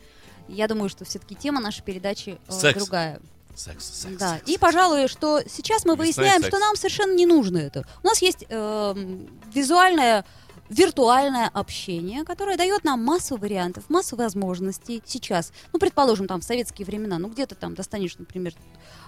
Я 0.49 0.67
думаю, 0.67 0.89
что 0.89 1.05
все-таки 1.05 1.35
тема 1.35 1.59
нашей 1.61 1.83
передачи 1.83 2.37
э, 2.47 2.51
Секс. 2.51 2.77
другая. 2.79 3.19
Секс, 3.55 3.85
секс, 3.85 4.15
Да, 4.17 4.35
секс. 4.35 4.49
и, 4.49 4.57
пожалуй, 4.57 5.07
что 5.07 5.41
сейчас 5.47 5.83
мы 5.85 5.93
Весна 5.93 6.03
выясняем, 6.03 6.41
секс. 6.41 6.47
что 6.47 6.59
нам 6.59 6.75
совершенно 6.75 7.13
не 7.13 7.25
нужно 7.25 7.57
это. 7.57 7.85
У 8.03 8.07
нас 8.07 8.21
есть 8.21 8.45
эм, 8.49 9.27
визуальное, 9.53 10.23
виртуальное 10.69 11.49
общение, 11.53 12.23
которое 12.23 12.55
дает 12.55 12.83
нам 12.85 13.03
массу 13.03 13.35
вариантов, 13.35 13.83
массу 13.89 14.15
возможностей 14.15 15.03
сейчас. 15.05 15.51
Ну, 15.73 15.79
предположим, 15.79 16.27
там 16.27 16.39
в 16.39 16.43
советские 16.45 16.85
времена, 16.85 17.17
ну, 17.19 17.27
где-то 17.27 17.55
там 17.55 17.75
достанешь, 17.75 18.17
например, 18.17 18.53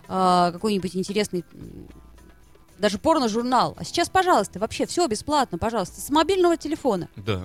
а, 0.10 0.52
какой-нибудь 0.52 0.96
интересный 0.98 1.46
даже 2.78 2.98
порно-журнал. 2.98 3.76
А 3.78 3.86
сейчас, 3.86 4.10
пожалуйста, 4.10 4.60
вообще 4.60 4.86
все 4.86 5.08
бесплатно, 5.08 5.58
пожалуйста, 5.58 6.02
с 6.02 6.10
мобильного 6.10 6.58
телефона. 6.58 7.08
Да. 7.16 7.44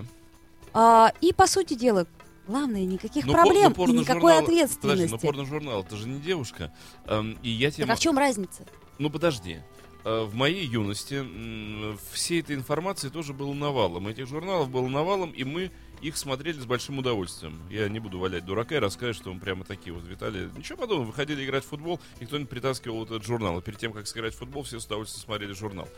А, 0.73 1.13
и, 1.21 1.33
по 1.33 1.47
сути 1.47 1.75
дела, 1.75 2.07
главное, 2.47 2.85
никаких 2.85 3.27
Но 3.27 3.33
по- 3.33 3.39
но 3.39 3.45
проблем 3.45 3.73
и 3.73 3.75
порно-журнал- 3.75 4.01
никакой 4.03 4.33
Подожди, 4.35 4.57
но 4.57 4.63
ответственности. 4.65 5.27
порно-журнал, 5.27 5.81
это 5.83 5.97
же 5.97 6.09
не 6.09 6.21
девушка. 6.21 6.73
Эм, 7.07 7.39
и 7.43 7.51
я 7.51 7.71
тебе... 7.71 7.85
Так 7.87 7.95
а 7.95 7.97
в 7.97 8.01
чем 8.01 8.19
разница? 8.19 8.67
Ну 8.99 9.11
подожди. 9.11 9.61
Э, 10.05 10.25
В 10.25 10.35
моей 10.35 10.65
юности 10.67 11.15
м, 11.15 11.99
всей 12.13 12.41
этой 12.41 12.55
информации 12.57 13.09
тоже 13.09 13.33
было 13.33 13.53
навалом. 13.53 14.07
Этих 14.09 14.27
журналов 14.29 14.71
было 14.71 14.87
навалом, 14.89 15.31
и 15.33 15.43
мы 15.45 15.71
их 16.03 16.17
смотрели 16.17 16.59
с 16.61 16.65
большим 16.67 16.99
удовольствием. 16.99 17.59
Я 17.71 17.89
не 17.89 17.99
буду 17.99 18.19
валять 18.19 18.45
дурака 18.45 18.77
и 18.77 18.79
рассказать, 18.79 19.17
что 19.17 19.33
мы 19.33 19.41
прямо 19.41 19.65
такие 19.65 19.93
вот 19.95 20.05
витали. 20.05 20.49
Ничего 20.57 20.79
подобного, 20.79 21.07
выходили 21.09 21.45
играть 21.45 21.65
в 21.65 21.69
футбол, 21.69 21.99
и 22.21 22.27
кто-нибудь 22.27 22.51
притаскивал 22.51 22.99
вот 22.99 23.11
этот 23.11 23.25
журнал. 23.25 23.59
И 23.59 23.63
перед 23.63 23.79
тем, 23.79 23.93
как 23.93 24.07
сыграть 24.07 24.35
в 24.35 24.39
футбол, 24.39 24.63
все 24.63 24.79
с 24.79 24.85
удовольствием 24.87 25.25
смотрели 25.25 25.53
журнал. 25.55 25.89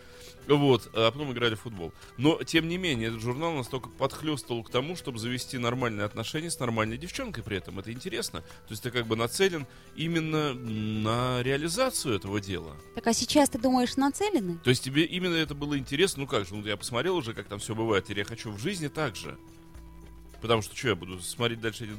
Вот, 0.49 0.89
а 0.95 1.11
потом 1.11 1.33
играли 1.33 1.55
в 1.55 1.61
футбол. 1.61 1.93
Но, 2.17 2.43
тем 2.43 2.69
не 2.69 2.79
менее, 2.79 3.09
этот 3.09 3.21
журнал 3.21 3.53
настолько 3.53 3.89
подхлестывал 3.91 4.63
к 4.65 4.71
тому, 4.71 4.97
чтобы 4.97 5.19
завести 5.19 5.59
нормальные 5.59 6.07
отношения 6.07 6.51
с 6.51 6.59
нормальной 6.59 6.97
девчонкой 6.97 7.43
при 7.45 7.59
этом. 7.59 7.79
Это 7.79 7.93
интересно. 7.93 8.41
То 8.41 8.71
есть 8.71 8.83
ты 8.83 8.91
как 8.91 9.07
бы 9.07 9.15
нацелен 9.17 9.67
именно 9.95 10.55
на 10.55 11.43
реализацию 11.43 12.17
этого 12.17 12.41
дела. 12.41 12.77
Так 12.95 13.07
а 13.07 13.13
сейчас 13.13 13.51
ты 13.51 13.59
думаешь 13.59 13.97
нацелены? 13.97 14.59
То 14.65 14.71
есть 14.71 14.83
тебе 14.83 15.05
именно 15.05 15.35
это 15.35 15.55
было 15.55 15.79
интересно? 15.79 16.23
Ну 16.23 16.27
как 16.27 16.47
же, 16.47 16.55
ну 16.55 16.65
я 16.67 16.77
посмотрел 16.77 17.17
уже, 17.17 17.35
как 17.35 17.47
там 17.47 17.59
все 17.59 17.75
бывает, 17.75 18.05
теперь 18.05 18.21
я 18.21 18.25
хочу 18.25 18.51
в 18.51 18.59
жизни 18.59 18.89
так 18.89 19.17
же. 19.17 19.37
Потому 20.41 20.63
что 20.63 20.75
что, 20.77 20.89
я 20.89 20.95
буду 20.95 21.21
смотреть 21.21 21.61
дальше 21.61 21.85
эти 21.85 21.93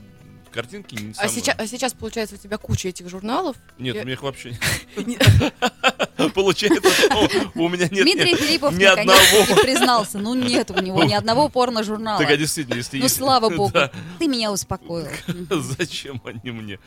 картинки? 0.52 0.96
Не 0.96 1.14
А 1.18 1.28
сейчас, 1.28 1.56
а 1.60 1.68
сейчас, 1.68 1.94
получается, 1.94 2.36
у 2.36 2.38
тебя 2.40 2.58
куча 2.58 2.90
этих 2.90 3.10
журналов. 3.10 3.58
Нет, 3.78 3.96
Я- 3.96 4.02
у 4.02 4.06
меня 4.06 4.14
их 4.14 4.24
вообще 4.24 4.58
Получается, 6.36 6.90
что 6.90 7.30
у 7.56 7.70
меня 7.70 7.88
нет 7.90 8.04
Дмитрий 8.04 8.34
ни- 8.34 8.36
Филиппов 8.36 8.78
ни 8.78 8.84
одного. 8.84 9.18
признался. 9.62 10.18
Ну 10.18 10.34
нет 10.36 10.72
у 10.72 10.82
него 10.82 11.04
ни 11.04 11.14
одного 11.22 11.50
порно-журнала. 11.50 12.20
Так, 12.20 12.30
а 12.30 12.38
действительно, 12.38 12.76
если 12.76 13.00
Ну 13.00 13.08
слава 13.10 13.50
богу, 13.56 13.74
ты 14.20 14.28
меня 14.28 14.52
успокоил. 14.52 15.08
Зачем 15.50 16.22
они 16.26 16.52
мне? 16.52 16.80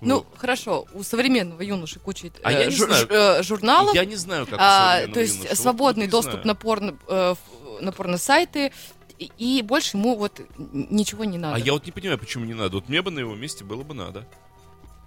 Ну, 0.00 0.16
Вот. 0.18 0.26
хорошо, 0.36 0.86
у 0.92 1.02
современного 1.02 1.62
юноши 1.62 1.98
куча 1.98 2.30
А 2.42 2.52
э, 2.52 2.64
я 2.64 2.70
знаю. 2.70 3.06
э, 3.08 3.42
журналов. 3.42 3.94
Я 3.94 4.04
не 4.04 4.16
знаю, 4.16 4.46
как 4.46 4.58
А, 4.60 5.06
то 5.06 5.20
есть 5.20 5.36
юноши. 5.38 5.56
Свободный 5.56 6.04
вот 6.04 6.10
доступ 6.10 6.32
знаю. 6.32 6.46
на 6.48 6.54
порно, 6.54 6.98
э, 7.08 7.34
на 7.80 7.92
порно-сайты, 7.92 8.72
и, 9.18 9.30
и 9.38 9.62
больше 9.62 9.96
ему 9.96 10.14
вот 10.16 10.40
ничего 10.58 11.24
не 11.24 11.38
надо. 11.38 11.56
А 11.56 11.58
я 11.58 11.72
вот 11.72 11.86
не 11.86 11.92
понимаю, 11.92 12.18
почему 12.18 12.44
не 12.44 12.52
надо. 12.52 12.76
Вот 12.76 12.90
мне 12.90 13.00
бы 13.00 13.10
на 13.10 13.20
его 13.20 13.34
месте 13.34 13.64
было 13.64 13.82
бы 13.82 13.94
надо. 13.94 14.26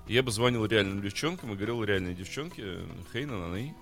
Я 0.10 0.24
бы 0.24 0.32
звонил 0.32 0.66
реальным 0.66 1.04
девчонкам 1.04 1.54
и 1.54 1.56
говорил 1.56 1.84
реальные 1.84 2.16
девчонки, 2.16 2.64
хей, 3.14 3.26
на 3.26 3.48
на 3.48 3.74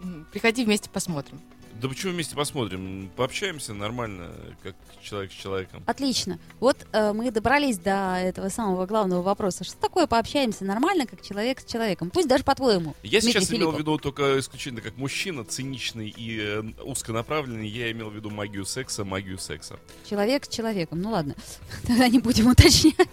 М, 0.00 0.24
Приходи 0.32 0.64
вместе 0.64 0.88
посмотрим. 0.88 1.40
Да 1.74 1.88
почему 1.88 2.12
вместе 2.12 2.36
посмотрим? 2.36 3.10
Пообщаемся 3.16 3.74
нормально, 3.74 4.30
как 4.62 4.76
человек 5.02 5.32
с 5.32 5.34
человеком. 5.34 5.82
Отлично. 5.86 6.38
Вот 6.60 6.86
э, 6.92 7.12
мы 7.12 7.32
добрались 7.32 7.78
до 7.78 8.16
этого 8.16 8.48
самого 8.48 8.86
главного 8.86 9.22
вопроса. 9.22 9.64
Что 9.64 9.76
такое 9.76 10.06
пообщаемся 10.06 10.64
нормально, 10.64 11.06
как 11.06 11.20
человек 11.20 11.58
с 11.60 11.64
человеком? 11.64 12.10
Пусть 12.10 12.28
даже 12.28 12.44
по-твоему. 12.44 12.94
Я 13.02 13.20
Дмитрий 13.20 13.40
сейчас 13.40 13.50
имел 13.50 13.70
в 13.70 13.74
Филиппов. 13.74 13.78
виду 13.80 13.98
только 13.98 14.38
исключительно 14.38 14.82
как 14.82 14.96
мужчина, 14.98 15.44
циничный 15.44 16.08
и 16.16 16.38
э, 16.40 16.62
узконаправленный. 16.84 17.66
Я 17.66 17.90
имел 17.90 18.10
в 18.10 18.14
виду 18.14 18.30
магию 18.30 18.64
секса, 18.64 19.04
магию 19.04 19.38
секса. 19.38 19.80
Человек 20.08 20.44
с 20.44 20.48
человеком. 20.48 21.00
Ну 21.00 21.10
ладно, 21.10 21.34
тогда 21.86 22.06
не 22.08 22.20
будем 22.20 22.46
уточнять. 22.48 23.08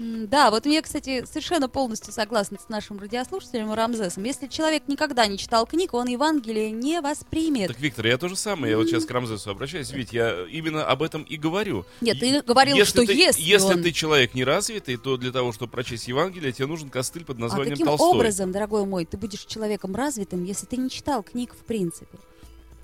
Да, 0.00 0.50
вот 0.50 0.64
я, 0.64 0.80
кстати, 0.80 1.26
совершенно 1.26 1.68
полностью 1.68 2.10
согласна 2.14 2.56
с 2.58 2.70
нашим 2.70 2.98
радиослушателем 2.98 3.70
Рамзесом. 3.74 4.24
Если 4.24 4.46
человек 4.46 4.84
никогда 4.88 5.26
не 5.26 5.36
читал 5.36 5.66
книг, 5.66 5.92
он 5.92 6.06
Евангелие 6.08 6.70
не 6.70 7.02
воспримет. 7.02 7.68
Так, 7.68 7.78
Виктор, 7.78 8.06
я 8.06 8.16
то 8.16 8.26
же 8.28 8.34
самое. 8.36 8.70
Я 8.70 8.78
вот 8.78 8.86
сейчас 8.88 9.04
к 9.04 9.10
Рамзесу 9.10 9.50
обращаюсь. 9.50 9.90
Ведь 9.90 10.14
я 10.14 10.46
именно 10.50 10.86
об 10.86 11.02
этом 11.02 11.22
и 11.24 11.36
говорю. 11.36 11.84
Нет, 12.00 12.18
ты 12.18 12.40
говорил, 12.40 12.82
что 12.86 13.04
ты, 13.04 13.12
если 13.12 13.42
если 13.42 13.74
он- 13.74 13.82
ты 13.82 13.92
человек 13.92 14.32
неразвитый, 14.32 14.96
то 14.96 15.18
для 15.18 15.32
того, 15.32 15.52
чтобы 15.52 15.70
прочесть 15.72 16.08
Евангелие, 16.08 16.52
тебе 16.52 16.66
нужен 16.66 16.88
костыль 16.88 17.26
под 17.26 17.36
А 17.36 17.40
названием 17.40 17.72
каким 17.72 17.86
Толстой. 17.86 18.08
образом, 18.08 18.52
дорогой 18.52 18.86
мой, 18.86 19.04
ты 19.04 19.18
будешь 19.18 19.44
человеком 19.44 19.94
развитым, 19.94 20.44
если 20.44 20.64
ты 20.64 20.78
не 20.78 20.88
читал 20.88 21.22
книг 21.22 21.52
в 21.52 21.62
принципе? 21.64 22.18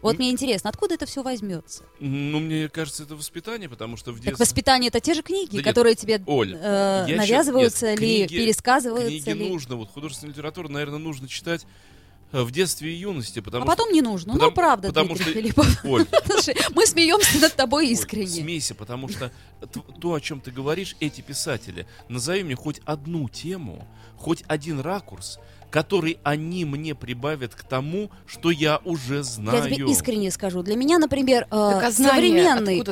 Вот 0.07 0.19
мне 0.19 0.31
интересно, 0.31 0.71
откуда 0.71 0.95
это 0.95 1.07
все 1.07 1.23
возьмется? 1.23 1.85
Ну, 2.01 2.40
мне 2.40 2.69
кажется, 2.69 3.03
это 3.03 3.14
воспитание, 3.16 3.69
потому 3.69 3.97
что 3.97 4.12
в 4.12 4.16
Так 4.16 4.25
детстве... 4.25 4.42
воспитание 4.45 4.88
это 4.88 5.01
те 5.01 5.14
же 5.14 5.23
книги, 5.23 5.51
Да 5.53 5.57
нет, 5.59 5.64
которые 5.64 5.95
тебе 5.95 6.23
Оль, 6.27 6.55
э, 6.59 7.07
навязываются 7.16 7.90
нет, 7.90 8.01
ли, 8.01 8.27
книги- 8.27 8.38
пересказываются 8.45 9.09
Книги 9.25 9.38
ли. 9.45 9.49
нужно, 9.51 9.77
вот 9.77 9.90
художественную 9.90 10.33
литературу, 10.35 10.69
наверное, 10.69 10.99
нужно 10.99 11.29
читать 11.29 11.66
э, 12.33 12.42
в 12.42 12.51
детстве 12.51 12.92
и 12.92 12.97
юности, 12.97 13.40
потому 13.40 13.64
А 13.64 13.66
потом 13.69 13.92
не 13.92 14.03
нужно. 14.03 14.33
потому- 14.33 14.51
ну, 14.51 14.55
правда, 14.55 14.88
потому 14.88 15.14
Дмитрий 15.14 15.25
что- 15.25 15.33
Филиппов. 15.40 15.85
Оль, 15.85 16.07
мы 16.75 16.87
смеемся 16.87 17.38
над 17.38 17.55
тобой 17.55 17.87
Оль, 17.87 17.92
искренне. 17.92 18.27
смейся, 18.27 18.75
потому 18.75 19.09
что 19.09 19.31
то, 19.66 20.14
о 20.14 20.20
чем 20.20 20.40
ты 20.40 20.50
говоришь, 20.50 20.96
эти 21.00 21.20
писатели, 21.20 21.87
назови 22.09 22.42
мне 22.42 22.55
хоть 22.55 22.81
одну 22.85 23.29
тему, 23.29 23.87
хоть 24.16 24.44
один 24.48 24.81
ракурс, 24.81 25.38
который 25.70 26.18
они 26.22 26.64
мне 26.64 26.94
прибавят 26.94 27.55
к 27.55 27.62
тому, 27.62 28.11
что 28.26 28.50
я 28.50 28.81
уже 28.85 29.22
знаю. 29.22 29.64
Я 29.64 29.70
тебе 29.70 29.90
искренне 29.90 30.31
скажу. 30.31 30.62
Для 30.62 30.76
меня, 30.76 30.98
например, 30.98 31.42
э, 31.44 31.46
Так 31.50 31.85
а 31.85 31.92
современный 31.92 32.83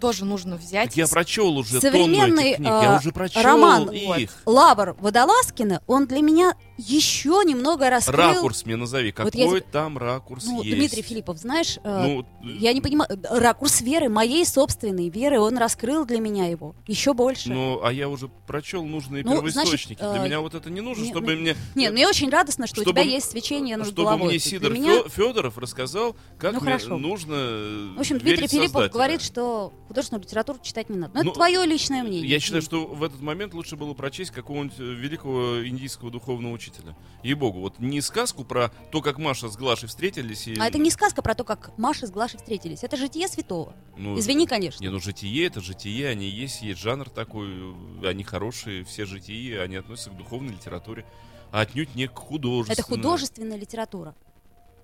тоже 0.00 0.24
нужно 0.24 0.56
взять. 0.56 0.90
Так 0.90 0.96
я 0.96 1.06
прочел 1.06 1.56
уже 1.56 1.80
современный 1.80 2.26
тонну 2.28 2.40
этих 2.40 2.56
книг, 2.56 2.68
я 2.68 2.94
э, 2.94 2.98
уже 2.98 3.12
прочел 3.12 3.42
роман 3.42 3.90
их. 3.90 4.30
Лавр 4.46 4.94
Водолазкина, 5.00 5.82
он 5.86 6.06
для 6.06 6.20
меня 6.20 6.54
еще 6.76 7.42
немного 7.44 7.90
раскрыл... 7.90 8.16
Ракурс 8.16 8.64
мне 8.64 8.76
назови, 8.76 9.12
Вот 9.16 9.32
какой 9.32 9.58
я 9.58 9.60
там 9.60 9.98
ракурс 9.98 10.44
Ну, 10.46 10.62
есть. 10.62 10.76
Дмитрий 10.76 11.02
Филиппов, 11.02 11.38
знаешь, 11.38 11.78
э, 11.82 12.02
Ну, 12.06 12.24
я 12.40 12.72
не 12.72 12.80
понимаю, 12.80 13.10
ракурс 13.30 13.80
веры, 13.80 14.08
моей 14.08 14.46
собственной 14.46 15.08
веры, 15.08 15.40
он 15.40 15.58
раскрыл 15.58 16.06
для 16.06 16.17
меня 16.20 16.46
его 16.46 16.74
еще 16.86 17.14
больше. 17.14 17.50
Ну, 17.50 17.80
а 17.82 17.92
я 17.92 18.08
уже 18.08 18.28
прочел 18.46 18.84
нужные 18.84 19.24
Ну, 19.24 19.32
первоисточники. 19.32 19.98
значит, 19.98 20.12
Для 20.14 20.22
э, 20.22 20.26
меня 20.26 20.40
вот 20.40 20.54
это 20.54 20.70
не 20.70 20.80
нужно, 20.80 21.02
не- 21.04 21.10
чтобы 21.10 21.34
ну, 21.34 21.40
мне... 21.40 21.56
Нет, 21.74 21.92
мне 21.92 22.06
очень 22.06 22.18
очень 22.18 22.30
радостно, 22.30 22.66
что 22.66 22.82
чтобы 22.82 23.00
у 23.00 23.02
тебя 23.04 23.12
есть 23.12 23.30
свечение 23.30 23.76
над 23.76 23.86
Чтобы 23.86 24.02
головой. 24.04 24.28
мне 24.28 24.38
Сидор 24.40 24.72
для 24.72 24.80
меня- 24.80 25.08
Федоров 25.08 25.56
рассказал, 25.56 26.16
как 26.38 26.52
Ну, 26.54 26.60
мне 26.60 26.72
хорошо. 26.72 26.98
нужно 26.98 27.34
э, 27.36 27.94
В 27.96 28.00
общем, 28.00 28.18
Дмитрий 28.18 28.48
Филиппов 28.48 28.72
Создателя. 28.72 28.92
говорит, 28.92 29.22
что 29.22 29.72
художественную 29.86 30.24
литературу 30.24 30.58
читать 30.62 30.90
не 30.90 30.98
надо. 30.98 31.12
Но 31.14 31.22
Ну, 31.22 31.30
это 31.30 31.36
твое 31.36 31.64
личное 31.64 32.02
мнение. 32.02 32.28
Я 32.28 32.40
считаю, 32.40 32.62
что 32.62 32.86
в 32.86 33.02
этот 33.04 33.20
момент 33.20 33.54
лучше 33.54 33.76
было 33.76 33.94
прочесть 33.94 34.32
какого-нибудь 34.32 34.78
э, 34.80 34.82
великого 34.82 35.66
индийского 35.66 36.10
духовного 36.10 36.52
учителя. 36.52 36.96
Ей-богу, 37.22 37.60
вот 37.60 37.78
не 37.78 38.00
сказку 38.00 38.44
про 38.44 38.70
то, 38.90 39.00
как 39.00 39.18
Маша 39.18 39.48
с 39.48 39.56
Глашей 39.56 39.88
встретились. 39.88 40.48
И, 40.48 40.56
А 40.58 40.66
это 40.66 40.78
не 40.78 40.90
сказка 40.90 41.22
про 41.22 41.34
то, 41.34 41.44
как 41.44 41.70
Маша 41.78 42.06
с 42.06 42.10
Глашей 42.10 42.38
встретились. 42.38 42.82
Это 42.82 42.96
житие 42.96 43.28
святого. 43.28 43.74
ну, 43.96 44.18
Извини, 44.18 44.46
конечно. 44.46 44.82
Не, 44.82 44.90
ну 44.90 44.98
житие 45.00 45.46
это 45.46 45.60
житие, 45.60 45.97
они 46.04 46.28
есть, 46.28 46.62
есть 46.62 46.80
жанр 46.80 47.08
такой, 47.10 47.74
они 48.04 48.24
хорошие, 48.24 48.84
все 48.84 49.04
житии, 49.04 49.56
они 49.56 49.76
относятся 49.76 50.10
к 50.10 50.16
духовной 50.16 50.52
литературе, 50.52 51.04
а 51.50 51.60
отнюдь 51.60 51.94
не 51.94 52.06
к 52.08 52.16
художественной. 52.18 52.74
Это 52.74 52.82
художественная 52.82 53.56
литература. 53.56 54.14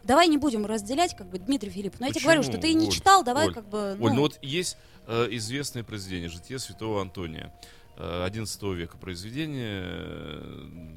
Давай 0.05 0.29
не 0.29 0.37
будем 0.37 0.66
разделять, 0.66 1.16
как 1.16 1.29
бы, 1.31 1.38
Дмитрий 1.38 1.70
Филиппов. 1.70 2.00
Но 2.00 2.07
я 2.07 2.12
тебе 2.12 2.20
Почему, 2.20 2.33
говорю, 2.35 2.42
что 2.50 2.61
ты 2.61 2.72
не 2.74 2.87
Оль? 2.87 2.92
читал, 2.92 3.24
давай 3.24 3.48
Оль, 3.48 3.55
как 3.55 3.68
бы... 3.68 3.92
Оль, 3.92 4.11
ну, 4.11 4.14
ну 4.14 4.20
вот 4.20 4.38
есть 4.42 4.77
э, 5.07 5.29
известное 5.31 5.83
произведение 5.83 6.29
«Житие 6.29 6.59
святого 6.59 7.00
Антония» 7.00 7.53
э, 7.96 8.24
11 8.24 8.62
века 8.62 8.98
произведение. 8.98 9.85
э, 9.87 10.94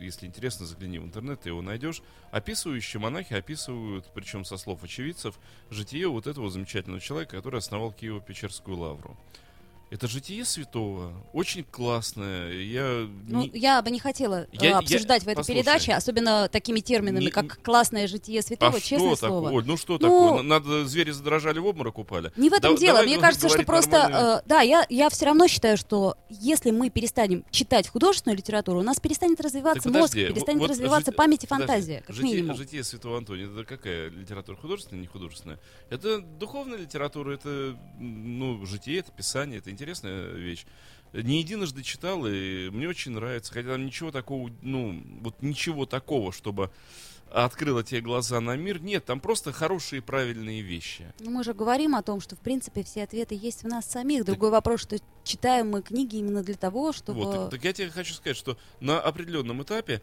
Если 0.00 0.26
интересно, 0.26 0.66
загляни 0.66 0.98
в 0.98 1.04
интернет, 1.04 1.40
ты 1.42 1.50
его 1.50 1.62
найдешь. 1.62 2.02
Описывающие 2.32 3.00
монахи 3.00 3.32
описывают, 3.32 4.06
причем 4.12 4.44
со 4.44 4.56
слов 4.56 4.82
очевидцев, 4.82 5.38
житие 5.70 6.08
вот 6.08 6.26
этого 6.26 6.50
замечательного 6.50 7.00
человека, 7.00 7.36
который 7.36 7.58
основал 7.58 7.92
Киево-Печерскую 7.92 8.74
лавру. 8.74 9.16
Это 9.90 10.06
житие 10.06 10.44
святого, 10.44 11.12
очень 11.32 11.64
классное. 11.64 12.52
Я 12.52 13.08
Ну, 13.26 13.44
не- 13.44 13.50
я 13.54 13.80
бы 13.80 13.90
не 13.90 13.98
хотела 13.98 14.42
э, 14.42 14.46
Я- 14.52 14.68
я- 14.68 14.78
обсуждать 14.78 15.22
в 15.22 15.28
этой 15.28 15.36
послушай. 15.36 15.56
передаче, 15.56 15.92
особенно 15.94 16.46
такими 16.50 16.80
терминами, 16.80 17.24
Не- 17.24 17.30
как 17.30 17.62
классное 17.62 18.06
житие 18.06 18.42
святого, 18.42 18.76
а 18.76 18.80
честное 18.80 19.16
что 19.16 19.26
слово. 19.28 19.42
такое? 19.46 19.52
Оль, 19.62 19.66
ну 19.66 19.76
что 19.78 19.94
Ну, 19.94 19.98
такое? 19.98 20.42
Надо 20.42 20.86
звери 20.86 21.10
задрожали 21.10 21.58
в 21.58 21.64
обморок 21.64 21.96
упали. 21.98 22.30
Не 22.36 22.50
в 22.50 22.52
этом 22.52 22.74
Да- 22.74 22.80
дело. 22.80 22.98
давай 22.98 23.06
Мне 23.06 23.18
кажется, 23.18 23.48
что 23.48 23.62
просто, 23.62 24.42
э, 24.44 24.48
да, 24.48 24.60
я, 24.60 24.84
я 24.90 25.08
все 25.08 25.24
равно 25.24 25.48
считаю, 25.48 25.78
что 25.78 26.18
если 26.28 26.70
мы 26.70 26.90
перестанем 26.90 27.42
читать 27.50 27.88
художественную 27.88 28.36
литературу, 28.36 28.80
у 28.80 28.82
нас 28.82 29.00
перестанет 29.00 29.40
развиваться 29.40 29.84
Так 29.84 29.92
мозг, 29.94 30.12
подожди, 30.12 30.32
перестанет 30.34 30.60
вот 30.60 30.70
развиваться 30.70 31.10
жити- 31.12 31.16
память 31.16 31.44
и 31.44 31.46
подожди, 31.46 31.66
фантазия, 31.66 32.02
как 32.06 32.14
житие, 32.14 32.34
минимум. 32.36 32.56
житие 32.58 32.84
святого 32.84 33.16
Антония, 33.16 33.46
это 33.46 33.64
какая 33.64 34.10
литература? 34.10 34.56
Художественная, 34.58 35.00
не 35.00 35.06
художественная? 35.08 35.58
Это 35.88 36.18
духовная 36.20 36.76
литература, 36.76 37.32
это, 37.32 37.74
ну, 37.98 38.66
житие, 38.66 38.98
это 38.98 39.10
писание, 39.12 39.60
это 39.60 39.70
интересная 39.78 40.30
вещь. 40.32 40.66
Не 41.12 41.38
единожды 41.38 41.82
читал, 41.82 42.26
и 42.26 42.68
мне 42.70 42.88
очень 42.88 43.12
нравится, 43.12 43.52
хотя 43.52 43.70
там 43.70 43.86
ничего 43.86 44.10
такого, 44.10 44.50
ну, 44.60 45.02
вот 45.22 45.40
ничего 45.40 45.86
такого, 45.86 46.32
чтобы 46.32 46.70
открыло 47.30 47.82
тебе 47.82 48.00
глаза 48.00 48.40
на 48.40 48.56
мир. 48.56 48.80
Нет, 48.80 49.04
там 49.04 49.20
просто 49.20 49.52
хорошие 49.52 50.02
правильные 50.02 50.60
вещи. 50.60 51.12
Ну, 51.20 51.30
мы 51.30 51.44
же 51.44 51.54
говорим 51.54 51.94
о 51.94 52.02
том, 52.02 52.20
что, 52.20 52.36
в 52.36 52.40
принципе, 52.40 52.82
все 52.82 53.04
ответы 53.04 53.38
есть 53.40 53.62
в 53.62 53.68
нас 53.68 53.86
самих. 53.86 54.24
Другой 54.24 54.50
вопрос, 54.50 54.80
что 54.82 54.98
читаем 55.24 55.70
мы 55.70 55.82
книги 55.82 56.16
именно 56.16 56.42
для 56.42 56.56
того, 56.56 56.92
чтобы... 56.92 57.24
Вот, 57.24 57.34
так, 57.34 57.50
так 57.50 57.64
я 57.64 57.72
тебе 57.72 57.90
хочу 57.90 58.14
сказать, 58.14 58.36
что 58.36 58.58
на 58.80 59.00
определенном 59.00 59.62
этапе, 59.62 60.02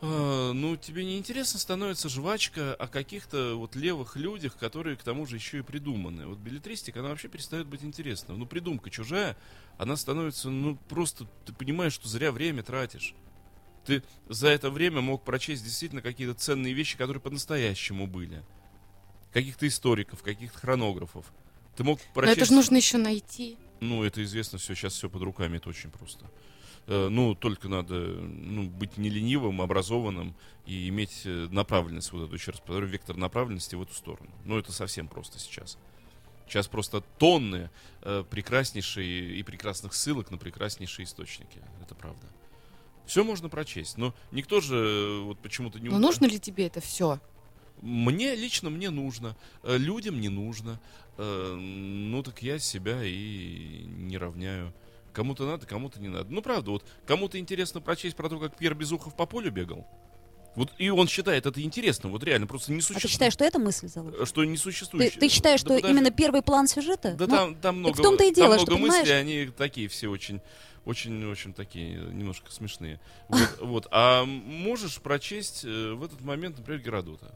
ну, 0.00 0.76
тебе 0.76 1.04
не 1.04 1.16
интересно 1.16 1.58
становится 1.58 2.08
жвачка 2.08 2.74
о 2.74 2.86
каких-то 2.86 3.54
вот 3.56 3.76
левых 3.76 4.16
людях, 4.16 4.56
которые 4.56 4.96
к 4.96 5.02
тому 5.02 5.26
же 5.26 5.36
еще 5.36 5.58
и 5.58 5.62
придуманы. 5.62 6.26
Вот 6.26 6.38
билетристика, 6.38 7.00
она 7.00 7.10
вообще 7.10 7.28
перестает 7.28 7.66
быть 7.66 7.82
интересной. 7.82 8.36
Ну, 8.36 8.46
придумка 8.46 8.90
чужая, 8.90 9.36
она 9.78 9.96
становится, 9.96 10.50
ну, 10.50 10.76
просто, 10.88 11.26
ты 11.46 11.52
понимаешь, 11.52 11.94
что 11.94 12.08
зря 12.08 12.30
время 12.30 12.62
тратишь. 12.62 13.14
Ты 13.86 14.02
за 14.28 14.48
это 14.48 14.70
время 14.70 15.00
мог 15.00 15.24
прочесть 15.24 15.64
действительно 15.64 16.02
какие-то 16.02 16.34
ценные 16.34 16.74
вещи, 16.74 16.98
которые 16.98 17.20
по-настоящему 17.20 18.06
были. 18.06 18.44
Каких-то 19.32 19.66
историков, 19.66 20.22
каких-то 20.22 20.58
хронографов. 20.58 21.32
Ты 21.76 21.84
мог 21.84 22.00
Но 22.00 22.14
прочесть... 22.14 22.38
это 22.38 22.46
же 22.46 22.52
нужно 22.52 22.76
еще 22.76 22.98
найти. 22.98 23.56
Ну, 23.80 24.02
это 24.02 24.22
известно 24.24 24.58
все, 24.58 24.74
сейчас 24.74 24.94
все 24.94 25.08
под 25.08 25.22
руками, 25.22 25.58
это 25.58 25.68
очень 25.68 25.90
просто. 25.90 26.26
Э, 26.86 27.08
Ну, 27.08 27.34
только 27.34 27.68
надо 27.68 27.94
ну, 27.94 28.68
быть 28.68 28.96
не 28.96 29.08
ленивым, 29.08 29.60
образованным 29.60 30.34
и 30.66 30.88
иметь 30.88 31.22
э, 31.24 31.48
направленность, 31.50 32.12
вот 32.12 32.26
эту, 32.26 32.34
еще 32.34 32.52
раз 32.52 32.60
повторю, 32.60 32.86
вектор 32.86 33.16
направленности 33.16 33.74
в 33.74 33.82
эту 33.82 33.94
сторону. 33.94 34.30
Ну, 34.44 34.58
это 34.58 34.72
совсем 34.72 35.08
просто 35.08 35.38
сейчас. 35.38 35.78
Сейчас 36.46 36.68
просто 36.68 37.02
тонны 37.18 37.70
э, 38.02 38.24
прекраснейшие 38.30 39.36
и 39.36 39.42
прекрасных 39.42 39.94
ссылок 39.94 40.30
на 40.30 40.38
прекраснейшие 40.38 41.04
источники. 41.04 41.60
Это 41.82 41.94
правда. 41.96 42.26
Все 43.04 43.24
можно 43.24 43.48
прочесть, 43.48 43.98
но 43.98 44.14
никто 44.30 44.60
же 44.60 44.76
э, 44.76 45.20
вот 45.22 45.38
почему-то 45.40 45.80
не... 45.80 45.88
Но 45.88 45.98
нужно 45.98 46.26
ли 46.26 46.38
тебе 46.38 46.66
это 46.66 46.80
все? 46.80 47.18
Мне 47.82 48.34
лично 48.34 48.70
мне 48.70 48.90
нужно, 48.90 49.36
людям 49.64 50.20
не 50.20 50.28
нужно. 50.28 50.80
Э, 51.18 51.54
Ну 51.58 52.22
так 52.22 52.42
я 52.42 52.58
себя 52.58 53.02
и 53.02 53.84
не 53.86 54.16
равняю. 54.18 54.72
Кому-то 55.16 55.46
надо, 55.46 55.64
кому-то 55.64 55.98
не 55.98 56.08
надо. 56.08 56.26
Ну 56.28 56.42
правда, 56.42 56.72
вот 56.72 56.84
кому-то 57.06 57.38
интересно 57.38 57.80
прочесть 57.80 58.16
про 58.16 58.28
то, 58.28 58.38
как 58.38 58.54
Пьер 58.58 58.74
Безухов 58.74 59.16
по 59.16 59.24
полю 59.24 59.50
бегал. 59.50 59.86
Вот 60.56 60.72
и 60.76 60.90
он 60.90 61.08
считает 61.08 61.46
это 61.46 61.62
интересным, 61.62 62.12
вот 62.12 62.22
реально, 62.22 62.46
просто 62.46 62.70
не 62.70 62.78
А 62.78 62.80
ты 62.80 62.86
существует. 62.88 63.10
считаешь, 63.12 63.32
что 63.32 63.44
это 63.46 63.58
мысль 63.58 63.88
заложена? 63.88 64.26
Что 64.26 64.44
не 64.44 64.56
Ты, 64.56 64.62
существует. 64.62 65.14
ты 65.14 65.28
считаешь, 65.30 65.60
что 65.60 65.74
именно 65.74 66.10
первый 66.10 66.42
план 66.42 66.66
сюжета? 66.68 67.14
Да 67.14 67.26
Ну, 67.26 67.34
там, 67.34 67.54
там 67.54 67.78
много, 67.78 67.94
в 67.94 68.02
том-то 68.02 68.24
и 68.24 68.34
дело, 68.34 68.56
там 68.56 68.58
что, 68.66 68.72
много 68.72 68.88
мыслей, 68.88 69.02
понимаешь- 69.04 69.20
они 69.22 69.46
такие 69.56 69.88
все 69.88 70.08
очень, 70.08 70.42
очень, 70.84 71.24
очень 71.30 71.54
такие, 71.54 71.94
немножко 71.94 72.52
смешные. 72.52 73.00
Вот, 73.30 73.58
вот. 73.62 73.86
А 73.92 74.24
можешь 74.26 75.00
прочесть 75.00 75.64
э, 75.64 75.92
в 75.94 76.04
этот 76.04 76.20
момент, 76.20 76.58
например, 76.58 76.82
Геродота. 76.82 77.34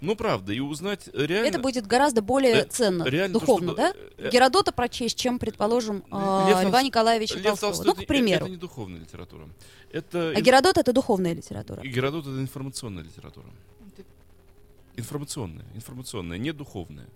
Ну, 0.00 0.16
правда, 0.16 0.52
и 0.52 0.60
узнать 0.60 1.08
реально... 1.12 1.46
Это 1.48 1.58
будет 1.58 1.86
гораздо 1.86 2.22
более 2.22 2.62
Э, 2.62 2.64
ценно, 2.66 3.04
реально 3.04 3.34
то, 3.34 3.40
духовно, 3.40 3.72
что- 3.72 3.76
да? 3.76 3.94
э, 4.16 4.30
Геродота 4.30 4.72
прочесть, 4.72 5.18
чем, 5.18 5.38
предположим, 5.38 5.96
Лев 5.96 6.62
Льва 6.62 6.70
Толст- 6.70 6.84
Николаевича 6.84 7.34
Лев 7.34 7.44
Толстого. 7.44 7.72
Толстой 7.74 7.94
Ну, 7.96 8.02
к 8.02 8.06
примеру. 8.06 8.44
Это 8.46 8.50
не 8.50 8.56
духовная 8.56 9.00
литература. 9.00 9.48
Это... 9.92 10.32
А 10.36 10.40
Геродот 10.40 10.78
это 10.78 10.92
духовная 10.92 11.34
литература. 11.34 11.82
и 11.82 11.88
Геродот 11.88 12.26
это 12.26 12.40
информационная 12.40 13.02
литература. 13.04 13.46
Информационная, 14.96 15.64
информационная, 15.74 16.38
не 16.38 16.52
духовная. 16.52 17.06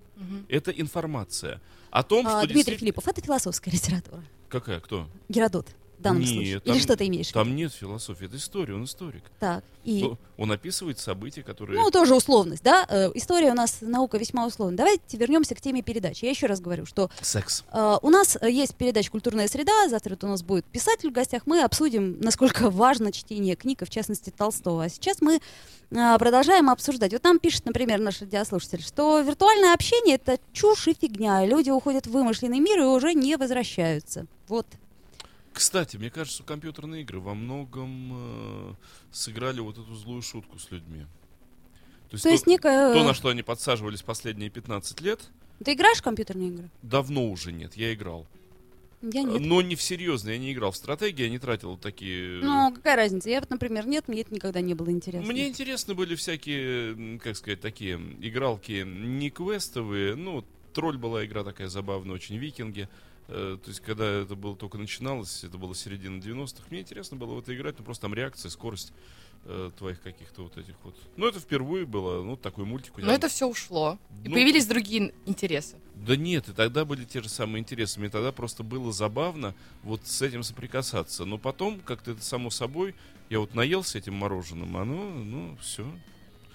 Это 0.48 0.70
информация 0.70 1.60
о 1.90 2.02
том, 2.02 2.26
А, 2.26 2.30
что 2.30 2.38
Дмитрий 2.40 2.54
действительно- 2.54 2.78
Филиппов, 2.80 3.08
это 3.08 3.20
философская 3.20 3.70
литература. 3.74 4.22
Какая? 4.48 4.80
Кто? 4.80 5.08
Геродот 5.28 5.66
в 5.98 6.02
данном 6.02 6.20
Нет, 6.22 6.30
случае. 6.30 6.60
там- 6.60 6.74
Или 6.74 6.82
что 6.82 6.96
ты 6.96 7.06
имеешь? 7.06 7.28
Там 7.32 7.56
нет 7.56 7.72
философии, 7.72 8.26
это 8.26 8.36
история, 8.36 8.74
он 8.74 8.84
историк. 8.84 9.22
Так, 9.40 9.64
и... 9.84 10.02
Ну, 10.02 10.18
Он 10.36 10.50
описывает 10.50 10.98
события, 10.98 11.42
которые... 11.42 11.78
Ну, 11.80 11.90
тоже 11.90 12.14
условность, 12.14 12.62
да? 12.64 12.84
Э, 12.88 13.10
история 13.14 13.52
у 13.52 13.54
нас, 13.54 13.78
наука 13.82 14.18
весьма 14.18 14.46
условна. 14.46 14.76
Давайте 14.76 15.16
вернемся 15.16 15.54
к 15.54 15.60
теме 15.60 15.82
передачи. 15.82 16.24
Я 16.24 16.30
еще 16.30 16.46
раз 16.46 16.60
говорю, 16.60 16.86
что 16.86 17.10
Секс. 17.20 17.62
э, 17.72 17.96
у 18.02 18.10
нас 18.10 18.36
э, 18.40 18.50
есть 18.50 18.74
передача 18.74 19.10
«Культурная 19.10 19.46
среда», 19.46 19.88
завтра 19.88 20.18
у 20.22 20.26
нас 20.26 20.42
будет 20.42 20.64
писатель 20.64 21.10
в 21.10 21.12
гостях, 21.12 21.42
мы 21.46 21.62
обсудим, 21.62 22.18
насколько 22.20 22.70
важно 22.70 23.12
чтение 23.12 23.54
книг, 23.56 23.82
и 23.82 23.84
в 23.84 23.90
частности 23.90 24.30
Толстого. 24.30 24.84
А 24.84 24.88
сейчас 24.88 25.20
мы 25.20 25.36
э, 25.90 26.18
продолжаем 26.18 26.70
обсуждать. 26.70 27.12
Вот 27.12 27.22
нам 27.22 27.38
пишет, 27.38 27.64
например, 27.66 28.00
наш 28.00 28.20
радиослушатель, 28.20 28.82
что 28.82 29.20
виртуальное 29.20 29.74
общение— 29.74 30.14
это 30.24 30.38
чушь 30.52 30.88
и 30.88 30.94
фигня. 31.00 31.44
Люди 31.46 31.70
уходят 31.70 32.06
в 32.06 32.10
вымышленный 32.10 32.58
мир 32.58 32.80
и 32.80 32.84
уже 32.84 33.14
не 33.14 33.36
возвращаются. 33.36 34.26
Вот. 34.48 34.66
Кстати, 35.54 35.96
мне 35.96 36.10
кажется, 36.10 36.42
компьютерные 36.42 37.02
игры 37.02 37.20
во 37.20 37.34
многом 37.34 38.10
э, 38.12 38.74
сыграли 39.12 39.60
вот 39.60 39.78
эту 39.78 39.94
злую 39.94 40.20
шутку 40.20 40.58
с 40.58 40.70
людьми. 40.72 41.06
То 42.10 42.14
есть, 42.14 42.24
То 42.24 42.28
есть 42.30 42.44
то, 42.44 42.50
некая... 42.50 42.92
то, 42.92 43.04
на 43.04 43.14
что 43.14 43.28
они 43.28 43.42
подсаживались 43.42 44.02
последние 44.02 44.50
15 44.50 45.00
лет, 45.00 45.20
Ты 45.64 45.74
играешь 45.74 45.98
в 45.98 46.02
компьютерные 46.02 46.48
игры? 46.48 46.70
давно 46.82 47.30
уже 47.30 47.52
нет. 47.52 47.76
Я 47.76 47.94
играл. 47.94 48.26
Я 49.00 49.22
нет. 49.22 49.40
Но 49.40 49.62
не 49.62 49.76
в 49.76 49.80
я 49.90 50.38
не 50.38 50.52
играл 50.52 50.72
в 50.72 50.76
стратегии, 50.76 51.22
я 51.22 51.30
не 51.30 51.38
тратил 51.38 51.76
такие... 51.76 52.40
Ну, 52.42 52.72
какая 52.74 52.96
разница? 52.96 53.30
Я 53.30 53.40
вот, 53.40 53.50
например, 53.50 53.86
нет, 53.86 54.08
мне 54.08 54.22
это 54.22 54.34
никогда 54.34 54.60
не 54.60 54.74
было 54.74 54.90
интересно. 54.90 55.30
Мне 55.30 55.46
интересны 55.48 55.94
были 55.94 56.16
всякие, 56.16 57.18
как 57.18 57.36
сказать, 57.36 57.60
такие 57.60 57.96
игралки 58.20 58.84
не 58.84 59.30
квестовые. 59.30 60.16
Ну, 60.16 60.44
тролль 60.72 60.96
была 60.96 61.24
игра 61.24 61.44
такая 61.44 61.68
забавная, 61.68 62.14
очень 62.14 62.36
викинги. 62.38 62.88
Э, 63.28 63.58
То 63.62 63.68
есть, 63.70 63.80
когда 63.80 64.04
это 64.04 64.34
было 64.34 64.54
только 64.56 64.78
начиналось, 64.78 65.44
это 65.44 65.56
было 65.58 65.74
середина 65.74 66.20
90-х, 66.20 66.64
мне 66.70 66.80
интересно 66.80 67.16
было 67.16 67.34
в 67.34 67.38
это 67.38 67.54
играть, 67.54 67.76
ну 67.78 67.84
просто 67.84 68.02
там 68.02 68.14
реакция, 68.14 68.50
скорость 68.50 68.92
э, 69.46 69.70
твоих 69.78 70.00
каких-то 70.02 70.42
вот 70.42 70.56
этих 70.58 70.74
вот. 70.84 70.94
Ну, 71.16 71.26
это 71.26 71.40
впервые 71.40 71.86
было, 71.86 72.22
ну, 72.22 72.36
такой 72.36 72.64
мультик. 72.64 72.92
Но 72.98 73.12
это 73.12 73.28
все 73.28 73.46
ушло. 73.46 73.98
И 74.24 74.28
Ну, 74.28 74.34
появились 74.34 74.66
другие 74.66 75.12
интересы. 75.26 75.76
Да 75.94 76.16
нет, 76.16 76.48
и 76.48 76.52
тогда 76.52 76.84
были 76.84 77.04
те 77.04 77.22
же 77.22 77.28
самые 77.28 77.60
интересы. 77.60 77.98
Мне 78.00 78.08
тогда 78.10 78.32
просто 78.32 78.62
было 78.62 78.92
забавно 78.92 79.54
вот 79.82 80.06
с 80.06 80.20
этим 80.22 80.42
соприкасаться. 80.42 81.24
Но 81.24 81.38
потом, 81.38 81.80
как-то 81.80 82.12
это 82.12 82.22
само 82.22 82.50
собой, 82.50 82.94
я 83.30 83.40
вот 83.40 83.54
наелся 83.54 83.98
этим 83.98 84.14
мороженым, 84.14 84.76
оно, 84.76 85.10
ну, 85.10 85.56
все. 85.60 85.86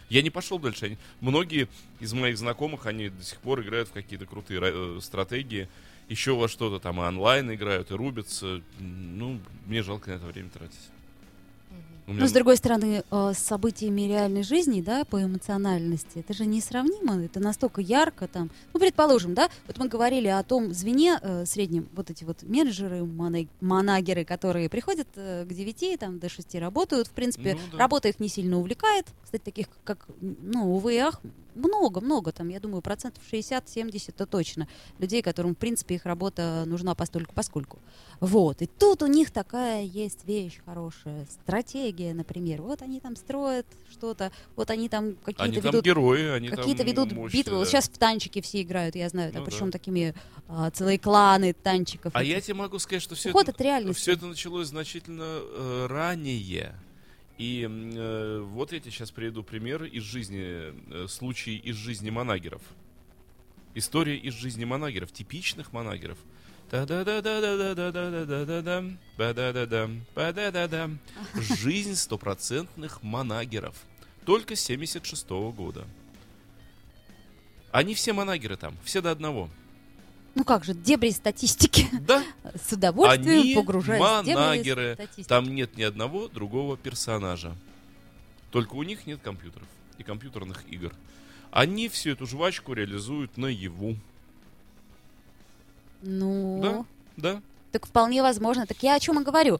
Я 0.10 0.21
не 0.23 0.29
пошел 0.32 0.58
дальше. 0.60 0.86
Они- 0.86 0.97
многие 1.21 1.67
из 1.99 2.13
моих 2.13 2.38
знакомых, 2.38 2.86
они 2.88 3.10
до 3.10 3.23
сих 3.23 3.39
пор 3.39 3.62
играют 3.62 3.89
в 3.89 3.91
какие-то 3.91 4.25
крутые 4.25 4.60
э, 4.63 4.99
стратегии. 5.01 5.67
Еще 6.10 6.34
во 6.36 6.48
что-то 6.48 6.80
там 6.80 7.00
и 7.00 7.04
онлайн 7.06 7.54
играют, 7.54 7.91
и 7.91 7.93
рубятся. 7.93 8.62
Ну, 8.80 9.39
мне 9.67 9.84
жалко 9.84 10.10
на 10.12 10.15
это 10.15 10.26
время 10.26 10.50
тратить. 10.50 10.89
У 12.08 12.12
меня- 12.12 12.22
Но, 12.22 12.28
с 12.28 12.32
другой 12.32 12.58
стороны, 12.58 13.04
э, 13.12 13.32
с 13.36 13.38
событиями 13.38 14.02
реальной 14.02 14.41
жизни, 14.41 14.82
да, 14.82 15.06
по 15.06 15.22
эмоциональности, 15.24 16.17
это 16.17 16.34
же 16.34 16.48
несравнимо, 16.48 17.24
это 17.24 17.39
настолько 17.39 17.82
ярко 17.82 18.28
там. 18.28 18.50
Ну, 18.74 18.80
предположим, 18.80 19.36
да, 19.36 19.48
вот 19.67 19.78
мы 19.78 19.88
говорили 19.88 20.26
о 20.28 20.41
том 20.41 20.74
звене 20.74 21.19
э, 21.22 21.45
среднем, 21.45 21.88
вот 21.95 22.10
эти 22.10 22.24
вот 22.24 22.41
менеджеры, 22.41 23.06
мана- 23.06 23.48
манагеры, 23.62 24.26
которые 24.26 24.69
приходят 24.69 25.08
э, 25.17 25.45
к 25.45 25.54
9, 25.54 25.98
там, 25.98 26.17
до 26.17 26.30
6 26.30 26.58
работают, 26.60 27.08
в 27.10 27.12
принципе, 27.12 27.54
Ну 27.54 27.60
да. 27.74 27.78
работа 27.78 28.08
их 28.08 28.19
не 28.19 28.28
сильно 28.28 28.58
увлекает. 28.58 29.06
Кстати, 29.24 29.43
таких, 29.43 29.67
как, 29.84 30.08
ну, 30.19 30.74
увы 30.76 30.95
и 30.95 30.98
ах, 30.98 31.22
много-много, 31.56 32.32
там, 32.32 32.50
я 32.50 32.60
думаю, 32.60 32.82
процентов 32.82 33.24
60-70 33.32 34.06
это 34.10 34.26
точно. 34.26 34.68
Людей, 35.00 35.22
которым, 35.22 35.56
в 35.56 35.58
принципе, 35.58 35.96
их 35.96 36.06
работа 36.06 36.64
нужна 36.66 36.96
постольку 36.96 37.34
поскольку. 37.34 37.80
Вот. 38.20 38.62
И 38.62 38.66
тут 38.68 39.02
у 39.02 39.08
них 39.08 39.32
такая 39.32 39.84
есть 39.84 40.26
вещь 40.26 40.60
хорошая. 40.66 41.26
Стратегия, 41.30 42.14
например. 42.14 42.62
Вот 42.62 42.82
они 42.82 43.00
там 43.00 43.16
строят 43.16 43.66
что-то, 43.92 44.32
вот 44.56 44.70
они 44.70 44.90
там 44.90 45.16
какие-то 45.16 45.44
Они 45.44 45.56
там 45.56 45.64
ведут 45.64 45.86
герои, 45.86 46.28
они 46.30 46.50
какие-то 46.50 46.80
там 46.80 46.88
ведут 46.88 47.12
мощные, 47.14 47.40
битвы. 47.42 47.58
Вот 47.58 47.68
сейчас 47.68 47.90
в 47.90 47.98
танчики 47.98 48.42
все 48.42 48.62
играют, 48.62 48.96
я 48.96 49.10
знаю, 49.10 49.32
да, 49.32 49.40
Ну 49.40 49.46
причем 49.46 49.68
да. 49.68 49.72
такими 49.74 50.14
а, 50.48 50.70
целые 50.72 51.00
кланы 51.00 51.54
танчиков. 51.54 52.12
А 52.16 52.22
этих. 52.22 52.34
я 52.34 52.42
тебе 52.42 52.54
могу 52.56 52.80
сказать, 52.80 53.02
что 53.02 53.16
все 53.16 53.30
Уход 53.30 53.44
это, 53.44 53.52
от 53.52 53.62
реальности. 53.62 54.02
все 54.02 54.14
это 54.14 54.26
началось 54.26 54.68
значительно 54.68 55.24
э, 55.26 55.88
ранее. 55.90 56.76
И 57.39 57.65
э, 57.65 58.45
вот 58.52 58.73
я 58.73 58.82
тебе 58.82 58.91
сейчас 58.91 59.12
приведу 59.12 59.43
пример 59.43 59.86
из 59.86 60.04
жизни, 60.04 60.73
э, 60.93 61.08
случай 61.08 61.56
из 61.56 61.78
жизни 61.78 62.10
манагеров. 62.10 62.62
История 63.75 64.17
из 64.17 64.34
жизни 64.34 64.65
манагеров, 64.65 65.13
типичных 65.13 65.71
манагеров. 65.71 66.17
Жизнь 71.34 71.95
стопроцентных 71.95 73.02
манагеров. 73.04 73.75
Только 74.25 74.58
76 74.58 75.32
-го 75.32 75.54
года. 75.54 75.88
Они 77.71 77.93
все 77.93 78.12
манагеры 78.12 78.58
там, 78.58 78.78
все 78.84 79.02
до 79.02 79.12
одного. 79.12 79.49
Ну 80.36 80.44
как 80.44 80.63
же, 80.63 80.74
дебри 80.74 81.10
статистики. 81.10 81.88
Да, 81.92 82.24
С 82.68 82.72
удовольствием 82.74 83.42
Они 83.42 83.56
погружаюсь 83.56 84.02
в 84.04 84.26
дебри 84.26 84.36
манагеры. 84.36 84.98
Там 85.28 85.54
нет 85.54 85.76
ни 85.78 85.84
одного 85.84 86.28
другого 86.28 86.78
персонажа. 86.78 87.56
Только 88.52 88.76
у 88.76 88.84
них 88.84 89.06
нет 89.06 89.20
компьютеров 89.22 89.68
и 89.98 90.04
компьютерных 90.04 90.63
игр. 90.70 90.94
Они 91.52 91.89
всю 91.89 92.12
эту 92.12 92.26
жвачку 92.26 92.74
реализуют 92.74 93.38
наяву. 93.38 93.96
Ну, 96.02 96.60
Да, 96.62 96.86
да. 97.18 97.42
так 97.72 97.86
вполне 97.88 98.22
возможно. 98.22 98.65
Так 98.65 98.82
я 98.82 98.96
о 98.96 99.00
чем 99.00 99.20
и 99.20 99.24
говорю. 99.24 99.60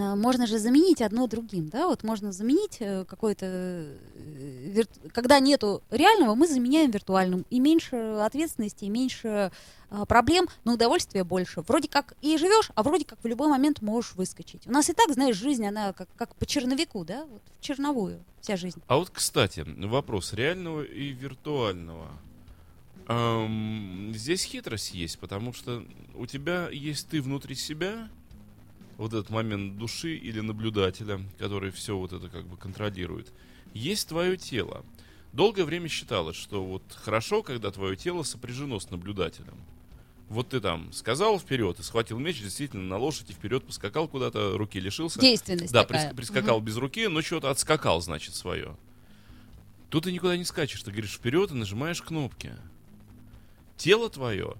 А, 0.00 0.16
можно 0.16 0.46
же 0.46 0.58
заменить 0.58 1.02
одно 1.02 1.26
другим, 1.26 1.68
да? 1.68 1.86
Вот 1.86 2.02
можно 2.02 2.32
заменить 2.32 2.78
э, 2.80 3.04
какое-то... 3.04 3.46
э, 3.46 4.84
Когда 5.12 5.40
нету 5.40 5.82
реального, 5.90 6.34
мы 6.34 6.48
заменяем 6.48 6.90
виртуальным. 6.90 7.44
И 7.50 7.60
меньше 7.60 7.96
ответственности, 7.96 8.84
и 8.84 8.88
меньше 8.88 9.52
проблем, 10.06 10.46
но 10.62 10.74
удовольствия 10.74 11.24
больше. 11.24 11.62
Вроде 11.62 11.88
как 11.88 12.14
и 12.22 12.38
живешь, 12.38 12.70
а 12.76 12.84
вроде 12.84 13.04
как 13.04 13.18
в 13.24 13.26
любой 13.26 13.48
момент 13.48 13.82
можешь 13.82 14.14
выскочить. 14.14 14.64
У 14.68 14.70
нас 14.70 14.88
и 14.88 14.92
так, 14.92 15.12
знаешь, 15.12 15.34
жизнь, 15.34 15.66
она 15.66 15.92
как, 15.92 16.08
как 16.16 16.34
по 16.36 16.46
черновику, 16.46 17.04
да? 17.04 17.24
Вот 17.24 17.42
в 17.58 17.62
черновую 17.64 18.22
вся 18.40 18.56
жизнь. 18.56 18.80
А 18.86 18.96
вот, 18.96 19.10
кстати, 19.10 19.64
вопрос 19.66 20.32
реального 20.32 20.82
и 20.82 21.08
виртуального. 21.08 22.06
Эм, 23.08 24.12
здесь 24.14 24.44
хитрость 24.44 24.94
есть, 24.94 25.18
потому 25.18 25.52
что 25.52 25.84
у 26.14 26.24
тебя 26.26 26.68
есть 26.70 27.08
ты 27.08 27.20
внутри 27.20 27.56
себя, 27.56 28.08
вот 29.00 29.14
этот 29.14 29.30
момент 29.30 29.78
души 29.78 30.14
или 30.14 30.40
наблюдателя, 30.40 31.20
который 31.38 31.70
все 31.70 31.96
вот 31.96 32.12
это 32.12 32.28
как 32.28 32.46
бы 32.46 32.58
контролирует. 32.58 33.32
Есть 33.72 34.08
твое 34.08 34.36
тело. 34.36 34.84
Долгое 35.32 35.64
время 35.64 35.88
считалось, 35.88 36.36
что 36.36 36.62
вот 36.62 36.82
хорошо, 36.94 37.42
когда 37.42 37.70
твое 37.70 37.96
тело 37.96 38.24
сопряжено 38.24 38.78
с 38.78 38.90
наблюдателем. 38.90 39.54
Вот 40.28 40.50
ты 40.50 40.60
там 40.60 40.92
сказал 40.92 41.40
вперед 41.40 41.78
и 41.80 41.82
схватил 41.82 42.18
меч, 42.18 42.40
действительно 42.42 42.82
на 42.82 42.98
лошади 42.98 43.32
вперед 43.32 43.64
поскакал 43.64 44.06
куда-то, 44.06 44.58
руки 44.58 44.78
лишился. 44.78 45.18
Действенность 45.18 45.72
Да, 45.72 45.84
такая. 45.84 46.10
прис- 46.12 46.16
прискакал 46.16 46.60
без 46.60 46.76
руки, 46.76 47.08
но 47.08 47.22
что-то 47.22 47.48
отскакал, 47.50 48.02
значит, 48.02 48.34
свое. 48.34 48.76
Тут 49.88 50.04
ты 50.04 50.12
никуда 50.12 50.36
не 50.36 50.44
скачешь, 50.44 50.82
ты 50.82 50.90
говоришь 50.90 51.14
вперед 51.14 51.50
и 51.52 51.54
нажимаешь 51.54 52.02
кнопки. 52.02 52.52
Тело 53.78 54.10
твое 54.10 54.54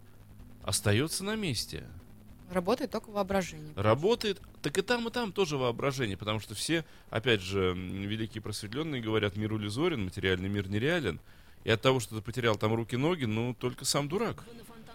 остается 0.62 1.24
на 1.24 1.36
месте. 1.36 1.84
Работает 2.50 2.90
только 2.90 3.10
воображение. 3.10 3.72
Работает, 3.76 4.42
так 4.60 4.76
и 4.76 4.82
там, 4.82 5.06
и 5.06 5.12
там 5.12 5.32
тоже 5.32 5.56
воображение, 5.56 6.16
потому 6.16 6.40
что 6.40 6.56
все, 6.56 6.84
опять 7.08 7.40
же, 7.40 7.74
великие 7.74 8.42
просветленные 8.42 9.00
говорят, 9.00 9.36
мир 9.36 9.54
иллюзорен, 9.54 10.02
материальный 10.04 10.48
мир 10.48 10.68
нереален. 10.68 11.20
И 11.62 11.70
от 11.70 11.80
того, 11.80 12.00
что 12.00 12.16
ты 12.16 12.22
потерял 12.22 12.56
там 12.56 12.74
руки-ноги, 12.74 13.26
ну, 13.26 13.54
только 13.54 13.84
сам 13.84 14.08
дурак, 14.08 14.42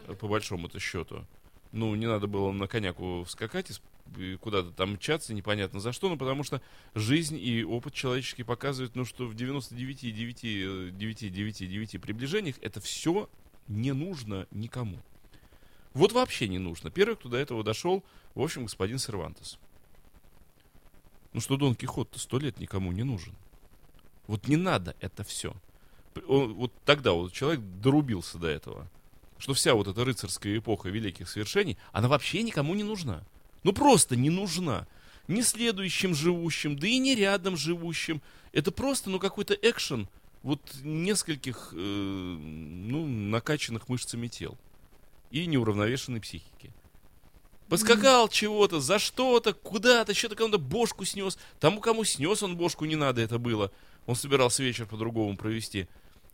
э, 0.07 0.15
по 0.15 0.27
большому-то 0.27 0.79
счету. 0.79 1.25
Ну, 1.71 1.95
не 1.95 2.07
надо 2.07 2.27
было 2.27 2.51
на 2.51 2.67
коняку 2.67 3.23
вскакать 3.23 3.79
и 4.17 4.35
куда-то 4.35 4.71
там 4.71 4.93
мчаться, 4.93 5.33
непонятно 5.33 5.79
за 5.79 5.93
что, 5.93 6.09
ну, 6.09 6.17
потому 6.17 6.43
что 6.43 6.61
жизнь 6.93 7.37
и 7.37 7.63
опыт 7.63 7.93
человеческий 7.93 8.43
показывают, 8.43 8.95
ну, 8.95 9.05
что 9.05 9.27
в 9.27 9.33
99,9,9,9 9.33 11.99
приближениях 11.99 12.57
это 12.61 12.81
все 12.81 13.29
не 13.67 13.93
нужно 13.93 14.45
никому. 14.51 14.99
Вот 15.95 16.12
вообще 16.12 16.49
не 16.49 16.60
нужно. 16.60 16.91
Первый, 16.91 17.15
кто 17.15 17.29
до 17.29 17.38
этого 17.38 17.63
дошел, 17.63 18.03
в 18.36 18.41
общем, 18.41 18.65
господин 18.65 18.99
Сервантес. 18.99 19.58
Ну 21.31 21.39
что 21.39 21.55
Дон 21.55 21.73
Кихот-то 21.73 22.19
сто 22.19 22.38
лет 22.38 22.60
никому 22.60 22.91
не 22.91 23.03
нужен. 23.03 23.34
Вот 24.27 24.47
не 24.49 24.58
надо 24.58 24.95
это 24.99 25.23
все. 25.23 25.55
вот 26.27 26.73
тогда 26.84 27.13
вот 27.13 27.31
человек 27.31 27.62
дорубился 27.81 28.38
до 28.38 28.47
этого. 28.47 28.88
Что 29.38 29.53
вся 29.53 29.73
вот 29.73 29.88
эта 29.88 30.03
рыцарская 30.03 30.58
эпоха 30.58 30.89
великих 30.89 31.29
свершений, 31.29 31.77
она 31.93 32.10
вообще 32.10 32.43
никому 32.43 32.75
не 32.75 32.84
нужна. 32.84 33.23
Ну 33.63 33.71
просто 33.71 34.17
не 34.17 34.29
нужна. 34.29 34.88
Ни 35.29 35.41
следующим 35.41 36.13
живущим, 36.13 36.77
да 36.77 36.88
и 36.88 36.97
не 36.97 37.15
рядом 37.15 37.55
живущим. 37.55 38.21
Это 38.51 38.71
просто, 38.71 39.10
ну, 39.10 39.17
какой-то 39.17 39.53
экшен 39.53 40.10
вот 40.43 40.60
нескольких, 40.84 41.69
э, 41.71 41.77
ну, 41.77 43.08
накачанных 43.08 43.89
мышцами 43.89 44.27
тел 44.27 44.58
и 45.31 45.45
неуравновешенной 45.45 46.21
психики. 46.21 46.73
Поскакал 47.69 48.27
чего-то, 48.27 48.79
за 48.79 48.99
что-то, 48.99 49.53
куда-то, 49.53 50.13
что-то 50.13 50.35
кому-то 50.35 50.59
бошку 50.59 51.03
снес. 51.03 51.38
Тому, 51.59 51.81
кому 51.81 52.03
снес 52.03 52.43
он 52.43 52.57
бошку, 52.57 52.85
не 52.85 52.95
надо 52.95 53.21
это 53.21 53.39
было. 53.39 53.71
Он 54.05 54.15
собирался 54.15 54.61
вечер 54.61 54.85
по-другому 54.85 55.35
провести. 55.35 55.88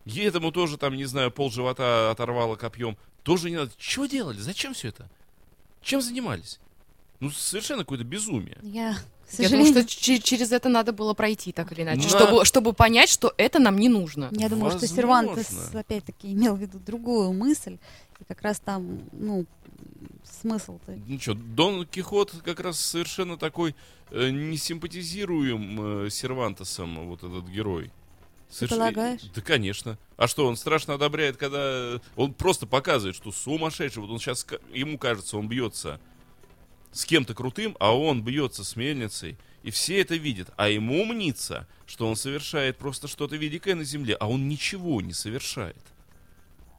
И 0.06 0.19
этому 0.19 0.51
тоже, 0.51 0.77
там, 0.77 0.95
не 0.95 1.06
знаю, 1.06 1.32
пол 1.32 1.49
живота 1.49 2.12
оторвало 2.12 2.56
копьем. 2.56 2.97
Тоже 3.23 3.49
не 3.49 3.56
надо. 3.56 3.71
Чего 3.77 4.08
делали? 4.08 4.38
Зачем 4.38 4.73
все 4.73 4.89
это? 4.89 5.10
Чем 5.82 6.01
занимались? 6.01 6.60
Ну, 7.19 7.30
совершенно 7.30 7.84
какое-то 7.84 8.04
безумие. 8.04 8.58
Я, 8.62 8.97
Я 9.38 9.50
думаю, 9.50 9.65
что 9.67 9.86
че- 9.86 10.20
через 10.20 10.52
это 10.52 10.70
надо 10.70 10.91
было 10.94 11.13
пройти 11.13 11.52
так 11.52 11.72
или 11.72 11.84
иначе, 11.84 12.04
На- 12.04 12.10
чтобы, 12.10 12.46
чтобы 12.46 12.74
понять, 12.74 13.10
что 13.10 13.34
это 13.38 13.60
нам 13.60 13.78
не 13.78 13.89
нужно. 13.89 14.30
Я 14.32 14.50
думаю, 14.50 14.72
что. 14.72 14.88
Сервантес 14.88 15.72
опять-таки 15.74 16.32
имел 16.34 16.56
в 16.56 16.60
виду 16.60 16.80
другую 16.80 17.32
мысль. 17.34 17.78
И 18.20 18.24
как 18.24 18.41
раз 18.41 18.60
там, 18.60 19.00
ну, 19.12 19.46
смысл-то. 20.41 20.98
Ну 21.08 21.20
что, 21.20 21.34
Дон 21.34 21.86
Кихот 21.88 22.32
как 22.44 22.60
раз 22.60 22.80
совершенно 22.80 23.38
такой 23.38 23.76
э, 24.12 24.30
несимпатизируем 24.30 26.06
э, 26.06 26.10
Сервантесом, 26.10 27.08
вот 27.08 27.24
этот 27.24 27.48
герой. 27.48 27.91
Ты 28.60 28.67
полагаешь? 28.67 29.22
Да, 29.34 29.41
конечно. 29.41 29.98
А 30.17 30.28
что, 30.28 30.46
он 30.46 30.58
страшно 30.58 30.96
одобряет, 30.96 31.38
когда... 31.38 31.58
э, 31.62 32.00
Он 32.17 32.34
просто 32.34 32.67
показывает, 32.67 33.15
что 33.15 33.32
сумасшедший. 33.32 34.02
Вот 34.02 34.12
он 34.12 34.20
сейчас, 34.20 34.46
ему 34.74 34.98
кажется, 34.98 35.38
он 35.38 35.48
бьется 35.48 36.00
с 36.91 37.06
кем-то 37.06 37.34
крутым, 37.34 37.75
а 37.80 37.95
он 37.95 38.23
бьется 38.23 38.63
с 38.63 38.75
мельницей. 38.75 39.38
И 39.63 39.71
все 39.71 40.01
это 40.01 40.15
видят. 40.15 40.49
А 40.58 40.69
ему 40.69 41.06
мнится, 41.06 41.67
что 41.86 42.08
он 42.08 42.15
совершает 42.15 42.77
просто 42.77 43.08
что-то 43.08 43.36
великое 43.36 43.75
на 43.75 43.84
земле, 43.84 44.15
а 44.15 44.27
он 44.27 44.47
ничего 44.47 45.01
не 45.01 45.13
совершает. 45.13 45.77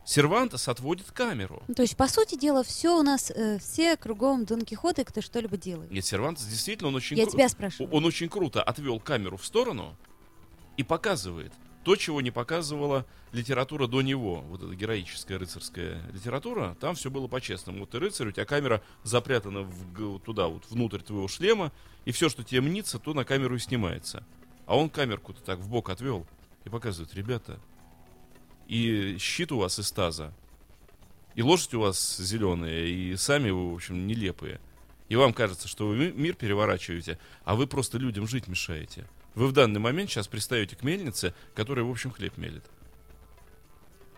Сервантес 0.05 0.67
отводит 0.67 1.13
камеру. 1.13 1.63
Ну, 1.69 1.75
то 1.75 1.83
есть, 1.83 1.97
по 1.97 2.09
сути 2.09 2.37
дела, 2.37 2.65
все 2.65 2.99
у 2.99 3.03
нас, 3.03 3.31
э, 3.31 3.59
все 3.61 3.97
кругом 3.97 4.45
Дон 4.45 4.63
Кихоты, 4.63 5.05
кто 5.05 5.21
что-либо 5.21 5.57
делает. 5.57 5.93
Нет, 5.93 6.05
Сервантес 6.05 6.45
действительно, 6.47 6.89
он 6.89 6.97
очень... 6.97 7.17
Я 7.17 7.25
кру- 7.25 7.31
тебя 7.31 7.49
спрашиваю. 7.49 7.93
Он 7.93 8.05
очень 8.05 8.29
круто 8.29 8.63
отвел 8.63 8.99
камеру 8.99 9.37
в 9.37 9.47
сторону 9.47 9.97
и 10.77 10.83
показывает 10.83 11.53
то, 11.85 11.97
чего 11.97 12.21
не 12.21 12.31
показывала 12.31 13.07
литература 13.33 13.87
до 13.87 14.03
него. 14.03 14.41
Вот 14.43 14.63
эта 14.63 14.75
героическая 14.75 15.39
рыцарская 15.39 16.03
литература, 16.13 16.77
там 16.81 16.95
все 16.95 17.11
было 17.11 17.27
по-честному. 17.27 17.81
Вот 17.81 17.91
ты 17.91 17.99
рыцарь, 17.99 18.29
у 18.29 18.33
тебя 18.33 18.45
камера 18.45 18.83
запрятана 19.03 19.63
в 19.63 20.19
туда, 20.21 20.47
вот 20.49 20.65
внутрь 20.71 21.01
твоего 21.01 21.29
шлема, 21.29 21.73
и 22.05 22.13
все, 22.13 22.29
что 22.29 22.45
тебе 22.45 22.61
мнится, 22.61 22.99
то 22.99 23.15
на 23.15 23.25
камеру 23.25 23.57
и 23.57 23.59
снимается. 23.59 24.25
А 24.67 24.77
он 24.77 24.91
камерку-то 24.91 25.43
так 25.43 25.59
в 25.59 25.69
бок 25.69 25.91
отвел 25.91 26.27
и 26.65 26.69
показывает, 26.69 27.15
ребята, 27.15 27.59
и 28.69 29.17
щит 29.19 29.51
у 29.51 29.59
вас 29.59 29.79
из 29.79 29.91
таза, 29.91 30.33
и 31.35 31.43
лошадь 31.43 31.75
у 31.75 31.81
вас 31.81 32.17
зеленая, 32.19 32.85
и 32.85 33.17
сами 33.17 33.51
вы, 33.51 33.73
в 33.73 33.75
общем, 33.75 34.07
нелепые. 34.07 34.61
и 35.09 35.17
вам 35.17 35.35
кажется, 35.35 35.69
что 35.69 35.89
вы 35.89 35.97
ми- 35.97 36.13
мир 36.13 36.35
переворачиваете, 36.35 37.19
а 37.45 37.55
вы 37.55 37.67
просто 37.67 37.99
людям 37.99 38.27
жить 38.27 38.49
мешаете. 38.49 39.07
Вы 39.35 39.47
в 39.47 39.53
данный 39.53 39.81
момент 39.81 40.11
сейчас 40.11 40.29
пристаете 40.29 40.77
к 40.77 40.83
мельнице, 40.83 41.35
которая, 41.55 41.85
в 41.85 41.91
общем, 41.91 42.11
хлеб 42.11 42.37
мелит. 42.37 42.65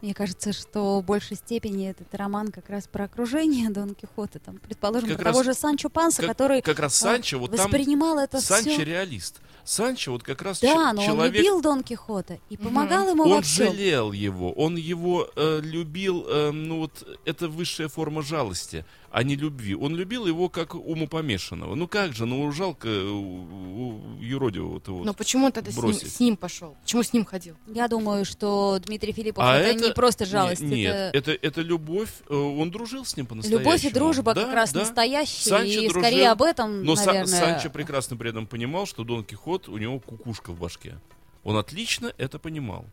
Мне 0.02 0.12
кажется, 0.12 0.52
что 0.52 1.00
в 1.00 1.04
большей 1.04 1.34
степени 1.36 1.88
этот 1.88 2.14
роман 2.14 2.52
как 2.52 2.68
раз 2.68 2.86
про 2.86 3.04
окружение 3.04 3.70
Дон 3.70 3.94
Кихота. 3.94 4.38
Там, 4.38 4.58
предположим, 4.58 5.08
Как 5.08 5.16
про 5.18 5.24
того 5.24 5.38
раз- 5.38 5.46
же 5.46 5.54
Санчо 5.54 5.88
Панса, 5.88 6.20
Как, 6.20 6.32
который 6.32 6.60
как 6.60 6.78
раз 6.78 6.94
а, 7.02 7.06
Санчо, 7.14 7.38
вот 7.38 7.52
там 7.56 7.64
воспринимал 7.70 8.18
это 8.18 8.38
Санчо 8.38 8.72
все. 8.72 8.84
реалист. 8.84 9.40
Санчо 9.64 10.12
вот 10.12 10.22
как 10.22 10.42
раз 10.42 10.60
Да, 10.60 10.92
но 10.92 11.00
он 11.00 11.06
человек... 11.06 11.34
любил 11.34 11.62
Дон 11.62 11.82
Кихота 11.82 12.38
и 12.50 12.58
помогал 12.58 13.08
ему 13.08 13.22
Он 13.22 13.30
во 13.30 13.40
всем. 13.40 13.68
жалел 13.68 14.12
его, 14.12 14.52
он 14.52 14.76
его 14.76 15.26
э, 15.36 15.60
любил, 15.62 16.26
э, 16.28 16.50
ну 16.50 16.80
вот 16.80 17.18
это 17.24 17.48
высшая 17.48 17.88
форма 17.88 18.20
жалости, 18.20 18.84
а 19.14 19.22
не 19.22 19.36
любви. 19.36 19.76
Он 19.76 19.94
любил 19.94 20.26
его 20.26 20.48
как 20.48 20.74
умопомешанного. 20.74 21.76
Ну 21.76 21.86
как 21.86 22.14
же, 22.14 22.26
ну 22.26 22.50
жалко 22.50 22.88
э, 22.88 24.00
юродивого-то 24.20 24.92
вот. 24.92 25.04
Но 25.04 25.14
почему 25.14 25.46
он 25.46 25.52
тогда 25.52 25.70
с 25.70 25.76
ним, 25.76 25.94
с 25.94 26.18
ним 26.20 26.36
пошел? 26.36 26.76
Почему 26.82 27.04
с 27.04 27.12
ним 27.12 27.24
ходил? 27.24 27.54
Я 27.68 27.86
думаю, 27.86 28.24
что 28.24 28.80
Дмитрий 28.84 29.12
Филиппов 29.12 29.44
А 29.44 29.56
это, 29.56 29.84
не 29.86 29.92
просто 29.92 30.26
жалость, 30.26 30.62
Не- 30.62 30.82
Нет, 30.82 30.96
это, 31.14 31.30
это, 31.30 31.46
это 31.46 31.60
любовь. 31.60 32.10
э, 32.28 32.34
Он 32.34 32.72
дружил 32.72 33.04
с 33.04 33.16
ним 33.16 33.26
по-настоящему. 33.26 33.60
любовь 33.64 33.84
и 33.84 33.90
дружба 33.90 34.34
Да, 34.34 34.46
как 34.46 34.54
раз 34.54 34.72
да. 34.72 34.80
настоящие. 34.80 35.48
Санчо 35.48 35.80
и 35.80 35.88
дружил, 35.88 36.02
скорее 36.02 36.30
об 36.30 36.42
этом, 36.42 36.82
Но 36.82 36.94
наверное. 36.96 37.26
Санчо 37.26 37.70
прекрасно 37.70 38.16
при 38.16 38.30
этом 38.30 38.48
понимал, 38.48 38.84
что 38.86 39.04
Дон 39.04 39.22
Кихот, 39.22 39.68
у 39.68 39.78
него 39.78 40.00
кукушка 40.00 40.50
в 40.50 40.58
башке. 40.58 40.98
Он 41.44 41.56
отлично 41.56 42.12
это 42.18 42.40
понимал. 42.40 42.84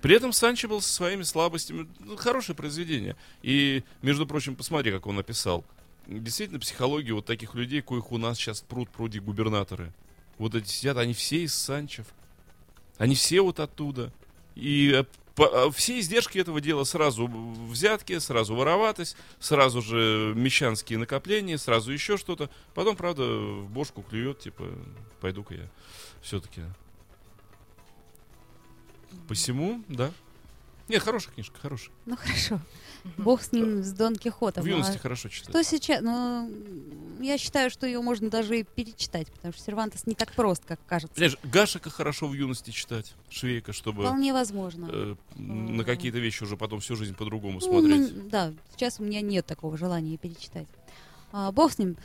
При 0.00 0.16
этом 0.16 0.32
Санчо 0.32 0.68
был 0.68 0.80
со 0.80 0.92
своими 0.92 1.22
слабостями. 1.22 1.88
Ну, 1.98 2.16
хорошее 2.16 2.56
произведение. 2.56 3.16
И, 3.42 3.84
между 4.02 4.26
прочим, 4.26 4.56
посмотри, 4.56 4.92
как 4.92 5.06
он 5.06 5.16
написал. 5.16 5.64
Действительно, 6.06 6.58
психология 6.58 7.12
вот 7.12 7.26
таких 7.26 7.54
людей, 7.54 7.82
коих 7.82 8.10
у 8.10 8.18
нас 8.18 8.38
сейчас 8.38 8.62
пруд 8.62 8.88
пруди 8.90 9.20
губернаторы. 9.20 9.92
Вот 10.38 10.54
эти 10.54 10.68
сидят, 10.68 10.96
они 10.96 11.12
все 11.12 11.44
из 11.44 11.54
Санчев. 11.54 12.06
Они 12.96 13.14
все 13.14 13.42
вот 13.42 13.60
оттуда. 13.60 14.12
И 14.54 14.90
э, 14.92 15.04
по- 15.34 15.68
э, 15.68 15.70
все 15.70 16.00
издержки 16.00 16.38
этого 16.38 16.60
дела 16.60 16.84
сразу 16.84 17.26
взятки, 17.26 18.18
сразу 18.18 18.54
вороватость, 18.54 19.16
сразу 19.38 19.82
же 19.82 20.32
мещанские 20.34 20.98
накопления, 20.98 21.58
сразу 21.58 21.92
еще 21.92 22.16
что-то. 22.16 22.50
Потом, 22.74 22.96
правда, 22.96 23.22
в 23.24 23.70
бошку 23.70 24.02
клюет, 24.02 24.40
типа, 24.40 24.64
пойду-ка 25.20 25.54
я 25.54 25.68
все-таки. 26.22 26.62
Посему, 29.28 29.82
да. 29.88 30.10
Нет, 30.88 31.02
хорошая 31.02 31.32
книжка, 31.34 31.56
хорошая. 31.60 31.94
Ну 32.06 32.16
хорошо. 32.16 32.60
Бог 33.16 33.42
с 33.42 33.52
ним, 33.52 33.82
с 33.84 33.92
Дон 33.92 34.16
Кихотом. 34.16 34.64
В 34.64 34.66
Ну, 34.66 34.72
а 34.74 34.76
юности 34.78 34.98
хорошо 34.98 35.28
читать. 35.28 35.50
Что 35.50 35.62
сейчас? 35.62 36.02
Ну, 36.02 36.50
я 37.20 37.38
считаю, 37.38 37.70
что 37.70 37.86
ее 37.86 38.00
можно 38.02 38.28
даже 38.28 38.58
и 38.58 38.62
перечитать, 38.64 39.28
потому 39.32 39.54
что 39.54 39.62
Сервантес 39.62 40.06
не 40.06 40.14
так 40.14 40.32
прост, 40.32 40.64
как 40.66 40.80
кажется. 40.86 41.14
Понимаешь, 41.14 41.38
Гашика 41.44 41.90
хорошо 41.90 42.26
в 42.26 42.34
юности 42.34 42.70
читать, 42.72 43.14
Швейка, 43.30 43.72
чтобы 43.72 44.02
Вполне 44.02 44.32
возможно. 44.32 44.88
э, 44.92 45.14
на 45.36 45.84
какие-то 45.84 46.18
вещи 46.18 46.42
уже 46.42 46.56
потом 46.56 46.80
всю 46.80 46.96
жизнь 46.96 47.14
по-другому 47.14 47.60
Ну, 47.60 47.60
смотреть. 47.60 48.12
ну, 48.14 48.28
да, 48.28 48.52
сейчас 48.76 48.98
у 48.98 49.04
меня 49.04 49.20
нет 49.20 49.46
такого 49.46 49.78
желания 49.78 50.16
перечитать. 50.18 50.66
А, 51.32 51.52
бог 51.52 51.72
с 51.72 51.78
ним, 51.78 51.96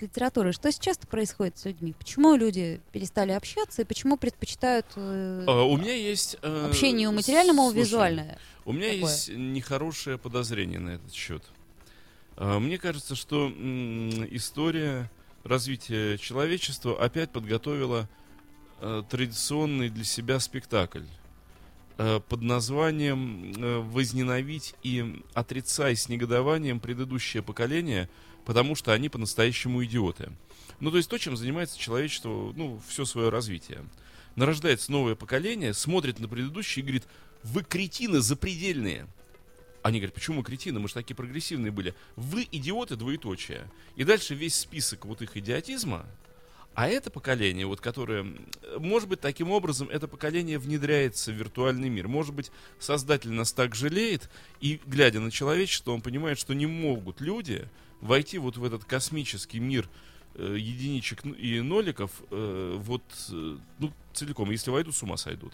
с 0.00 0.02
литературой. 0.02 0.52
Что 0.52 0.72
сейчас 0.72 0.98
происходит 0.98 1.58
с 1.58 1.64
людьми? 1.66 1.94
Почему 1.98 2.34
люди 2.34 2.80
перестали 2.92 3.32
общаться 3.32 3.82
и 3.82 3.84
почему 3.84 4.16
предпочитают 4.16 4.86
э, 4.96 5.44
А, 5.46 5.62
у 5.62 5.76
меня 5.76 5.94
есть... 5.94 6.36
э, 6.42 6.66
общение 6.70 7.10
материальному 7.10 7.64
слушай, 7.64 7.78
визуальное? 7.78 8.38
У 8.64 8.72
меня 8.72 8.86
Такое. 8.88 9.00
есть 9.00 9.28
нехорошее 9.30 10.18
подозрение 10.18 10.78
на 10.80 10.90
этот 10.90 11.12
счет. 11.12 11.42
А, 12.36 12.58
Мне 12.58 12.78
кажется, 12.78 13.14
что 13.14 13.48
история 14.30 15.10
развития 15.44 16.18
человечества 16.18 17.02
опять 17.02 17.30
подготовила 17.30 18.08
э, 18.80 19.02
традиционный 19.08 19.90
для 19.90 20.04
себя 20.04 20.40
спектакль 20.40 21.04
э, 21.98 22.20
под 22.28 22.42
названием 22.42 23.52
э, 23.56 23.78
«Возненавидь 23.80 24.74
и 24.82 25.22
отрицай 25.34 25.96
с 25.96 26.08
негодованием 26.08 26.80
предыдущее 26.80 27.42
поколение, 27.42 28.08
потому 28.50 28.74
что 28.74 28.92
они 28.92 29.08
по-настоящему 29.08 29.84
идиоты». 29.84 30.32
Ну, 30.80 30.90
то 30.90 30.96
есть 30.96 31.08
то, 31.08 31.18
чем 31.18 31.36
занимается 31.36 31.78
человечество, 31.78 32.52
ну, 32.56 32.82
все 32.88 33.04
свое 33.04 33.28
развитие. 33.28 33.84
Нарождается 34.34 34.90
новое 34.90 35.14
поколение, 35.14 35.72
смотрит 35.72 36.18
на 36.18 36.26
предыдущее 36.26 36.82
и 36.82 36.84
говорит, 36.84 37.04
вы 37.44 37.62
кретины 37.62 38.18
запредельные. 38.18 39.06
Они 39.84 40.00
говорят, 40.00 40.14
почему 40.14 40.38
мы 40.38 40.42
кретины? 40.42 40.80
Мы 40.80 40.88
же 40.88 40.94
такие 40.94 41.14
прогрессивные 41.14 41.70
были. 41.70 41.94
Вы 42.16 42.44
идиоты, 42.50 42.96
двоеточие. 42.96 43.70
И 43.94 44.02
дальше 44.02 44.34
весь 44.34 44.56
список 44.56 45.04
вот 45.04 45.22
их 45.22 45.36
идиотизма. 45.36 46.04
А 46.80 46.88
это 46.88 47.10
поколение, 47.10 47.66
вот 47.66 47.82
которое, 47.82 48.20
м, 48.20 48.38
может 48.78 49.06
быть, 49.06 49.20
таким 49.20 49.50
образом 49.50 49.90
это 49.90 50.08
поколение 50.08 50.58
внедряется 50.58 51.30
в 51.30 51.34
виртуальный 51.34 51.90
мир. 51.90 52.08
Может 52.08 52.34
быть, 52.34 52.50
создатель 52.78 53.32
нас 53.32 53.52
так 53.52 53.74
жалеет, 53.74 54.30
и 54.62 54.80
глядя 54.86 55.20
на 55.20 55.30
человечество, 55.30 55.90
он 55.90 56.00
понимает, 56.00 56.38
что 56.38 56.54
не 56.54 56.64
могут 56.64 57.20
люди 57.20 57.68
войти 58.00 58.38
вот 58.38 58.56
в 58.56 58.64
этот 58.64 58.86
космический 58.86 59.60
мир 59.60 59.90
э, 60.36 60.56
единичек 60.58 61.22
ну, 61.22 61.34
и 61.34 61.60
ноликов 61.60 62.12
э, 62.30 62.76
вот, 62.78 63.02
э, 63.28 63.58
ну, 63.78 63.92
целиком. 64.14 64.50
Если 64.50 64.70
войдут, 64.70 64.96
с 64.96 65.02
ума 65.02 65.18
сойдут. 65.18 65.52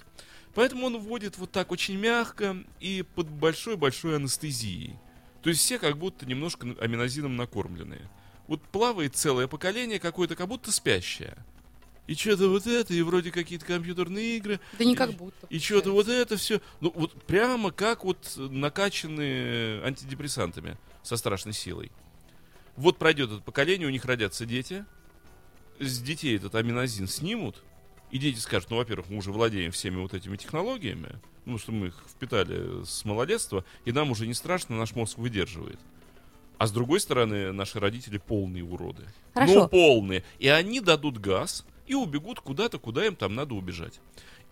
Поэтому 0.55 0.87
он 0.87 0.97
вводит 0.97 1.39
вот 1.39 1.51
так 1.51 1.73
очень 1.73 1.97
мягко 1.97 2.57
и 2.79 3.05
под 3.17 3.29
большой-большой 3.29 4.15
анестезией. 4.15 4.95
То 5.43 5.51
есть 5.51 5.61
все 5.61 5.81
как 5.81 5.99
будто 5.99 6.25
немножко 6.25 6.69
аминозином 6.81 7.35
накормленные. 7.35 8.09
Вот 8.47 8.63
плавает 8.63 9.17
целое 9.17 9.47
поколение 9.49 9.99
какое-то, 9.99 10.37
как 10.37 10.49
будто 10.49 10.71
спящее. 10.73 11.37
И 12.07 12.15
что-то 12.15 12.49
вот 12.49 12.67
это, 12.69 12.95
и 12.95 13.03
вроде 13.03 13.33
какие-то 13.33 13.67
компьютерные 13.67 14.37
игры, 14.37 14.61
Да 14.79 14.85
не 14.85 14.95
как 14.95 15.11
будто. 15.15 15.47
и 15.51 15.59
что-то 15.59 15.91
получается. 15.91 15.93
вот 15.93 16.09
это 16.09 16.37
все. 16.37 16.61
Ну, 16.81 16.93
вот 16.95 17.13
прямо 17.25 17.73
как 17.73 18.05
вот 18.05 18.35
накачанные 18.37 19.83
антидепрессантами 19.83 20.79
со 21.03 21.17
страшной 21.17 21.53
силой. 21.55 21.91
Вот 22.77 22.99
пройдет 22.99 23.33
это 23.33 23.41
поколение, 23.41 23.89
у 23.89 23.91
них 23.91 24.05
родятся 24.05 24.47
дети. 24.47 24.85
С 25.81 25.99
детей 26.01 26.37
этот 26.37 26.55
аминозин 26.55 27.09
снимут. 27.09 27.63
И 28.13 28.19
дети 28.19 28.39
скажут, 28.39 28.71
ну, 28.71 28.77
во-первых, 28.77 29.09
мы 29.11 29.19
уже 29.19 29.33
владеем 29.33 29.73
всеми 29.73 29.97
вот 29.97 30.15
этими 30.15 30.37
технологиями, 30.37 31.19
ну, 31.45 31.59
что 31.59 31.73
мы 31.73 31.89
их 31.89 32.05
впитали 32.09 32.85
с 32.85 33.05
малолетства, 33.05 33.65
и 33.85 33.91
нам 33.91 34.13
уже 34.13 34.29
не 34.29 34.35
страшно, 34.35 34.77
наш 34.77 34.95
мозг 34.95 35.19
выдерживает. 35.19 35.81
А 36.59 36.67
с 36.67 36.73
другой 36.73 37.01
стороны, 37.01 37.53
наши 37.53 37.79
родители 37.79 38.19
полные 38.19 38.65
уроды. 38.65 39.05
Хорошо. 39.35 39.55
Ну, 39.55 39.69
полные. 39.69 40.25
И 40.39 40.49
они 40.49 40.81
дадут 40.81 41.19
газ 41.19 41.67
и 41.87 41.95
убегут 41.95 42.41
куда-то, 42.41 42.79
куда 42.79 43.07
им 43.07 43.15
там 43.15 43.35
надо 43.35 43.55
убежать. 43.55 44.01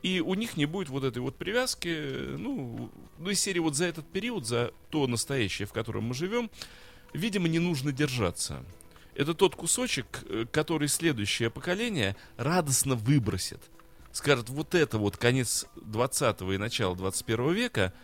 И 0.03 0.21
у 0.21 0.35
них 0.35 0.59
не 0.59 0.67
будет 0.67 0.91
вот 0.91 1.03
этой 1.03 1.21
вот 1.21 1.37
привязки, 1.37 2.37
ну, 2.37 2.91
ну, 3.19 3.31
из 3.31 3.41
серии 3.41 3.61
вот 3.61 3.75
за 3.75 3.87
этот 3.87 4.07
период, 4.07 4.47
за 4.47 4.73
то 4.91 5.07
настоящее, 5.07 5.67
в 5.67 5.73
котором 5.73 6.05
мы 6.05 6.15
живем, 6.15 6.51
видимо, 7.15 7.49
не 7.49 7.59
нужно 7.59 7.91
держаться. 7.91 8.63
Это 9.15 9.33
тот 9.33 9.57
кусочек, 9.57 10.07
э, 10.29 10.45
который 10.53 10.89
следующее 10.89 11.49
поколение 11.49 12.17
радостно 12.37 12.97
выбросит. 12.97 13.61
Скажет, 14.13 14.51
вот 14.51 14.75
это 14.75 14.99
вот 14.99 15.17
конец 15.17 15.67
20 15.77 16.43
и 16.53 16.59
начало 16.59 16.95
21 16.97 17.53
века, 17.53 17.95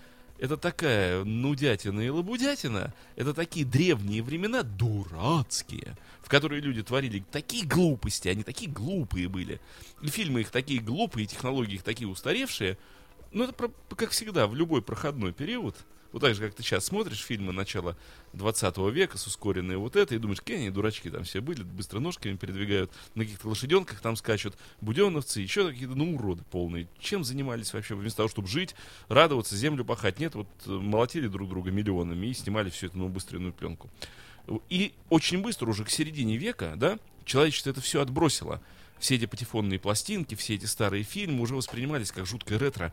это 0.40 0.56
такая 0.56 1.22
нудятина 1.22 2.00
и 2.00 2.08
лабудятина, 2.08 2.94
это 3.16 3.34
такие 3.34 3.66
древние 3.66 4.22
времена, 4.22 4.62
дурацкие, 4.62 5.96
в 6.22 6.28
которые 6.28 6.60
люди 6.62 6.82
творили 6.82 7.22
такие 7.30 7.66
глупости, 7.66 8.28
они 8.28 8.42
такие 8.42 8.70
глупые 8.70 9.28
были. 9.28 9.60
И 10.00 10.08
фильмы 10.08 10.40
их 10.40 10.50
такие 10.50 10.80
глупые, 10.80 11.26
технологии 11.26 11.74
их 11.74 11.82
такие 11.82 12.08
устаревшие. 12.08 12.78
Ну, 13.32 13.44
это, 13.44 13.52
про- 13.52 13.70
как 13.94 14.10
всегда, 14.10 14.46
в 14.46 14.54
любой 14.54 14.82
проходной 14.82 15.32
период, 15.32 15.76
вот 16.12 16.20
так 16.22 16.34
же, 16.34 16.42
как 16.42 16.54
ты 16.54 16.62
сейчас 16.62 16.86
смотришь 16.86 17.20
фильмы 17.20 17.52
начала 17.52 17.96
20 18.32 18.76
века 18.92 19.18
с 19.18 19.26
ускоренной 19.26 19.76
вот 19.76 19.96
это, 19.96 20.14
и 20.14 20.18
думаешь, 20.18 20.40
какие 20.40 20.56
они 20.56 20.70
дурачки 20.70 21.10
там 21.10 21.24
все 21.24 21.40
были, 21.40 21.62
быстро 21.62 22.00
ножками 22.00 22.36
передвигают, 22.36 22.90
на 23.14 23.24
каких-то 23.24 23.48
лошаденках 23.48 24.00
там 24.00 24.16
скачут, 24.16 24.56
буденовцы, 24.80 25.40
еще 25.40 25.68
какие-то, 25.68 25.94
ну, 25.94 26.14
уроды 26.14 26.42
полные. 26.50 26.88
Чем 26.98 27.24
занимались 27.24 27.72
вообще, 27.72 27.94
вместо 27.94 28.18
того, 28.18 28.28
чтобы 28.28 28.48
жить, 28.48 28.74
радоваться, 29.08 29.56
землю 29.56 29.84
пахать? 29.84 30.18
Нет, 30.18 30.34
вот 30.34 30.48
э, 30.66 30.70
молотили 30.70 31.28
друг 31.28 31.48
друга 31.48 31.70
миллионами 31.70 32.26
и 32.26 32.34
снимали 32.34 32.70
все 32.70 32.86
это 32.86 32.98
на 32.98 33.04
убыстренную 33.06 33.52
пленку. 33.52 33.88
И 34.68 34.92
очень 35.10 35.42
быстро, 35.42 35.70
уже 35.70 35.84
к 35.84 35.90
середине 35.90 36.36
века, 36.36 36.74
да, 36.76 36.98
человечество 37.24 37.70
это 37.70 37.80
все 37.80 38.00
отбросило. 38.00 38.60
Все 38.98 39.14
эти 39.14 39.26
патефонные 39.26 39.78
пластинки, 39.78 40.34
все 40.34 40.56
эти 40.56 40.66
старые 40.66 41.04
фильмы 41.04 41.40
уже 41.42 41.54
воспринимались 41.54 42.12
как 42.12 42.26
жуткое 42.26 42.58
ретро 42.58 42.92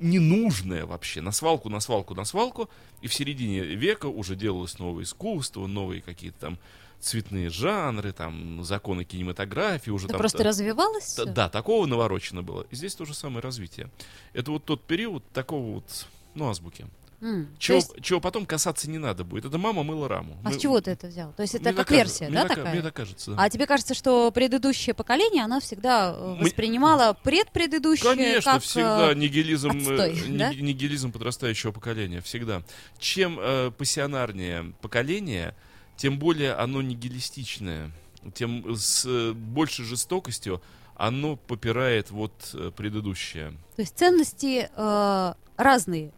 ненужное 0.00 0.86
вообще, 0.86 1.20
на 1.20 1.32
свалку, 1.32 1.68
на 1.68 1.80
свалку, 1.80 2.14
на 2.14 2.24
свалку, 2.24 2.68
и 3.02 3.06
в 3.08 3.14
середине 3.14 3.60
века 3.62 4.06
уже 4.06 4.36
делалось 4.36 4.78
новое 4.78 5.04
искусство, 5.04 5.66
новые 5.66 6.02
какие-то 6.02 6.38
там 6.38 6.58
цветные 7.00 7.50
жанры, 7.50 8.12
там 8.12 8.64
законы 8.64 9.04
кинематографии, 9.04 9.90
уже 9.90 10.06
Это 10.06 10.12
там... 10.14 10.18
просто 10.20 10.38
та- 10.38 10.44
развивалось? 10.44 11.14
та-? 11.14 11.24
Да, 11.26 11.48
такого 11.48 11.86
наворочено 11.86 12.42
было. 12.42 12.66
И 12.70 12.76
здесь 12.76 12.94
то 12.94 13.04
же 13.04 13.14
самое 13.14 13.40
развитие. 13.40 13.90
Это 14.32 14.50
вот 14.50 14.64
тот 14.64 14.82
период 14.84 15.22
такого 15.32 15.74
вот, 15.74 16.06
ну, 16.34 16.48
азбуки. 16.48 16.86
То 17.20 17.46
Чего, 17.58 17.76
есть- 17.78 18.02
чего 18.02 18.20
потом 18.20 18.44
касаться 18.46 18.90
не 18.90 18.98
надо 18.98 19.24
будет. 19.24 19.44
Это 19.46 19.56
мама 19.58 19.82
мыла 19.82 20.08
раму. 20.08 20.36
а 20.44 20.48
Мы- 20.48 20.54
с 20.54 20.58
чего 20.60 20.80
ты 20.80 20.90
это 20.90 21.06
взял? 21.06 21.32
То 21.32 21.42
есть 21.42 21.54
это 21.54 21.64
мне 21.70 21.72
как 21.74 21.90
версия, 21.90 22.26
мне 22.28 22.34
да, 22.34 22.48
так- 22.48 22.56
такая? 22.58 22.72
Мне 22.74 22.82
так 22.82 22.94
кажется, 22.94 23.30
да. 23.32 23.42
А 23.42 23.48
тебе 23.50 23.66
кажется, 23.66 23.94
что 23.94 24.30
предыдущее 24.30 24.94
поколение, 24.94 25.44
оно 25.44 25.60
всегда 25.60 26.14
э, 26.16 26.34
Мы- 26.38 26.44
воспринимало 26.44 27.16
предпредыдущее 27.22 28.04
Конечно, 28.14 28.52
как... 28.52 28.62
всегда 28.62 29.12
э, 29.12 29.14
нигилизм, 29.14 29.70
э, 29.70 29.76
отстой, 29.78 30.22
да? 30.36 30.52
нигилизм 30.54 31.12
подрастающего 31.12 31.72
поколения, 31.72 32.20
всегда. 32.20 32.62
Чем 32.98 33.38
э, 33.40 33.70
пассионарнее 33.70 34.72
поколение, 34.82 35.54
тем 35.96 36.18
более 36.18 36.52
оно 36.54 36.82
нигилистичное, 36.82 37.90
тем 38.34 38.74
с 38.76 39.04
э, 39.06 39.32
большей 39.32 39.84
жестокостью 39.84 40.60
оно 40.96 41.36
попирает 41.36 42.10
вот 42.10 42.32
предыдущее. 42.76 43.50
То 43.76 43.82
есть 43.82 43.98
ценности 43.98 44.68
э, 44.74 45.34
разные. 45.56 46.12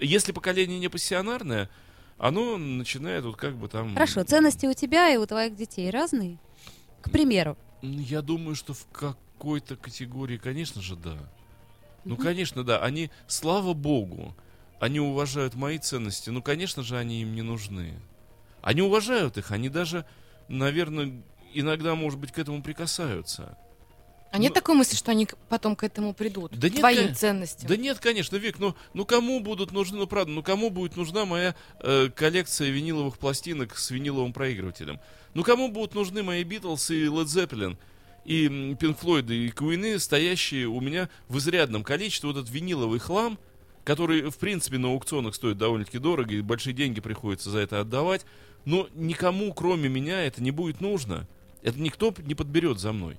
Если 0.00 0.32
поколение 0.32 0.78
не 0.78 0.88
пассионарное, 0.88 1.68
оно 2.18 2.56
начинает 2.56 3.24
вот 3.24 3.36
как 3.36 3.56
бы 3.56 3.68
там... 3.68 3.94
Хорошо, 3.94 4.24
ценности 4.24 4.66
у 4.66 4.72
тебя 4.72 5.12
и 5.12 5.16
у 5.16 5.26
твоих 5.26 5.56
детей 5.56 5.90
разные? 5.90 6.38
К 7.02 7.10
примеру. 7.10 7.56
Я 7.82 8.22
думаю, 8.22 8.54
что 8.54 8.74
в 8.74 8.86
какой-то 8.92 9.76
категории, 9.76 10.36
конечно 10.36 10.82
же, 10.82 10.96
да. 10.96 11.16
Ну, 12.04 12.16
конечно, 12.16 12.64
да. 12.64 12.82
Они, 12.82 13.10
слава 13.26 13.74
богу, 13.74 14.34
они 14.80 15.00
уважают 15.00 15.54
мои 15.54 15.78
ценности. 15.78 16.30
Ну, 16.30 16.42
конечно 16.42 16.82
же, 16.82 16.96
они 16.96 17.22
им 17.22 17.34
не 17.34 17.42
нужны. 17.42 17.94
Они 18.62 18.82
уважают 18.82 19.38
их, 19.38 19.50
они 19.50 19.68
даже, 19.68 20.04
наверное, 20.48 21.22
иногда, 21.52 21.94
может 21.94 22.18
быть, 22.18 22.32
к 22.32 22.38
этому 22.38 22.62
прикасаются. 22.62 23.56
А 24.30 24.38
нет 24.38 24.50
Ну- 24.50 24.54
такой 24.54 24.76
мысли, 24.76 24.96
что 24.96 25.10
они 25.10 25.28
потом 25.48 25.74
к 25.74 25.82
этому 25.82 26.14
придут? 26.14 26.52
Да 26.52 26.68
к 26.68 26.72
нет, 26.72 26.80
твоим 26.80 27.14
ценностям. 27.14 27.68
Да 27.68 27.76
нет, 27.76 27.98
конечно, 27.98 28.36
Вик, 28.36 28.58
ну, 28.58 28.76
ну 28.94 29.04
кому 29.04 29.40
будут 29.40 29.72
нужны, 29.72 29.98
ну 29.98 30.06
правда, 30.06 30.30
ну 30.30 30.42
кому 30.42 30.70
будет 30.70 30.96
нужна 30.96 31.24
моя 31.24 31.56
э, 31.80 32.08
коллекция 32.14 32.70
виниловых 32.70 33.18
пластинок 33.18 33.76
с 33.76 33.90
виниловым 33.90 34.32
проигрывателем? 34.32 35.00
Ну 35.34 35.42
кому 35.42 35.68
будут 35.68 35.94
нужны 35.94 36.22
мои 36.22 36.44
Битлз 36.44 36.90
и 36.90 37.06
Led 37.06 37.24
Zeppelin? 37.24 37.76
И 38.24 38.76
Пинк 38.78 38.98
Флойды, 38.98 39.46
и 39.46 39.50
Куины, 39.50 39.98
стоящие 39.98 40.68
у 40.68 40.80
меня 40.80 41.08
в 41.28 41.38
изрядном 41.38 41.82
количестве, 41.82 42.28
вот 42.28 42.38
этот 42.38 42.50
виниловый 42.50 43.00
хлам, 43.00 43.38
который, 43.82 44.30
в 44.30 44.36
принципе, 44.36 44.78
на 44.78 44.88
аукционах 44.88 45.34
стоит 45.34 45.56
довольно-таки 45.58 45.98
дорого, 45.98 46.34
и 46.34 46.42
большие 46.42 46.74
деньги 46.74 47.00
приходится 47.00 47.50
за 47.50 47.60
это 47.60 47.80
отдавать, 47.80 48.26
но 48.64 48.88
никому, 48.94 49.52
кроме 49.54 49.88
меня, 49.88 50.22
это 50.22 50.42
не 50.42 50.50
будет 50.50 50.80
нужно. 50.80 51.26
Это 51.62 51.80
никто 51.80 52.14
не 52.18 52.34
подберет 52.34 52.78
за 52.78 52.92
мной. 52.92 53.16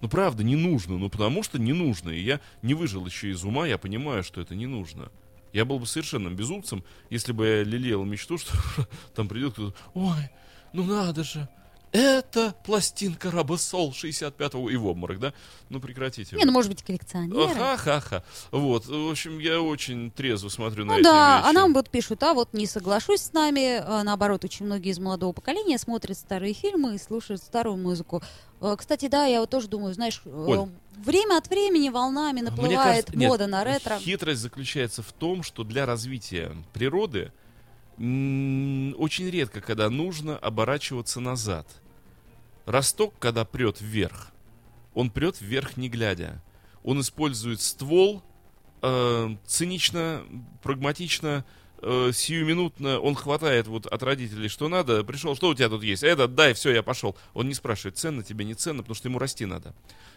Ну, 0.00 0.08
правда, 0.08 0.42
не 0.44 0.56
нужно. 0.56 0.98
Ну, 0.98 1.08
потому 1.08 1.42
что 1.42 1.58
не 1.58 1.72
нужно. 1.72 2.10
И 2.10 2.20
я 2.20 2.40
не 2.62 2.74
выжил 2.74 3.04
еще 3.06 3.30
из 3.30 3.44
ума, 3.44 3.66
я 3.66 3.78
понимаю, 3.78 4.22
что 4.22 4.40
это 4.40 4.54
не 4.54 4.66
нужно. 4.66 5.10
Я 5.52 5.64
был 5.64 5.78
бы 5.78 5.86
совершенным 5.86 6.36
безумцем, 6.36 6.84
если 7.08 7.32
бы 7.32 7.46
я 7.46 7.64
лелеял 7.64 8.04
мечту, 8.04 8.36
что 8.36 8.52
там 9.14 9.26
придет 9.28 9.54
кто-то, 9.54 9.76
ой, 9.94 10.30
ну 10.74 10.84
надо 10.84 11.24
же, 11.24 11.48
это 11.92 12.54
пластинка 12.64 13.30
Робосол 13.30 13.90
65-го 13.92 14.68
и 14.68 14.76
в 14.76 14.86
обморок, 14.86 15.18
да? 15.18 15.32
Ну, 15.70 15.80
прекратите. 15.80 16.36
Не, 16.36 16.44
ну, 16.44 16.52
может 16.52 16.70
быть, 16.70 16.82
коллекционеры. 16.82 17.54
Ха-ха-ха. 17.54 18.22
Вот, 18.50 18.84
в 18.86 19.10
общем, 19.10 19.38
я 19.38 19.62
очень 19.62 20.10
трезво 20.10 20.50
смотрю 20.50 20.84
на 20.84 20.92
Ну 20.94 20.98
эти 20.98 21.04
да, 21.04 21.38
вещи. 21.38 21.48
а 21.48 21.52
нам 21.52 21.72
вот 21.72 21.88
пишут, 21.88 22.22
а 22.22 22.34
вот 22.34 22.52
не 22.52 22.66
соглашусь 22.66 23.22
с 23.22 23.32
нами. 23.32 23.78
А, 23.78 24.02
Наоборот, 24.02 24.44
очень 24.44 24.66
многие 24.66 24.90
из 24.90 24.98
молодого 24.98 25.32
поколения 25.32 25.78
смотрят 25.78 26.18
старые 26.18 26.52
фильмы 26.52 26.96
и 26.96 26.98
слушают 26.98 27.40
старую 27.40 27.78
музыку. 27.78 28.22
Э, 28.60 28.74
Кстати, 28.78 29.08
да, 29.08 29.26
я 29.26 29.40
вот 29.40 29.50
тоже 29.50 29.68
думаю, 29.68 29.92
знаешь, 29.94 30.22
э, 30.24 30.30
Оль. 30.30 30.68
время 30.96 31.36
от 31.38 31.48
времени 31.48 31.88
волнами 31.88 32.40
наплывает 32.40 33.06
кажется- 33.06 33.16
нет, 33.16 33.28
мода 33.28 33.46
на 33.46 33.64
ретро. 33.64 33.98
Хитрость 33.98 34.40
заключается 34.40 35.02
в 35.02 35.12
том, 35.12 35.42
что 35.42 35.64
для 35.64 35.86
развития 35.86 36.52
природы 36.72 37.32
очень 37.98 39.30
редко, 39.30 39.60
когда 39.62 39.88
нужно 39.88 40.36
оборачиваться 40.36 41.20
назад. 41.20 41.66
Росток, 42.66 43.14
когда 43.18 43.44
прет 43.46 43.80
вверх, 43.80 44.32
он 44.94 45.10
прет 45.10 45.40
вверх 45.40 45.76
не 45.76 45.88
глядя. 45.88 46.42
Он 46.84 47.00
использует 47.00 47.60
ствол 47.60 48.22
э, 48.82 49.36
цинично, 49.46 50.22
прагматично, 50.62 51.44
э, 51.82 52.10
сиюминутно. 52.12 53.00
Он 53.00 53.14
хватает 53.14 53.66
вот 53.66 53.86
от 53.86 54.02
родителей, 54.02 54.48
что 54.48 54.68
надо. 54.68 55.04
Пришел, 55.04 55.36
что 55.36 55.48
у 55.48 55.54
тебя 55.54 55.68
тут 55.68 55.82
есть? 55.82 56.02
Это, 56.02 56.28
дай, 56.28 56.54
все, 56.54 56.70
я 56.70 56.82
пошел. 56.82 57.16
Он 57.34 57.48
не 57.48 57.54
спрашивает, 57.54 57.96
ценно 57.96 58.22
тебе, 58.22 58.44
не 58.44 58.54
ценно, 58.54 58.82
потому 58.82 58.94
что 58.94 59.08
ему 59.08 59.18
расти 59.18 59.46
надо. 59.46 59.74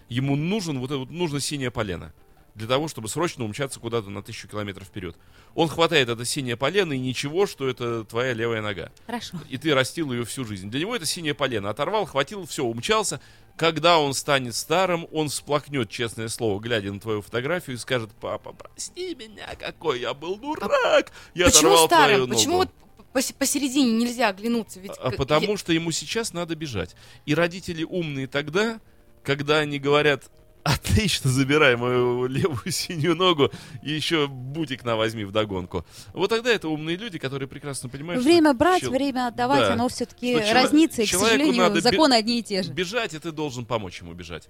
Ему 0.10 0.36
нужен 0.36 0.80
вот 0.80 0.92
это 0.92 0.98
вот, 0.98 1.12
нужно 1.12 1.40
синее 1.40 1.72
полено 1.72 2.14
для 2.60 2.68
того, 2.68 2.88
чтобы 2.88 3.08
срочно 3.10 3.44
умчаться 3.44 3.80
куда-то 3.80 4.10
на 4.10 4.22
тысячу 4.22 4.48
километров 4.48 4.88
вперед. 4.88 5.16
Он 5.56 5.68
хватает 5.68 6.10
это 6.10 6.24
синее 6.26 6.58
полено, 6.58 6.94
и 6.94 7.00
ничего, 7.00 7.48
что 7.48 7.68
это 7.68 8.04
твоя 8.04 8.34
левая 8.34 8.62
нога. 8.62 8.92
Хорошо. 9.08 9.38
И 9.50 9.58
ты 9.58 9.74
растил 9.74 10.12
ее 10.14 10.26
всю 10.26 10.46
жизнь. 10.46 10.70
Для 10.70 10.82
него 10.82 10.96
это 10.96 11.06
синее 11.06 11.34
полено. 11.34 11.70
Оторвал, 11.70 12.06
хватил, 12.06 12.46
все, 12.46 12.64
умчался. 12.64 13.20
Когда 13.58 13.98
он 14.00 14.14
станет 14.14 14.56
старым, 14.56 15.08
он 15.12 15.30
всплакнет, 15.30 15.90
честное 15.90 16.28
слово, 16.28 16.60
глядя 16.60 16.92
на 16.94 17.00
твою 17.00 17.22
фотографию, 17.22 17.76
и 17.76 17.80
скажет, 17.80 18.10
папа, 18.22 18.54
прости 18.54 19.16
меня, 19.16 19.48
какой 19.58 20.02
я 20.02 20.14
был 20.14 20.38
дурак. 20.38 21.12
Я 21.34 21.46
Почему 21.46 21.72
оторвал 21.74 21.88
твою 21.88 21.88
старым? 21.88 22.20
ногу». 22.22 22.34
Почему 22.36 22.56
вот 22.58 22.70
пос- 23.14 23.36
посередине 23.38 23.94
нельзя 23.94 24.30
оглянуться? 24.30 24.80
Ведь 24.80 24.92
А 25.00 25.12
потому 25.12 25.52
я- 25.52 25.58
что 25.58 25.74
ему 25.74 25.92
сейчас 25.92 26.32
надо 26.34 26.56
бежать. 26.56 26.96
И 27.26 27.34
родители 27.36 27.84
умные 27.84 28.28
тогда, 28.28 28.80
когда 29.24 29.58
они 29.60 29.80
говорят, 29.80 30.30
отлично, 30.74 31.30
забирай 31.30 31.76
мою 31.76 32.26
левую 32.28 32.72
синюю 32.72 33.16
ногу 33.16 33.50
и 33.84 33.92
еще 33.92 34.28
бутик 34.28 34.84
на 34.84 34.96
возьми 34.96 35.24
в 35.26 35.32
догонку. 35.32 35.86
Вот 36.14 36.30
тогда 36.30 36.52
это 36.52 36.68
умные 36.70 36.96
люди, 36.98 37.18
которые 37.18 37.48
прекрасно 37.48 37.90
понимают, 37.90 38.24
Время 38.24 38.50
что 38.52 38.58
брать, 38.60 38.82
чел- 38.82 38.92
время 38.92 39.28
отдавать, 39.28 39.62
Да. 39.62 39.74
оно 39.74 39.88
все-таки 39.90 40.36
разнится, 40.52 41.02
и, 41.02 41.06
к 41.06 41.10
сожалению, 41.10 41.56
надо 41.64 41.82
законы 41.82 42.14
одни 42.14 42.40
и 42.40 42.44
те 42.44 42.64
же. 42.64 42.72
бежать, 42.72 43.14
и 43.14 43.20
ты 43.20 43.32
должен 43.32 43.66
помочь 43.66 44.00
ему 44.02 44.14
бежать. 44.14 44.48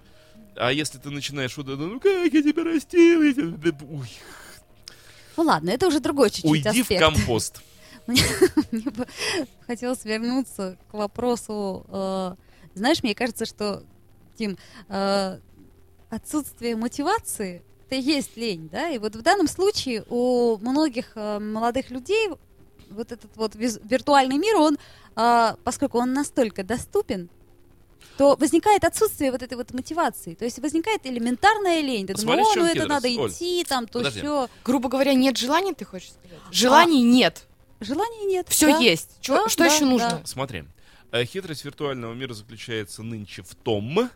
А 0.56 0.72
если 0.72 0.98
ты 0.98 1.10
начинаешь 1.10 1.56
вот 1.56 1.68
это, 1.68 1.76
ну 1.82 2.00
как 2.00 2.32
я 2.32 2.42
тебя 2.42 2.64
растил, 2.64 3.22
я 3.22 3.32
тебя- 3.32 3.76
Ой, 3.90 4.08
Ну 5.36 5.44
ладно, 5.44 5.70
это 5.70 5.86
уже 5.86 6.00
другой 6.00 6.30
чуть-чуть 6.30 6.50
уйди 6.50 6.82
в 6.82 6.90
аспект. 6.90 7.00
компост. 7.00 7.62
Мне 8.06 8.90
бы 8.90 9.06
хотелось 9.66 10.04
вернуться 10.04 10.76
к 10.90 10.94
вопросу. 10.94 11.86
э, 11.88 12.34
знаешь, 12.74 13.02
мне 13.02 13.14
кажется, 13.14 13.46
что, 13.46 13.84
Тим, 14.36 14.56
э, 14.88 15.38
отсутствие 16.10 16.76
мотивации 16.76 17.62
это 17.90 17.96
и 17.96 18.02
есть 18.02 18.36
лень, 18.36 18.68
да? 18.70 18.88
И 18.90 18.98
вот 18.98 19.16
в 19.16 19.22
данном 19.22 19.48
случае 19.48 20.04
у 20.08 20.58
многих 20.58 21.12
э, 21.16 21.38
молодых 21.40 21.90
людей 21.90 22.28
вот 22.90 23.12
этот 23.12 23.30
вот 23.36 23.54
виртуальный 23.56 24.38
мир, 24.38 24.56
он, 24.56 24.78
э, 25.16 25.54
поскольку 25.64 25.98
он 25.98 26.12
настолько 26.12 26.62
доступен, 26.62 27.28
то 28.16 28.36
возникает 28.36 28.84
отсутствие 28.84 29.32
вот 29.32 29.42
этой 29.42 29.54
вот 29.54 29.72
мотивации. 29.72 30.34
То 30.34 30.44
есть 30.44 30.58
возникает 30.60 31.04
элементарная 31.04 31.80
лень. 31.80 32.06
Ты 32.06 32.14
думаешь, 32.14 32.46
ну 32.54 32.64
это 32.64 32.86
надо 32.86 33.08
Оль. 33.08 33.30
идти, 33.30 33.64
там, 33.68 33.88
то 33.88 34.08
все. 34.10 34.48
Грубо 34.64 34.88
говоря, 34.88 35.14
нет 35.14 35.36
желания, 35.36 35.74
ты 35.74 35.84
хочешь 35.84 36.12
сказать? 36.12 36.38
Желаний 36.52 37.02
нет. 37.02 37.46
Желания 37.80 38.24
нет. 38.26 38.46
Все 38.48 38.66
да. 38.68 38.78
есть. 38.78 39.10
Чё- 39.20 39.34
Да, 39.34 39.48
что 39.48 39.64
да, 39.64 39.74
еще 39.74 39.84
нужно? 39.84 40.10
да. 40.10 40.22
Смотри, 40.26 40.64
э, 41.12 41.24
хитрость 41.24 41.64
виртуального 41.64 42.14
мира 42.14 42.34
заключается 42.34 43.02
нынче 43.02 43.42
в 43.42 43.54
том, 43.54 44.10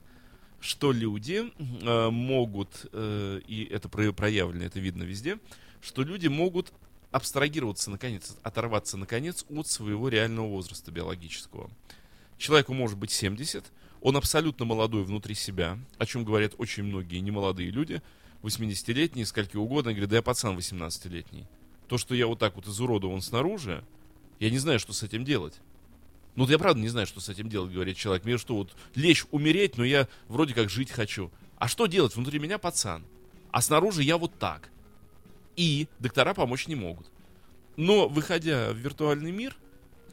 что 0.64 0.92
люди 0.92 1.52
э, 1.58 2.08
могут, 2.08 2.86
э, 2.90 3.40
и 3.46 3.64
это 3.64 3.90
про- 3.90 4.12
проявлено, 4.12 4.64
это 4.64 4.80
видно 4.80 5.02
везде, 5.02 5.38
что 5.82 6.02
люди 6.02 6.26
могут 6.28 6.72
абстрагироваться, 7.10 7.90
наконец, 7.90 8.34
оторваться, 8.42 8.96
наконец, 8.96 9.44
от 9.50 9.68
своего 9.68 10.08
реального 10.08 10.48
возраста 10.48 10.90
биологического. 10.90 11.70
Человеку 12.38 12.72
может 12.72 12.96
быть 12.96 13.10
70, 13.10 13.62
он 14.00 14.16
абсолютно 14.16 14.64
молодой 14.64 15.04
внутри 15.04 15.34
себя, 15.34 15.78
о 15.98 16.06
чем 16.06 16.24
говорят 16.24 16.54
очень 16.56 16.84
многие 16.84 17.18
немолодые 17.18 17.68
люди, 17.70 18.00
80-летние, 18.42 19.26
скольки 19.26 19.58
угодно, 19.58 19.92
говорят, 19.92 20.10
да 20.10 20.16
я 20.16 20.22
пацан 20.22 20.56
18-летний. 20.56 21.44
То, 21.88 21.98
что 21.98 22.14
я 22.14 22.26
вот 22.26 22.38
так 22.38 22.56
вот 22.56 22.66
изуродован 22.66 23.20
снаружи, 23.20 23.84
я 24.40 24.48
не 24.48 24.58
знаю, 24.58 24.80
что 24.80 24.94
с 24.94 25.02
этим 25.02 25.26
делать. 25.26 25.60
Ну, 26.36 26.44
вот 26.44 26.50
я 26.50 26.58
правда 26.58 26.80
не 26.80 26.88
знаю, 26.88 27.06
что 27.06 27.20
с 27.20 27.28
этим 27.28 27.48
делать, 27.48 27.72
говорит 27.72 27.96
человек. 27.96 28.24
Мне 28.24 28.38
что, 28.38 28.56
вот 28.56 28.74
лечь, 28.94 29.24
умереть, 29.30 29.76
но 29.76 29.84
я 29.84 30.08
вроде 30.28 30.54
как 30.54 30.68
жить 30.68 30.90
хочу. 30.90 31.30
А 31.56 31.68
что 31.68 31.86
делать? 31.86 32.16
Внутри 32.16 32.38
меня 32.38 32.58
пацан. 32.58 33.04
А 33.50 33.60
снаружи 33.60 34.02
я 34.02 34.18
вот 34.18 34.36
так. 34.38 34.68
И 35.56 35.86
доктора 36.00 36.34
помочь 36.34 36.66
не 36.66 36.74
могут. 36.74 37.06
Но, 37.76 38.08
выходя 38.08 38.72
в 38.72 38.76
виртуальный 38.76 39.30
мир, 39.30 39.56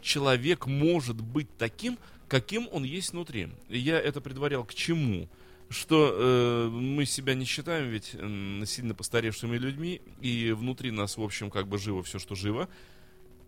человек 0.01 0.67
может 0.67 1.19
быть 1.19 1.47
таким, 1.57 1.97
каким 2.27 2.67
он 2.71 2.83
есть 2.83 3.11
внутри. 3.13 3.49
Я 3.67 3.99
это 3.99 4.21
предварял 4.21 4.63
к 4.63 4.73
чему? 4.73 5.27
Что 5.69 6.11
э, 6.13 6.69
мы 6.69 7.05
себя 7.05 7.33
не 7.33 7.45
считаем 7.45 7.87
ведь 7.89 8.13
м, 8.15 8.63
сильно 8.65 8.93
постаревшими 8.93 9.57
людьми, 9.57 10.01
и 10.19 10.51
внутри 10.51 10.91
нас, 10.91 11.17
в 11.17 11.21
общем, 11.21 11.49
как 11.49 11.67
бы 11.67 11.77
живо 11.77 12.03
все, 12.03 12.19
что 12.19 12.35
живо. 12.35 12.67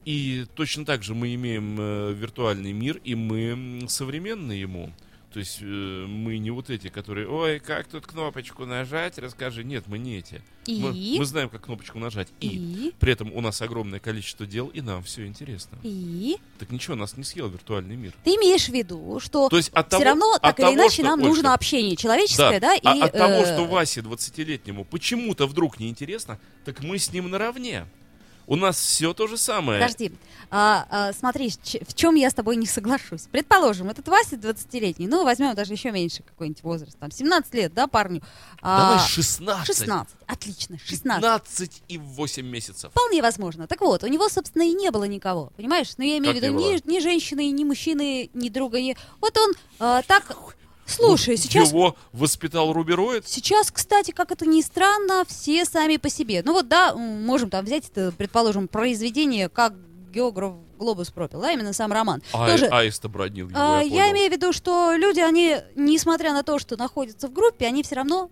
И 0.06 0.45
точно 0.56 0.86
так 0.86 1.04
же 1.04 1.16
мы 1.16 1.34
имеем 1.36 1.78
э, 1.80 2.14
виртуальный 2.14 2.74
мир, 2.74 2.99
и 3.04 3.16
мы 3.16 3.86
современны 3.88 4.51
ему. 4.54 4.91
То 5.34 5.39
есть 5.39 5.60
э, 5.62 5.66
мы 5.66 6.38
не 6.38 6.51
вот 6.51 6.70
эти, 6.70 6.89
которые, 6.89 7.28
ой, 7.28 7.60
как 7.60 7.88
тут 7.88 8.06
кнопочку 8.06 8.66
нажать, 8.66 9.18
расскажи. 9.18 9.64
Нет, 9.64 9.86
мы 9.88 9.97
не 9.97 10.20
эти. 10.20 10.43
И? 10.68 10.80
Мы, 10.80 11.18
мы 11.18 11.26
знаем, 11.26 11.49
как 11.49 11.64
кнопочку 11.64 11.97
нажать. 11.97 12.28
И. 12.39 12.47
И? 12.47 12.93
При 12.99 13.14
этом 13.14 13.34
у 13.34 13.41
нас 13.41 13.60
огромное 13.64 13.99
количество 13.99 14.45
дел, 14.45 14.68
и 14.68 14.82
нам 14.82 15.01
все 15.01 15.26
интересно. 15.26 15.80
И? 15.82 16.38
Так 16.60 16.72
ничего, 16.72 16.95
нас 16.95 17.18
не 17.18 17.24
съел 17.24 17.49
виртуальный 17.49 17.95
мир. 17.95 18.14
Ты 18.24 18.36
имеешь 18.36 18.66
в 18.66 18.74
виду, 18.74 19.20
что 19.20 19.49
То 19.49 19.58
есть 19.58 19.70
от 19.70 19.88
все 19.88 19.97
того- 19.97 20.04
равно, 20.04 20.34
от 20.36 20.41
так 20.43 20.60
или 20.60 20.66
того, 20.66 20.76
иначе, 20.76 20.93
что, 20.93 21.04
нам 21.04 21.20
Ольга, 21.20 21.30
нужно 21.30 21.54
общение 21.56 21.95
человеческое, 21.95 22.60
да, 22.60 22.78
а 22.84 22.95
и... 22.95 23.01
от 23.01 23.14
того, 23.14 23.34
э, 23.34 23.45
что 23.45 23.66
Васе 23.66 24.01
20-летнему 24.01 24.86
почему-то 24.86 25.47
вдруг 25.47 25.80
неинтересно, 25.80 26.39
так 26.64 26.84
мы 26.84 26.99
с 26.99 27.12
ним 27.12 27.32
наравне. 27.32 27.88
У 28.48 28.56
нас 28.56 28.78
все 28.78 29.14
то 29.14 29.28
же 29.28 29.38
самое. 29.38 29.82
Подожди, 29.82 30.12
А, 30.56 30.86
а, 30.89 31.14
смотри, 31.14 31.50
в 31.50 31.94
чем 31.96 32.16
я 32.16 32.30
с 32.30 32.34
тобой 32.34 32.58
не 32.58 32.68
соглашусь. 32.68 33.24
Предположим, 33.32 33.89
этот 33.89 34.08
Вася 34.08 34.36
20-летний, 34.36 35.08
ну, 35.08 35.24
возьмем 35.24 35.56
даже 35.56 35.74
еще 35.74 35.91
меньше 35.91 36.22
какой-нибудь 36.22 36.62
возраст, 36.62 36.98
там, 37.00 37.10
17 37.10 37.54
лет, 37.56 37.74
да, 37.74 37.88
парню? 37.88 38.22
А, 38.62 38.91
Давай 38.91 39.08
16. 39.08 39.66
16, 39.66 40.16
отлично, 40.28 40.78
16. 40.78 41.22
15 41.22 41.84
и 41.88 41.98
8 41.98 42.46
месяцев. 42.46 42.91
Вполне 42.91 43.22
возможно. 43.22 43.66
Так 43.68 43.82
вот, 43.82 44.04
у 44.04 44.08
него, 44.08 44.30
собственно, 44.30 44.64
и 44.64 44.74
не 44.74 44.91
было 44.91 45.06
никого, 45.06 45.52
понимаешь? 45.58 45.94
Ну, 45.98 46.04
я 46.04 46.18
имею 46.20 46.36
Как 46.36 46.44
в 46.44 46.46
виду 46.46 46.60
ни, 46.60 46.91
ни 46.91 47.00
женщины, 47.00 47.50
ни 47.50 47.64
мужчины, 47.64 48.30
ни 48.34 48.50
друга, 48.50 48.80
ни... 48.80 48.96
Вот 49.22 49.36
он 49.38 49.54
а, 49.80 50.02
так... 50.04 50.38
Слушай, 50.86 51.38
сейчас... 51.38 51.69
Его 51.69 51.95
воспитал 52.11 52.73
рубероид? 52.73 53.27
Сейчас, 53.27 53.71
кстати, 53.71 54.11
как 54.11 54.31
это 54.31 54.45
ни 54.45 54.61
странно, 54.61 55.23
все 55.27 55.65
сами 55.65 55.97
по 55.97 56.09
себе. 56.09 56.41
Ну 56.45 56.53
вот, 56.53 56.67
да, 56.67 56.93
можем 56.95 57.49
там 57.49 57.65
взять, 57.65 57.89
это, 57.89 58.11
предположим, 58.11 58.67
произведение, 58.67 59.49
как 59.49 59.73
географ 60.11 60.53
Глобус 60.77 61.11
пропил, 61.11 61.41
да, 61.41 61.51
именно 61.51 61.73
сам 61.73 61.91
роман. 61.91 62.21
А, 62.34 62.49
Тоже, 62.49 62.67
аиста 62.67 63.07
бродил 63.07 63.49
его, 63.49 63.57
а, 63.59 63.81
я 63.81 64.05
я 64.05 64.11
имею 64.11 64.29
в 64.29 64.34
виду, 64.34 64.51
что 64.51 64.93
люди, 64.93 65.19
они, 65.19 65.57
несмотря 65.75 66.34
на 66.34 66.43
то, 66.43 66.59
что 66.59 66.75
находятся 66.77 67.27
в 67.27 67.34
группе, 67.34 67.65
они 67.65 67.84
все 67.84 67.95
равно, 67.95 68.29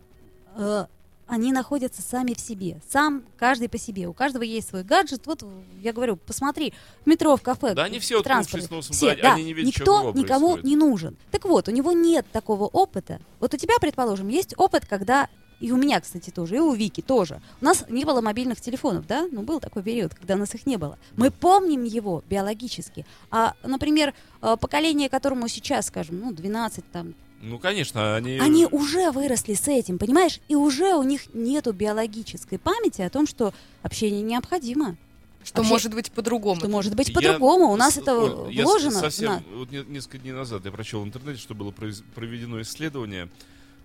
э, 0.57 0.85
они 1.31 1.53
находятся 1.53 2.01
сами 2.01 2.33
в 2.33 2.41
себе. 2.41 2.81
Сам, 2.89 3.23
каждый 3.37 3.69
по 3.69 3.77
себе. 3.77 4.05
У 4.05 4.13
каждого 4.13 4.43
есть 4.43 4.67
свой 4.67 4.83
гаджет. 4.83 5.25
Вот, 5.27 5.45
я 5.79 5.93
говорю, 5.93 6.17
посмотри, 6.17 6.73
в 7.05 7.07
метро, 7.07 7.37
в 7.37 7.41
кафе, 7.41 7.73
Да 7.73 7.85
они 7.85 7.99
все 7.99 8.21
носом, 8.69 8.93
Все, 8.93 9.11
они 9.11 9.21
да, 9.21 9.35
не 9.35 9.53
видят, 9.53 9.79
никто 9.79 10.11
никому 10.11 10.47
происходит. 10.55 10.65
не 10.65 10.75
нужен. 10.75 11.17
Так 11.31 11.45
вот, 11.45 11.69
у 11.69 11.71
него 11.71 11.93
нет 11.93 12.25
такого 12.33 12.65
опыта. 12.65 13.21
Вот 13.39 13.53
у 13.53 13.57
тебя, 13.57 13.75
предположим, 13.79 14.27
есть 14.27 14.53
опыт, 14.57 14.85
когда 14.85 15.29
и 15.61 15.71
у 15.71 15.77
меня, 15.77 16.01
кстати, 16.01 16.31
тоже, 16.31 16.57
и 16.57 16.59
у 16.59 16.73
Вики 16.73 16.99
тоже. 16.99 17.39
У 17.61 17.65
нас 17.65 17.85
не 17.87 18.03
было 18.03 18.19
мобильных 18.19 18.59
телефонов, 18.59 19.07
да? 19.07 19.29
Ну, 19.31 19.43
был 19.43 19.61
такой 19.61 19.83
период, 19.83 20.13
когда 20.13 20.33
у 20.33 20.37
нас 20.37 20.53
их 20.53 20.65
не 20.65 20.75
было. 20.75 20.97
Мы 21.15 21.31
помним 21.31 21.85
его 21.85 22.25
биологически. 22.29 23.05
А, 23.29 23.53
например, 23.63 24.13
э, 24.41 24.57
поколение, 24.59 25.07
которому 25.07 25.47
сейчас, 25.47 25.85
скажем, 25.85 26.19
ну, 26.19 26.33
12, 26.33 26.83
там, 26.91 27.13
Ну, 27.41 27.59
конечно, 27.59 28.15
они... 28.15 28.37
они 28.37 28.65
уже 28.65 29.11
выросли 29.11 29.53
с 29.53 29.67
этим, 29.67 29.97
понимаешь? 29.97 30.39
И 30.47 30.55
уже 30.55 30.93
у 30.93 31.03
них 31.03 31.33
нету 31.33 31.73
биологической 31.73 32.59
памяти 32.59 33.01
о 33.01 33.09
том, 33.09 33.25
что 33.27 33.53
общение 33.81 34.21
необходимо. 34.21 34.95
Что 35.43 35.57
Вообще, 35.57 35.71
может 35.71 35.93
быть 35.95 36.11
по-другому? 36.11 36.59
Что 36.59 36.69
может 36.69 36.95
быть 36.95 37.09
Я 37.09 37.15
по-другому. 37.15 37.71
У 37.71 37.75
нас 37.75 37.95
с- 37.95 37.97
это 37.97 38.15
Оль, 38.45 38.53
я 38.53 38.63
вложено. 38.63 38.99
совсем, 38.99 39.31
на- 39.31 39.43
вот 39.55 39.71
не- 39.71 39.83
несколько 39.85 40.19
дней 40.19 40.33
назад 40.33 40.65
я 40.65 40.71
прочел 40.71 41.01
в 41.01 41.05
интернете, 41.05 41.39
что 41.39 41.55
было 41.55 41.71
проведено 41.71 42.61
исследование. 42.61 43.27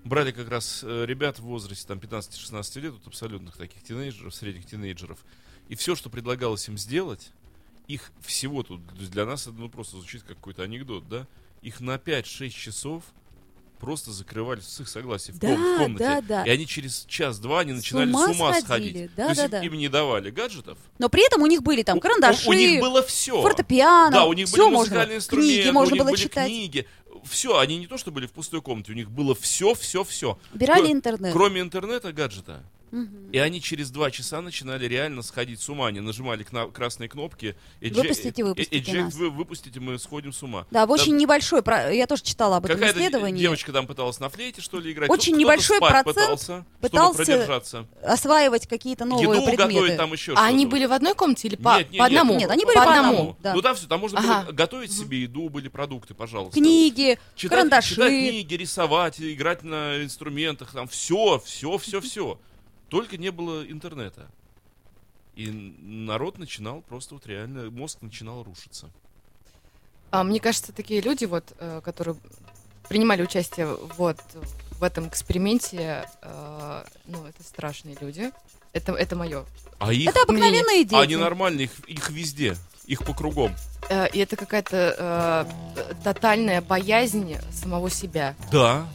Брали 0.05 0.33
как 0.33 0.51
раз 0.51 0.83
э, 0.85 1.05
ребят 1.07 1.39
в 1.39 1.45
возрасте 1.45 1.87
там 1.89 1.99
15-16 1.99 2.81
лет, 2.81 2.93
вот 2.93 3.07
абсолютных 3.07 3.57
таких 3.57 3.83
тинейджеров, 3.83 4.35
средних 4.35 4.67
тинейджеров. 4.67 5.19
И 5.69 5.75
все, 5.75 5.97
что 5.97 6.11
предлагалось 6.11 6.69
им 6.69 6.77
сделать, 6.79 7.33
их 7.89 8.13
всего 8.21 8.63
тут, 8.63 8.81
для 8.95 9.25
нас 9.25 9.47
это 9.47 9.57
ну, 9.57 9.69
просто 9.69 9.97
звучит 9.97 10.23
как 10.23 10.37
какой-то 10.37 10.63
анекдот, 10.63 11.09
да? 11.09 11.27
Их 11.63 11.81
на 11.81 11.97
5-6 11.97 12.51
часов 12.51 13.03
просто 13.79 14.11
закрывали 14.13 14.61
с 14.61 14.81
их 14.81 14.89
согласия 14.89 15.33
в, 15.33 15.39
Да, 15.39 15.49
ком- 15.49 15.75
в 15.75 15.79
комнате. 15.79 16.05
да, 16.05 16.21
да. 16.23 16.45
И 16.45 16.51
они 16.51 16.67
через 16.67 17.05
час-два 17.09 17.61
они 17.61 17.73
С 17.73 17.77
начинали 17.77 18.09
ума 18.11 18.27
с 18.33 18.37
ума 18.37 18.61
сходили. 18.61 18.65
сходить. 18.91 19.11
Да, 19.17 19.23
То 19.25 19.29
есть 19.31 19.37
да, 19.41 19.45
им- 19.45 19.51
да. 19.51 19.61
им 19.63 19.75
не 19.79 19.89
давали 19.89 20.31
гаджетов. 20.31 20.79
Но 20.99 21.09
при 21.09 21.27
этом 21.27 21.43
у 21.43 21.47
них 21.47 21.63
были 21.63 21.83
там 21.83 22.01
карандаши, 22.01 22.47
У, 22.49 22.51
у 22.51 22.55
них 22.55 22.81
было 22.81 23.03
все. 23.03 23.41
фортепиано. 23.43 24.11
Да, 24.11 24.25
у 24.25 24.33
них 24.33 24.47
всё 24.49 24.57
были 24.57 24.65
можно 24.75 24.79
музыкальные 24.95 25.17
инструменты, 25.19 25.55
Книги 25.55 25.71
можно 25.71 25.93
у 25.93 25.95
них 25.95 26.03
было 26.05 26.11
были 26.13 26.21
читать. 26.23 26.47
книги. 26.49 26.87
Все, 27.25 27.59
они 27.59 27.77
не 27.79 27.87
то, 27.87 27.99
что 27.99 28.11
были 28.13 28.27
в 28.27 28.33
пустой 28.33 28.63
комнате, 28.63 28.93
у 28.93 28.95
них 28.95 29.11
было 29.11 29.35
все, 29.35 29.75
все, 29.75 30.05
все. 30.05 30.39
Убирали 30.55 30.89
Кро- 30.89 30.93
интернет. 30.93 31.33
Кроме 31.33 31.61
интернета, 31.61 32.13
гаджета. 32.13 32.63
И 33.33 33.39
они 33.39 33.61
через 33.61 33.91
два 33.91 34.11
часа 34.11 34.41
начинали 34.41 34.87
реально 34.87 35.23
сходить 35.23 35.61
с 35.61 35.69
ума. 35.69 35.89
Они 35.89 36.01
нажимали 36.01 36.45
кна- 36.45 36.67
красные 36.69 37.09
кнопки. 37.09 37.57
эджек- 37.81 38.03
Выпустите, 38.03 38.45
выпустите 38.45 38.79
эджект 38.79 39.05
нас. 39.07 39.15
вы- 39.15 39.31
выпустите, 39.31 39.81
мы 39.81 39.99
сходим 39.99 40.33
с 40.33 40.43
ума. 40.43 40.67
Да, 40.71 40.87
в 40.87 40.91
очень 40.91 41.13
Там 41.13 41.19
небольшой, 41.19 41.63
я 41.95 42.07
тоже 42.07 42.23
читала 42.23 42.57
об 42.59 42.65
этом 42.65 42.77
Какая-то 42.79 42.99
исследовании, 43.01 43.41
девочка 43.41 43.73
там 43.73 43.87
пыталась 43.87 44.21
на 44.21 44.29
флейте, 44.29 44.61
что 44.61 44.79
ли, 44.81 44.93
играть. 44.93 45.11
Очень 45.11 45.33
Кто-то 45.35 45.41
небольшой 45.41 45.79
процент 45.81 46.05
пытался, 46.17 46.65
пытался 46.81 47.23
чтобы 47.25 47.39
продержаться. 47.39 47.87
осваивать 48.03 48.67
какие-то 48.67 49.05
новые 49.05 49.29
Еду 49.31 49.45
предметы. 49.47 49.73
готовить 49.75 49.97
там 49.97 50.13
еще 50.13 50.33
А 50.35 50.47
они 50.47 50.61
что-то. 50.61 50.71
были 50.71 50.87
в 50.87 50.93
одной 50.93 51.15
комнате 51.15 51.49
или 51.49 51.57
по, 51.57 51.79
Нет, 51.79 51.91
нет, 51.91 51.99
по 51.99 52.05
одному? 52.07 52.31
нет. 52.33 52.41
Нет, 52.43 52.51
они 52.51 52.65
были 52.65 52.77
по 52.77 52.85
по 52.85 52.91
одному. 52.91 53.13
одному. 53.13 53.37
да. 53.43 53.55
Ну 53.55 53.63
там 53.63 53.75
все, 53.77 53.87
там 53.87 54.01
можно 54.01 54.19
Ага. 54.21 54.43
было 54.45 54.53
готовить 54.53 54.93
себе 54.93 55.23
еду, 55.23 55.49
были 55.49 55.69
продукты, 55.69 56.15
пожалуйста. 56.15 56.55
Книги, 56.59 57.19
читать, 57.35 57.57
карандаши. 57.59 57.91
читать 57.95 58.09
книги, 58.11 58.55
рисовать, 58.55 59.21
играть 59.21 59.63
на 59.65 60.03
инструментах, 60.03 60.73
там 60.73 60.87
все, 60.89 61.43
все, 61.45 61.77
все, 61.79 62.01
все. 62.01 62.39
Только 62.89 63.17
не 63.17 63.31
было 63.31 63.65
интернета. 63.65 64.29
И 65.35 65.51
народ 65.51 66.39
начинал 66.39 66.81
просто 66.81 67.15
вот 67.15 67.27
реально, 67.27 67.71
мозг 67.71 67.99
начинал 68.01 68.43
рушиться. 68.43 68.89
А, 70.11 70.25
мне 70.25 70.41
кажется, 70.41 70.73
такие 70.73 71.01
люди, 71.01 71.25
вот, 71.25 71.53
э, 71.59 71.81
которые 71.85 72.17
принимали 72.89 73.23
участие 73.23 73.67
вот 73.97 74.19
в 74.79 74.83
этом 74.83 75.09
эксперименте, 75.09 76.09
э, 76.23 76.85
ну, 77.07 77.27
это 77.27 77.43
страшные 77.43 77.97
люди. 78.01 78.31
Это, 78.73 78.93
это 78.93 79.17
мое. 79.17 79.45
А 79.79 79.93
их, 79.93 80.09
Это 80.11 80.23
обыкновенные 80.23 80.85
дети. 80.85 80.95
они 80.95 81.17
нормальные, 81.17 81.65
их, 81.65 81.89
их 81.89 82.11
везде, 82.11 82.57
их 82.87 83.05
по 83.05 83.15
кругом. 83.15 83.55
Э, 83.89 84.09
и 84.09 84.19
это 84.19 84.37
какая-то 84.37 85.47
э, 85.77 85.95
тотальная 86.05 86.61
боязнь 86.61 87.37
самого 87.51 87.91
себя. 87.91 88.35
Да, 88.53 88.87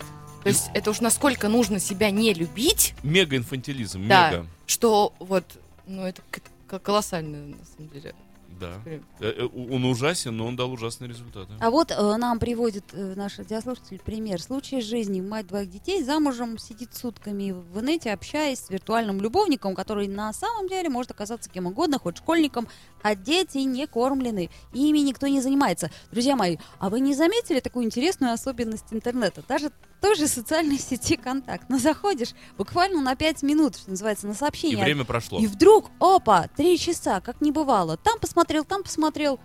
То 0.44 0.50
есть 0.50 0.70
это 0.74 0.90
уж 0.90 1.02
насколько 1.02 1.48
нужно 1.50 1.80
себя 1.80 2.10
не 2.10 2.34
любить, 2.34 2.94
мега 3.04 3.38
инфантилизм, 3.38 4.08
Да. 4.08 4.32
мега. 4.32 4.48
что 4.66 5.14
вот, 5.20 5.46
ну, 5.86 6.04
это 6.04 6.22
к- 6.32 6.42
к- 6.68 6.80
колоссально, 6.80 7.56
на 7.58 7.66
самом 7.66 7.90
деле. 7.92 8.16
Да. 8.60 8.82
Э, 8.86 9.00
э, 9.20 9.48
Он 9.72 9.86
ужасен, 9.86 10.36
но 10.36 10.48
он 10.48 10.56
дал 10.56 10.72
ужасные 10.72 11.08
результаты. 11.10 11.54
А 11.60 11.70
вот 11.70 11.92
э, 11.92 12.16
нам 12.18 12.40
приводит 12.40 12.86
э, 12.94 13.14
наш 13.16 13.38
радиослушатель 13.38 14.00
пример. 14.00 14.42
Случай 14.42 14.80
из 14.80 14.86
жизни. 14.86 15.22
Мать 15.22 15.48
двоих 15.48 15.70
детей 15.70 16.04
замужем 16.04 16.58
сидит 16.58 16.96
сутками 16.96 17.52
в 17.52 17.80
инете, 17.80 18.12
общаясь 18.12 18.60
с 18.60 18.70
виртуальным 18.70 19.22
любовником, 19.22 19.76
который 19.76 20.08
на 20.08 20.34
самом 20.34 20.68
деле 20.68 20.90
может 20.90 21.12
оказаться 21.12 21.50
кем 21.50 21.68
угодно, 21.68 22.00
хоть 22.00 22.18
школьником, 22.18 22.68
а 23.02 23.16
дети 23.16 23.60
не 23.60 23.88
кормлены, 23.88 24.50
и 24.74 24.90
ими 24.90 25.00
никто 25.00 25.28
не 25.28 25.42
занимается. 25.42 25.90
Друзья 26.12 26.36
мои, 26.36 26.58
а 26.80 26.90
вы 26.90 27.00
не 27.00 27.16
заметили 27.16 27.60
такую 27.60 27.86
интересную 27.86 28.34
особенность 28.34 28.86
интернета? 28.92 29.44
Даже 29.48 29.72
той 30.02 30.16
же 30.16 30.28
социальной 30.28 30.80
сети 30.80 31.16
ВКонтакт. 31.16 31.70
Но 31.70 31.78
заходишь 31.78 32.34
буквально 32.58 33.02
на 33.02 33.16
5 33.16 33.44
минут, 33.44 33.78
что 33.78 33.92
называется, 33.92 34.28
на 34.28 34.32
И 34.32 34.36
сообщение. 34.36 34.84
время 34.84 35.06
прошло. 35.06 35.40
И 35.40 35.48
вдруг, 35.48 35.92
опа, 36.00 36.48
три 36.58 36.78
часа, 36.78 37.22
как 37.22 37.40
не 37.40 37.52
бывало. 37.52 37.98
Там 37.98 38.20
посмотрел, 38.42 38.66
там 38.66 38.84
посмотрел. 38.84 39.40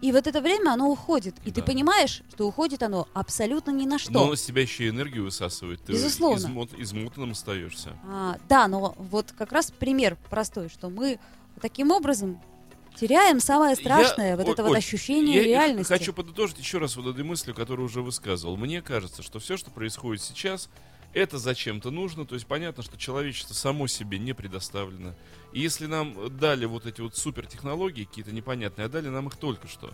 И 0.00 0.10
вот 0.10 0.26
это 0.26 0.40
время 0.40 0.70
оно 0.72 0.90
уходит. 0.90 1.36
И 1.44 1.52
ты 1.52 1.60
Да. 1.60 1.66
понимаешь, 1.66 2.22
что 2.30 2.48
уходит 2.48 2.82
оно 2.82 3.06
абсолютно 3.14 3.70
ни 3.70 3.86
на 3.86 4.00
что. 4.00 4.10
Но 4.10 4.24
он 4.24 4.34
из 4.34 4.42
тебя 4.42 4.62
еще 4.62 4.86
и 4.86 4.88
энергию 4.88 5.22
высасывает. 5.24 5.80
Ты 5.84 5.92
Безусловно. 5.92 6.38
измот- 6.44 6.74
измотанным 6.76 7.30
остаешься. 7.32 7.90
А, 8.04 8.36
да, 8.48 8.66
но 8.66 8.94
вот 8.98 9.30
как 9.30 9.52
раз 9.52 9.70
пример 9.70 10.16
простой, 10.28 10.68
что 10.70 10.90
мы 10.90 11.20
таким 11.60 11.92
образом 11.92 12.40
теряем 12.98 13.38
самое 13.38 13.76
страшное, 13.76 14.30
Я- 14.30 14.36
вот 14.36 14.48
это 14.48 14.64
вот 14.64 14.72
Оль, 14.72 14.78
ощущение 14.78 15.36
Я 15.36 15.44
реальности. 15.44 15.92
хочу 15.92 16.12
подытожить 16.12 16.58
еще 16.58 16.78
раз 16.78 16.96
вот 16.96 17.06
этой 17.06 17.22
мыслью, 17.22 17.54
которую 17.54 17.86
уже 17.86 18.02
высказывал. 18.02 18.56
Мне 18.56 18.82
кажется, 18.82 19.22
что 19.22 19.38
все, 19.38 19.56
что 19.56 19.70
происходит 19.70 20.20
сейчас, 20.20 20.68
это 21.14 21.38
зачем-то 21.38 21.92
нужно. 21.92 22.26
То 22.26 22.34
есть 22.34 22.46
понятно, 22.48 22.82
что 22.82 22.98
человечество 22.98 23.54
само 23.54 23.86
себе 23.86 24.18
не 24.18 24.32
предоставлено. 24.32 25.14
И 25.52 25.60
если 25.60 25.86
нам 25.86 26.36
дали 26.38 26.64
вот 26.64 26.86
эти 26.86 27.00
вот 27.00 27.16
супертехнологии 27.16 28.04
какие-то 28.04 28.32
непонятные, 28.32 28.86
а 28.86 28.88
дали 28.88 29.08
нам 29.08 29.28
их 29.28 29.36
только 29.36 29.68
что. 29.68 29.90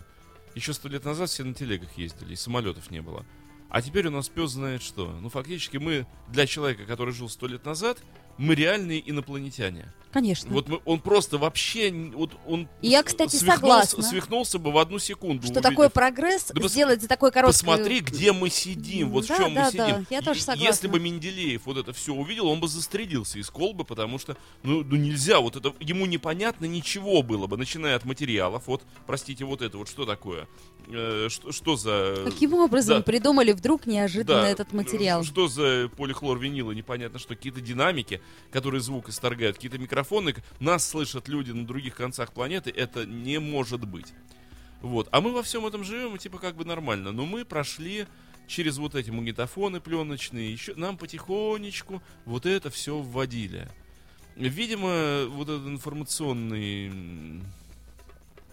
Еще 0.55 0.73
сто 0.73 0.87
лет 0.87 1.05
назад 1.05 1.29
все 1.29 1.43
на 1.43 1.53
телегах 1.53 1.97
ездили, 1.97 2.33
и 2.33 2.37
самолетов 2.37 2.91
не 2.91 3.01
было. 3.01 3.25
А 3.69 3.81
теперь 3.81 4.07
у 4.07 4.11
нас 4.11 4.29
пес 4.29 4.51
знает 4.51 4.81
что. 4.81 5.11
Ну, 5.11 5.29
фактически 5.29 5.77
мы 5.77 6.07
для 6.27 6.47
человека, 6.47 6.85
который 6.85 7.13
жил 7.13 7.29
сто 7.29 7.45
лет 7.47 7.65
назад, 7.65 7.99
мы 8.39 8.55
реальные 8.55 9.07
инопланетяне. 9.09 9.93
Конечно. 10.11 10.49
Вот 10.51 10.67
мы- 10.67 10.81
он 10.85 11.01
просто 11.01 11.37
вообще, 11.37 11.91
вот 12.15 12.31
он 12.47 12.67
я, 12.81 13.03
кстати, 13.03 13.35
свихнулся, 13.35 13.55
согласна. 13.59 14.03
свихнулся 14.03 14.57
бы 14.57 14.71
в 14.71 14.79
одну 14.79 14.97
секунду. 14.97 15.43
что 15.43 15.51
увидев. 15.51 15.69
такое 15.69 15.89
прогресс 15.89 16.47
Да 16.51 16.67
сделать 16.67 17.01
за 17.03 17.07
такой 17.07 17.31
короткий... 17.31 17.53
Посмотри, 17.53 17.99
где 17.99 18.31
мы 18.31 18.49
сидим, 18.49 19.11
вот 19.11 19.27
Да, 19.27 19.35
в 19.35 19.37
чем 19.37 19.53
да, 19.53 19.65
мы 19.65 19.71
да, 19.77 19.87
сидим. 19.91 20.07
я 20.09 20.21
тоже 20.23 20.39
согласна. 20.41 20.63
Если 20.67 20.87
бы 20.87 20.99
Менделеев 20.99 21.61
вот 21.65 21.77
это 21.77 21.93
все 21.93 22.11
увидел, 22.15 22.47
он 22.47 22.59
бы 22.59 22.67
застрелился 22.67 23.37
из 23.37 23.51
колбы, 23.51 23.83
потому 23.83 24.17
что, 24.17 24.35
ну, 24.63 24.83
ну 24.83 24.95
нельзя, 24.95 25.41
вот 25.41 25.55
это, 25.55 25.75
ему 25.79 26.07
непонятно 26.07 26.65
ничего 26.65 27.21
было 27.21 27.45
бы, 27.45 27.57
начиная 27.57 27.95
от 27.95 28.03
материалов, 28.05 28.63
вот, 28.65 28.81
простите, 29.05 29.45
вот 29.45 29.61
это 29.61 29.77
вот, 29.77 29.87
что 29.89 30.05
такое? 30.07 30.47
Э, 30.87 31.27
что, 31.29 31.51
что 31.51 31.75
за... 31.75 32.23
Каким 32.25 32.55
образом 32.55 32.97
Да. 32.97 33.03
придумали 33.03 33.51
вдруг 33.51 33.85
неожиданно 33.85 34.41
Да, 34.41 34.49
этот 34.49 34.73
материал? 34.73 35.23
Что 35.23 35.47
за 35.47 35.87
полихлорвинилы, 35.95 36.73
непонятно 36.73 37.19
что. 37.19 37.35
Какие-то 37.35 37.61
динамики, 37.61 38.21
которые 38.51 38.81
звук 38.81 39.09
исторгают, 39.09 39.57
какие-то 39.57 39.77
микрофоны. 39.77 40.35
Нас 40.59 40.87
слышат 40.87 41.27
люди 41.27 41.51
на 41.51 41.65
других 41.65 41.95
концах 41.95 42.31
планеты. 42.33 42.71
Это 42.71 43.05
не 43.05 43.39
может 43.39 43.85
быть. 43.85 44.13
Вот. 44.81 45.07
А 45.11 45.21
мы 45.21 45.31
во 45.33 45.43
всем 45.43 45.65
этом 45.65 45.83
живем, 45.83 46.15
и 46.15 46.19
типа 46.19 46.39
как 46.39 46.55
бы 46.55 46.65
нормально. 46.65 47.11
Но 47.11 47.25
мы 47.25 47.45
прошли 47.45 48.07
через 48.47 48.77
вот 48.77 48.95
эти 48.95 49.11
магнитофоны 49.11 49.79
пленочные. 49.79 50.51
Еще 50.51 50.73
нам 50.75 50.97
потихонечку 50.97 52.01
вот 52.25 52.45
это 52.45 52.69
все 52.69 52.99
вводили. 52.99 53.67
Видимо, 54.35 55.25
вот 55.27 55.49
этот 55.49 55.67
информационный 55.67 57.41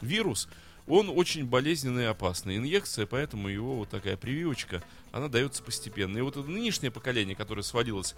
вирус, 0.01 0.49
он 0.87 1.11
очень 1.11 1.47
болезненный 1.47 2.05
и 2.05 2.07
опасный. 2.07 2.57
Инъекция, 2.57 3.07
поэтому 3.07 3.49
его 3.49 3.77
вот 3.77 3.91
такая 3.91 4.17
прививочка, 4.17 4.83
она 5.13 5.29
дается 5.29 5.63
постепенно. 5.63 6.19
И 6.19 6.23
вот 6.23 6.37
это 6.37 6.49
нынешнее 6.49 6.91
поколение, 6.91 7.37
которое 7.37 7.63
сводилось 7.63 8.15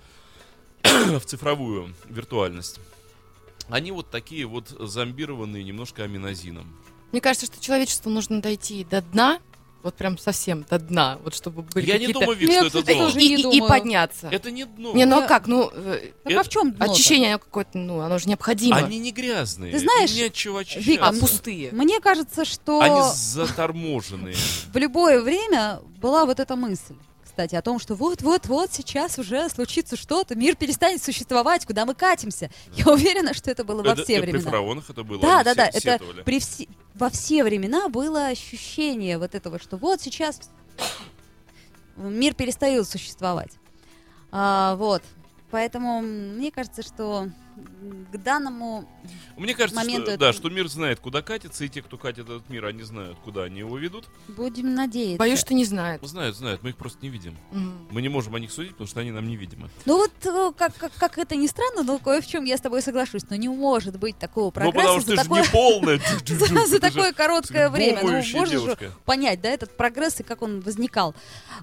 в 0.83 1.20
цифровую 1.24 1.95
виртуальность, 2.09 2.81
они 3.68 3.93
вот 3.93 4.11
такие 4.11 4.47
вот 4.47 4.68
зомбированные 4.68 5.62
немножко 5.64 6.05
аминозином. 6.05 6.74
Мне 7.12 7.20
кажется, 7.20 7.47
что 7.47 7.61
человечеству 7.62 8.11
нужно 8.11 8.41
дойти 8.43 8.85
до 8.85 9.01
дна, 9.03 9.41
вот 9.83 9.95
прям 9.95 10.18
совсем 10.18 10.64
до 10.68 10.79
дна, 10.79 11.18
вот 11.22 11.35
чтобы 11.35 11.62
были 11.62 11.87
Я 11.87 11.99
не 11.99 12.09
думаю, 12.12 12.37
Вик, 12.37 12.49
Нет, 12.51 12.66
что 12.68 12.81
это 12.81 12.95
дно. 12.95 13.09
и, 13.11 13.14
не 13.14 13.43
и- 13.43 13.57
и 13.59 13.61
подняться. 13.61 14.29
Это 14.31 14.51
не 14.51 14.64
дно. 14.64 14.93
Не, 14.93 15.05
ну 15.07 15.18
а 15.22 15.26
как? 15.26 15.47
Ну, 15.47 15.70
э, 15.72 16.11
Так 16.24 16.33
это- 16.33 16.41
а 16.41 16.43
в 16.43 16.49
чем 16.49 16.72
дно 16.72 16.85
очищение 16.93 17.31
оно 17.31 17.39
какое-то, 17.39 17.79
ну, 17.79 18.01
оно 18.01 18.18
же 18.18 18.29
необходимо. 18.29 18.76
Они 18.76 18.99
не 18.99 19.12
грязные. 19.12 19.72
Ты 19.72 19.79
знаешь, 19.79 20.12
не 20.12 20.31
чего 20.33 20.59
очищаться. 20.59 20.91
Вик, 20.91 21.01
а 21.01 21.12
пустые. 21.12 21.70
Мне 21.72 22.01
кажется, 22.01 22.45
что 22.45 22.81
Они 22.81 23.01
заторможенные. 23.14 24.35
в 24.72 24.76
любое 24.76 25.22
время 25.22 25.81
была 25.99 26.26
вот 26.26 26.41
эта 26.41 26.57
мысль, 26.57 26.95
кстати, 27.39 27.55
о 27.55 27.62
том, 27.62 27.78
что 27.78 27.95
вот-вот-вот 27.95 28.72
сейчас 28.72 29.16
уже 29.16 29.49
случится 29.49 29.97
что-то, 29.97 30.34
мир 30.34 30.57
перестанет 30.57 31.01
существовать, 31.01 31.64
куда 31.66 31.86
мы 31.86 31.95
катимся. 31.95 32.51
Я 32.74 32.93
уверена, 32.93 33.32
что 33.32 33.49
это 33.49 33.62
было 33.62 33.80
во 33.84 33.95
все 33.95 34.14
это 34.14 34.22
При 34.22 34.30
времена. 34.32 34.51
фараонах 34.51 34.91
это 34.91 35.05
было. 35.05 35.20
Да, 35.20 35.45
да, 35.45 35.55
да, 35.55 35.70
это 35.72 36.01
при 36.24 36.41
все, 36.41 36.66
во 36.97 37.11
все 37.11 37.45
времена 37.45 37.89
было 37.89 38.26
ощущение 38.26 39.18
вот 39.18 39.36
этого, 39.36 39.61
что 39.61 39.76
вот 39.76 40.01
сейчас 40.01 40.51
мир 41.97 42.34
перестает 42.34 42.89
существовать. 42.89 43.53
А, 44.32 44.74
вот. 44.74 45.05
Поэтому 45.53 46.01
мне 46.01 46.51
кажется, 46.51 46.82
что 46.82 47.28
к 48.12 48.16
данному 48.18 48.88
Мне 49.36 49.54
кажется, 49.54 49.78
моменту 49.80 50.02
что, 50.02 50.11
это- 50.12 50.20
да, 50.20 50.32
что 50.32 50.48
мир 50.50 50.68
знает, 50.68 51.00
куда 51.00 51.22
катится, 51.22 51.64
и 51.64 51.68
те, 51.68 51.82
кто 51.82 51.96
катит 51.98 52.24
этот 52.24 52.48
мир, 52.48 52.64
они 52.66 52.82
знают, 52.82 53.18
куда 53.24 53.44
они 53.44 53.61
его 53.61 53.76
ведут. 53.78 54.06
будем 54.28 54.74
надеяться. 54.74 55.18
Боюсь, 55.18 55.40
что 55.40 55.54
не 55.54 55.64
знает. 55.64 56.02
Знают, 56.02 56.36
знают, 56.36 56.62
мы 56.62 56.70
их 56.70 56.76
просто 56.76 56.98
не 57.02 57.09
видим. 57.11 57.36
Мгм. 57.52 57.88
Мы 57.90 58.02
не 58.02 58.09
можем 58.09 58.34
о 58.34 58.40
них 58.40 58.50
судить, 58.50 58.72
потому 58.72 58.88
что 58.88 59.00
они 59.00 59.11
нам 59.11 59.28
невидимы. 59.28 59.68
Ну 59.84 59.96
вот, 59.96 60.12
э, 60.24 60.52
как, 60.56 60.76
как, 60.76 60.92
как 60.94 61.18
это 61.18 61.36
ни 61.36 61.46
странно, 61.46 61.82
но 61.82 61.98
кое 61.98 62.20
в 62.20 62.26
чем 62.26 62.44
я 62.44 62.56
с 62.56 62.61
тобой 62.61 62.82
соглашусь. 62.82 63.22
Но 63.30 63.36
не 63.36 63.48
может 63.48 63.98
быть 63.98 64.18
такого 64.18 64.46
Ну, 64.46 64.50
прогресса 64.52 64.76
потому 64.78 65.00
что 65.00 65.11
за 65.11 65.16
ты 65.16 65.34
же 65.34 65.40
не 65.40 65.48
полная. 65.52 66.00
за, 66.66 66.80
такое 66.80 67.12
короткое 67.12 67.70
время. 67.70 68.00
Ну, 68.02 68.11
можно 68.12 68.46
же 68.46 68.76
понять, 69.04 69.40
да, 69.40 69.48
этот 69.50 69.76
прогресс 69.76 70.20
и 70.20 70.22
как 70.22 70.42
он 70.42 70.61
возникал. 70.61 71.14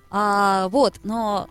А, 0.10 0.68
вот, 0.70 1.00
но 1.04 1.50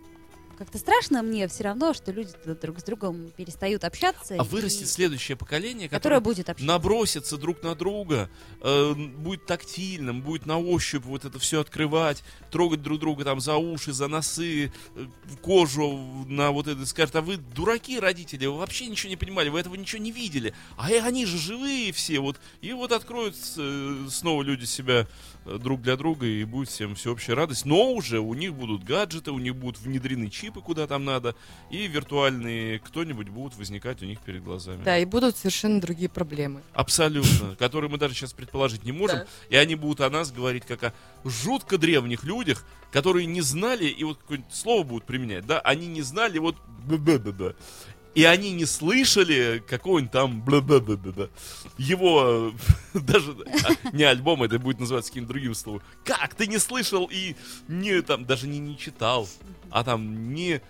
как-то 0.54 0.78
страшно 0.78 1.22
мне 1.22 1.48
все 1.48 1.64
равно, 1.64 1.94
что 1.94 2.12
люди 2.12 2.30
друг 2.60 2.80
с 2.80 2.82
другом 2.84 3.30
перестают 3.36 3.84
общаться. 3.84 4.34
А 4.38 4.44
и- 4.44 4.48
вырастет 4.48 4.88
следующее 4.88 5.36
поколение, 5.36 5.88
которое 5.88 6.18
которое 6.18 6.20
будет 6.20 6.48
общаться. 6.50 6.66
набросится 6.66 7.36
друг 7.36 7.62
на 7.62 7.74
друга, 7.74 8.30
э, 8.60 8.94
будет 8.94 9.46
тактильным, 9.46 10.22
будет 10.22 10.46
на 10.46 10.58
ощупь 10.58 11.04
вот 11.04 11.24
это 11.24 11.38
все 11.38 11.60
открывать, 11.60 12.22
трогать 12.50 12.82
друг 12.82 13.00
друга 13.00 13.24
там 13.24 13.40
за 13.40 13.56
уши, 13.56 13.92
за 13.92 14.08
носы, 14.08 14.72
э, 14.94 15.06
кожу, 15.42 16.24
на 16.28 16.50
вот 16.50 16.66
это, 16.68 16.84
скажет, 16.86 17.16
а 17.16 17.22
вы 17.22 17.36
дураки, 17.36 17.98
родители, 17.98 18.46
вы 18.46 18.58
вообще 18.58 18.86
ничего 18.86 19.10
не 19.10 19.16
понимали, 19.16 19.48
вы 19.48 19.60
этого 19.60 19.74
ничего 19.74 20.02
не 20.02 20.12
видели, 20.12 20.54
а 20.76 20.86
они 20.88 21.26
же 21.26 21.38
живые 21.38 21.92
все, 21.92 22.20
вот, 22.20 22.40
и 22.60 22.72
вот 22.72 22.92
откроют 22.92 23.36
э, 23.56 24.06
снова 24.10 24.42
люди 24.42 24.64
себя 24.64 25.06
друг 25.44 25.82
для 25.82 25.96
друга, 25.96 26.26
и 26.26 26.44
будет 26.44 26.68
всем 26.68 26.94
всеобщая 26.94 27.34
радость, 27.34 27.64
но 27.64 27.92
уже 27.92 28.20
у 28.20 28.34
них 28.34 28.54
будут 28.54 28.84
гаджеты, 28.84 29.30
у 29.30 29.38
них 29.38 29.56
будут 29.56 29.80
внедрены 29.80 30.30
чипы 30.30 30.60
куда 30.60 30.86
там 30.86 31.04
надо, 31.04 31.34
и 31.70 31.86
виртуальные 31.86 32.78
кто-нибудь 32.78 33.28
будут 33.28 33.56
возникать 33.56 34.02
у 34.02 34.06
них 34.06 34.20
перед 34.20 34.42
глазами. 34.42 34.82
Да, 34.84 34.98
и 34.98 35.04
будут 35.04 35.36
совершенно 35.36 35.80
другие 35.80 36.08
проблемы. 36.08 36.62
Абсолютно. 36.72 37.56
Которые 37.58 37.90
мы 37.90 37.98
даже 37.98 38.14
сейчас 38.14 38.32
предположить 38.32 38.84
не 38.84 38.92
можем. 38.92 39.18
Да. 39.18 39.26
И 39.50 39.56
они 39.56 39.74
будут 39.74 40.00
о 40.00 40.10
нас 40.10 40.32
говорить 40.32 40.64
как 40.66 40.82
о 40.82 40.92
жутко 41.24 41.78
древних 41.78 42.24
людях, 42.24 42.64
которые 42.92 43.26
не 43.26 43.40
знали, 43.40 43.86
и 43.86 44.04
вот 44.04 44.18
какое-нибудь 44.18 44.54
слово 44.54 44.84
будут 44.84 45.04
применять, 45.04 45.46
да, 45.46 45.60
они 45.60 45.86
не 45.86 46.02
знали 46.02 46.38
вот. 46.38 46.56
И 48.14 48.24
они 48.24 48.52
не 48.52 48.64
слышали 48.64 49.62
какого-нибудь 49.66 50.12
там 50.12 50.40
бла-бла-бла-бла. 50.40 51.28
Его 51.78 52.52
э, 52.94 52.98
даже 53.00 53.32
а, 53.32 53.90
не 53.92 54.04
альбом, 54.04 54.42
это 54.44 54.58
будет 54.58 54.78
называться 54.78 55.10
каким-то 55.10 55.32
другим 55.32 55.54
словом. 55.54 55.82
Как 56.04 56.34
ты 56.34 56.46
не 56.46 56.58
слышал 56.58 57.08
и 57.10 57.34
не 57.66 58.02
там 58.02 58.24
даже 58.24 58.46
не, 58.46 58.58
не 58.58 58.78
читал, 58.78 59.28
а 59.70 59.82
там 59.82 60.32
не 60.32 60.60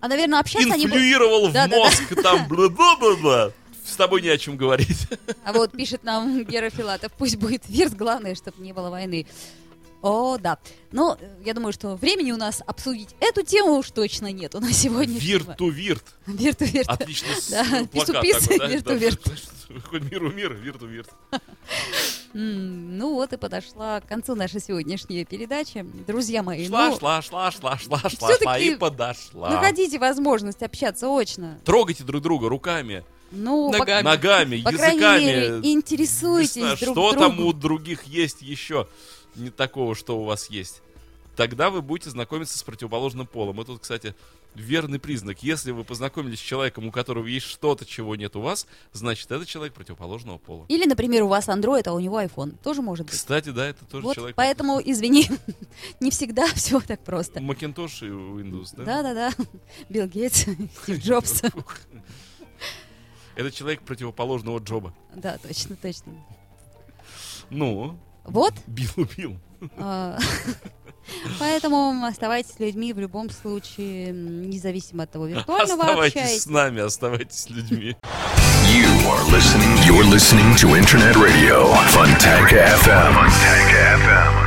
А, 0.00 0.08
наверное, 0.08 0.40
общаться 0.40 0.72
они 0.72 0.86
инфлюировал 0.86 1.48
в 1.48 1.52
Да, 1.52 1.66
да, 1.66 1.70
да. 1.70 1.76
мозг 1.76 2.22
там 2.22 2.48
бла-бла-бла-бла. 2.48 3.52
С 3.84 3.96
тобой 3.96 4.22
не 4.22 4.28
о 4.28 4.38
чем 4.38 4.56
говорить. 4.56 5.08
А 5.44 5.52
вот 5.52 5.72
пишет 5.72 6.04
нам 6.04 6.44
Гера 6.44 6.70
Филатов, 6.70 7.12
пусть 7.18 7.36
будет 7.36 7.68
вирс, 7.68 7.92
главное, 7.92 8.34
чтобы 8.34 8.62
не 8.62 8.72
было 8.72 8.90
войны. 8.90 9.26
О, 10.02 10.36
да. 10.36 10.58
Но 10.90 11.16
э, 11.20 11.28
я 11.44 11.54
думаю, 11.54 11.72
что 11.72 11.94
времени 11.96 12.32
у 12.32 12.36
нас 12.36 12.62
обсудить 12.66 13.10
эту 13.20 13.42
тему 13.44 13.76
уж 13.78 13.90
точно 13.92 14.32
нет. 14.32 14.54
У 14.54 14.60
нас 14.60 14.72
сегодня... 14.72 15.18
Вирту-вирт. 15.18 16.04
Вирту-вирт. 16.26 16.88
Отлично 16.88 17.28
Да, 17.50 17.84
пису-пис, 17.86 18.48
вирту-вирт. 18.48 19.20
Хоть 19.88 20.02
миру 20.10 20.30
мир, 20.32 20.52
вирту 20.52 20.86
вирт. 20.86 21.08
М, 22.34 22.98
Ну 22.98 23.14
вот 23.14 23.32
и 23.32 23.36
подошла 23.36 24.00
к 24.00 24.06
концу 24.08 24.34
наша 24.34 24.58
сегодняшняя 24.60 25.24
передача. 25.24 25.84
Друзья 26.06 26.42
мои, 26.42 26.66
Шла, 26.66 26.88
ну, 26.90 26.98
шла, 26.98 27.22
шла, 27.22 27.50
шла, 27.50 27.78
шла, 27.78 27.98
шла, 28.08 28.36
шла 28.38 28.58
и 28.58 28.74
подошла. 28.74 29.50
находите 29.50 29.98
возможность 29.98 30.62
общаться 30.62 31.08
очно. 31.08 31.58
Трогайте 31.64 32.04
друг 32.04 32.22
друга 32.22 32.48
руками, 32.48 33.04
Ну, 33.30 33.70
по- 33.72 33.78
Ногами. 33.78 34.04
ногами, 34.04 34.62
по, 34.62 34.72
крайней 34.72 34.96
языками. 34.98 35.24
мере, 35.24 35.60
интересуйтесь 35.72 36.52
знаю, 36.54 36.76
друг 36.78 36.94
что 36.94 37.12
другом. 37.12 37.36
там 37.36 37.46
у 37.46 37.52
других 37.52 38.04
есть 38.04 38.42
еще 38.42 38.86
не 39.36 39.50
такого, 39.50 39.94
что 39.94 40.18
у 40.18 40.24
вас 40.24 40.50
есть. 40.50 40.82
Тогда 41.36 41.70
вы 41.70 41.80
будете 41.80 42.10
знакомиться 42.10 42.58
с 42.58 42.62
противоположным 42.62 43.26
полом. 43.26 43.58
Это, 43.60 43.78
кстати, 43.78 44.14
верный 44.54 44.98
признак. 44.98 45.42
Если 45.42 45.70
вы 45.70 45.82
познакомились 45.82 46.38
с 46.38 46.42
человеком, 46.42 46.86
у 46.86 46.92
которого 46.92 47.26
есть 47.26 47.46
что-то, 47.46 47.86
чего 47.86 48.16
нет 48.16 48.36
у 48.36 48.42
вас, 48.42 48.66
значит, 48.92 49.30
это 49.32 49.46
человек 49.46 49.72
противоположного 49.72 50.36
пола. 50.36 50.66
Или, 50.68 50.84
например, 50.84 51.22
у 51.22 51.28
вас 51.28 51.48
Android, 51.48 51.84
а 51.86 51.94
у 51.94 52.00
него 52.00 52.20
iPhone. 52.20 52.56
Тоже 52.62 52.82
может 52.82 53.06
быть. 53.06 53.14
Кстати, 53.14 53.48
да, 53.48 53.66
это 53.66 53.84
тоже 53.86 54.04
Вот, 54.04 54.14
человек. 54.14 54.36
поэтому, 54.36 54.78
извини, 54.84 55.26
не 56.00 56.10
всегда 56.10 56.46
все 56.54 56.80
так 56.80 57.02
просто. 57.02 57.40
Macintosh 57.40 58.06
и 58.06 58.10
Windows, 58.10 58.74
да? 58.76 58.84
Да-да-да. 58.84 59.32
Билл 59.88 60.06
Гейтс, 60.08 60.40
Стив 60.82 60.98
Джобс. 61.02 61.42
Это 63.34 63.50
человек 63.50 63.80
противоположного 63.80 64.58
Джоба. 64.58 64.92
Да, 65.14 65.38
точно, 65.38 65.76
точно. 65.76 66.12
Ну, 67.48 67.98
Вот, 68.24 68.54
Билл 68.66 69.06
Билл. 69.16 69.36
а, 69.78 70.18
поэтому 71.38 72.04
оставайтесь 72.04 72.58
людьми 72.58 72.92
в 72.92 72.98
любом 72.98 73.30
случае, 73.30 74.12
независимо 74.12 75.04
от 75.04 75.10
того, 75.10 75.26
виртуально 75.26 75.76
вы 75.76 75.82
Оставайтесь 75.82 76.12
с 76.14 76.16
общаетесь. 76.22 76.46
нами, 76.46 76.80
оставайтесь 76.82 77.36
с 77.38 77.50
людьми. 77.50 77.96
You 78.72 78.88
are 79.10 79.24
listening. 79.30 79.76
You're 79.84 80.04
listening 80.08 80.54
to 80.56 80.76
Internet 80.76 81.16
Radio 81.16 81.66
Fontanka 81.90 82.64
FM. 82.78 83.12
Fontanka 83.12 83.96
FM. 83.98 84.42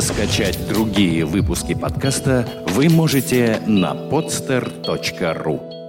Скачать 0.00 0.58
другие 0.68 1.24
выпуски 1.26 1.74
подкаста 1.74 2.46
вы 2.68 2.88
можете 2.88 3.60
на 3.66 3.92
podster.ru. 3.94 5.79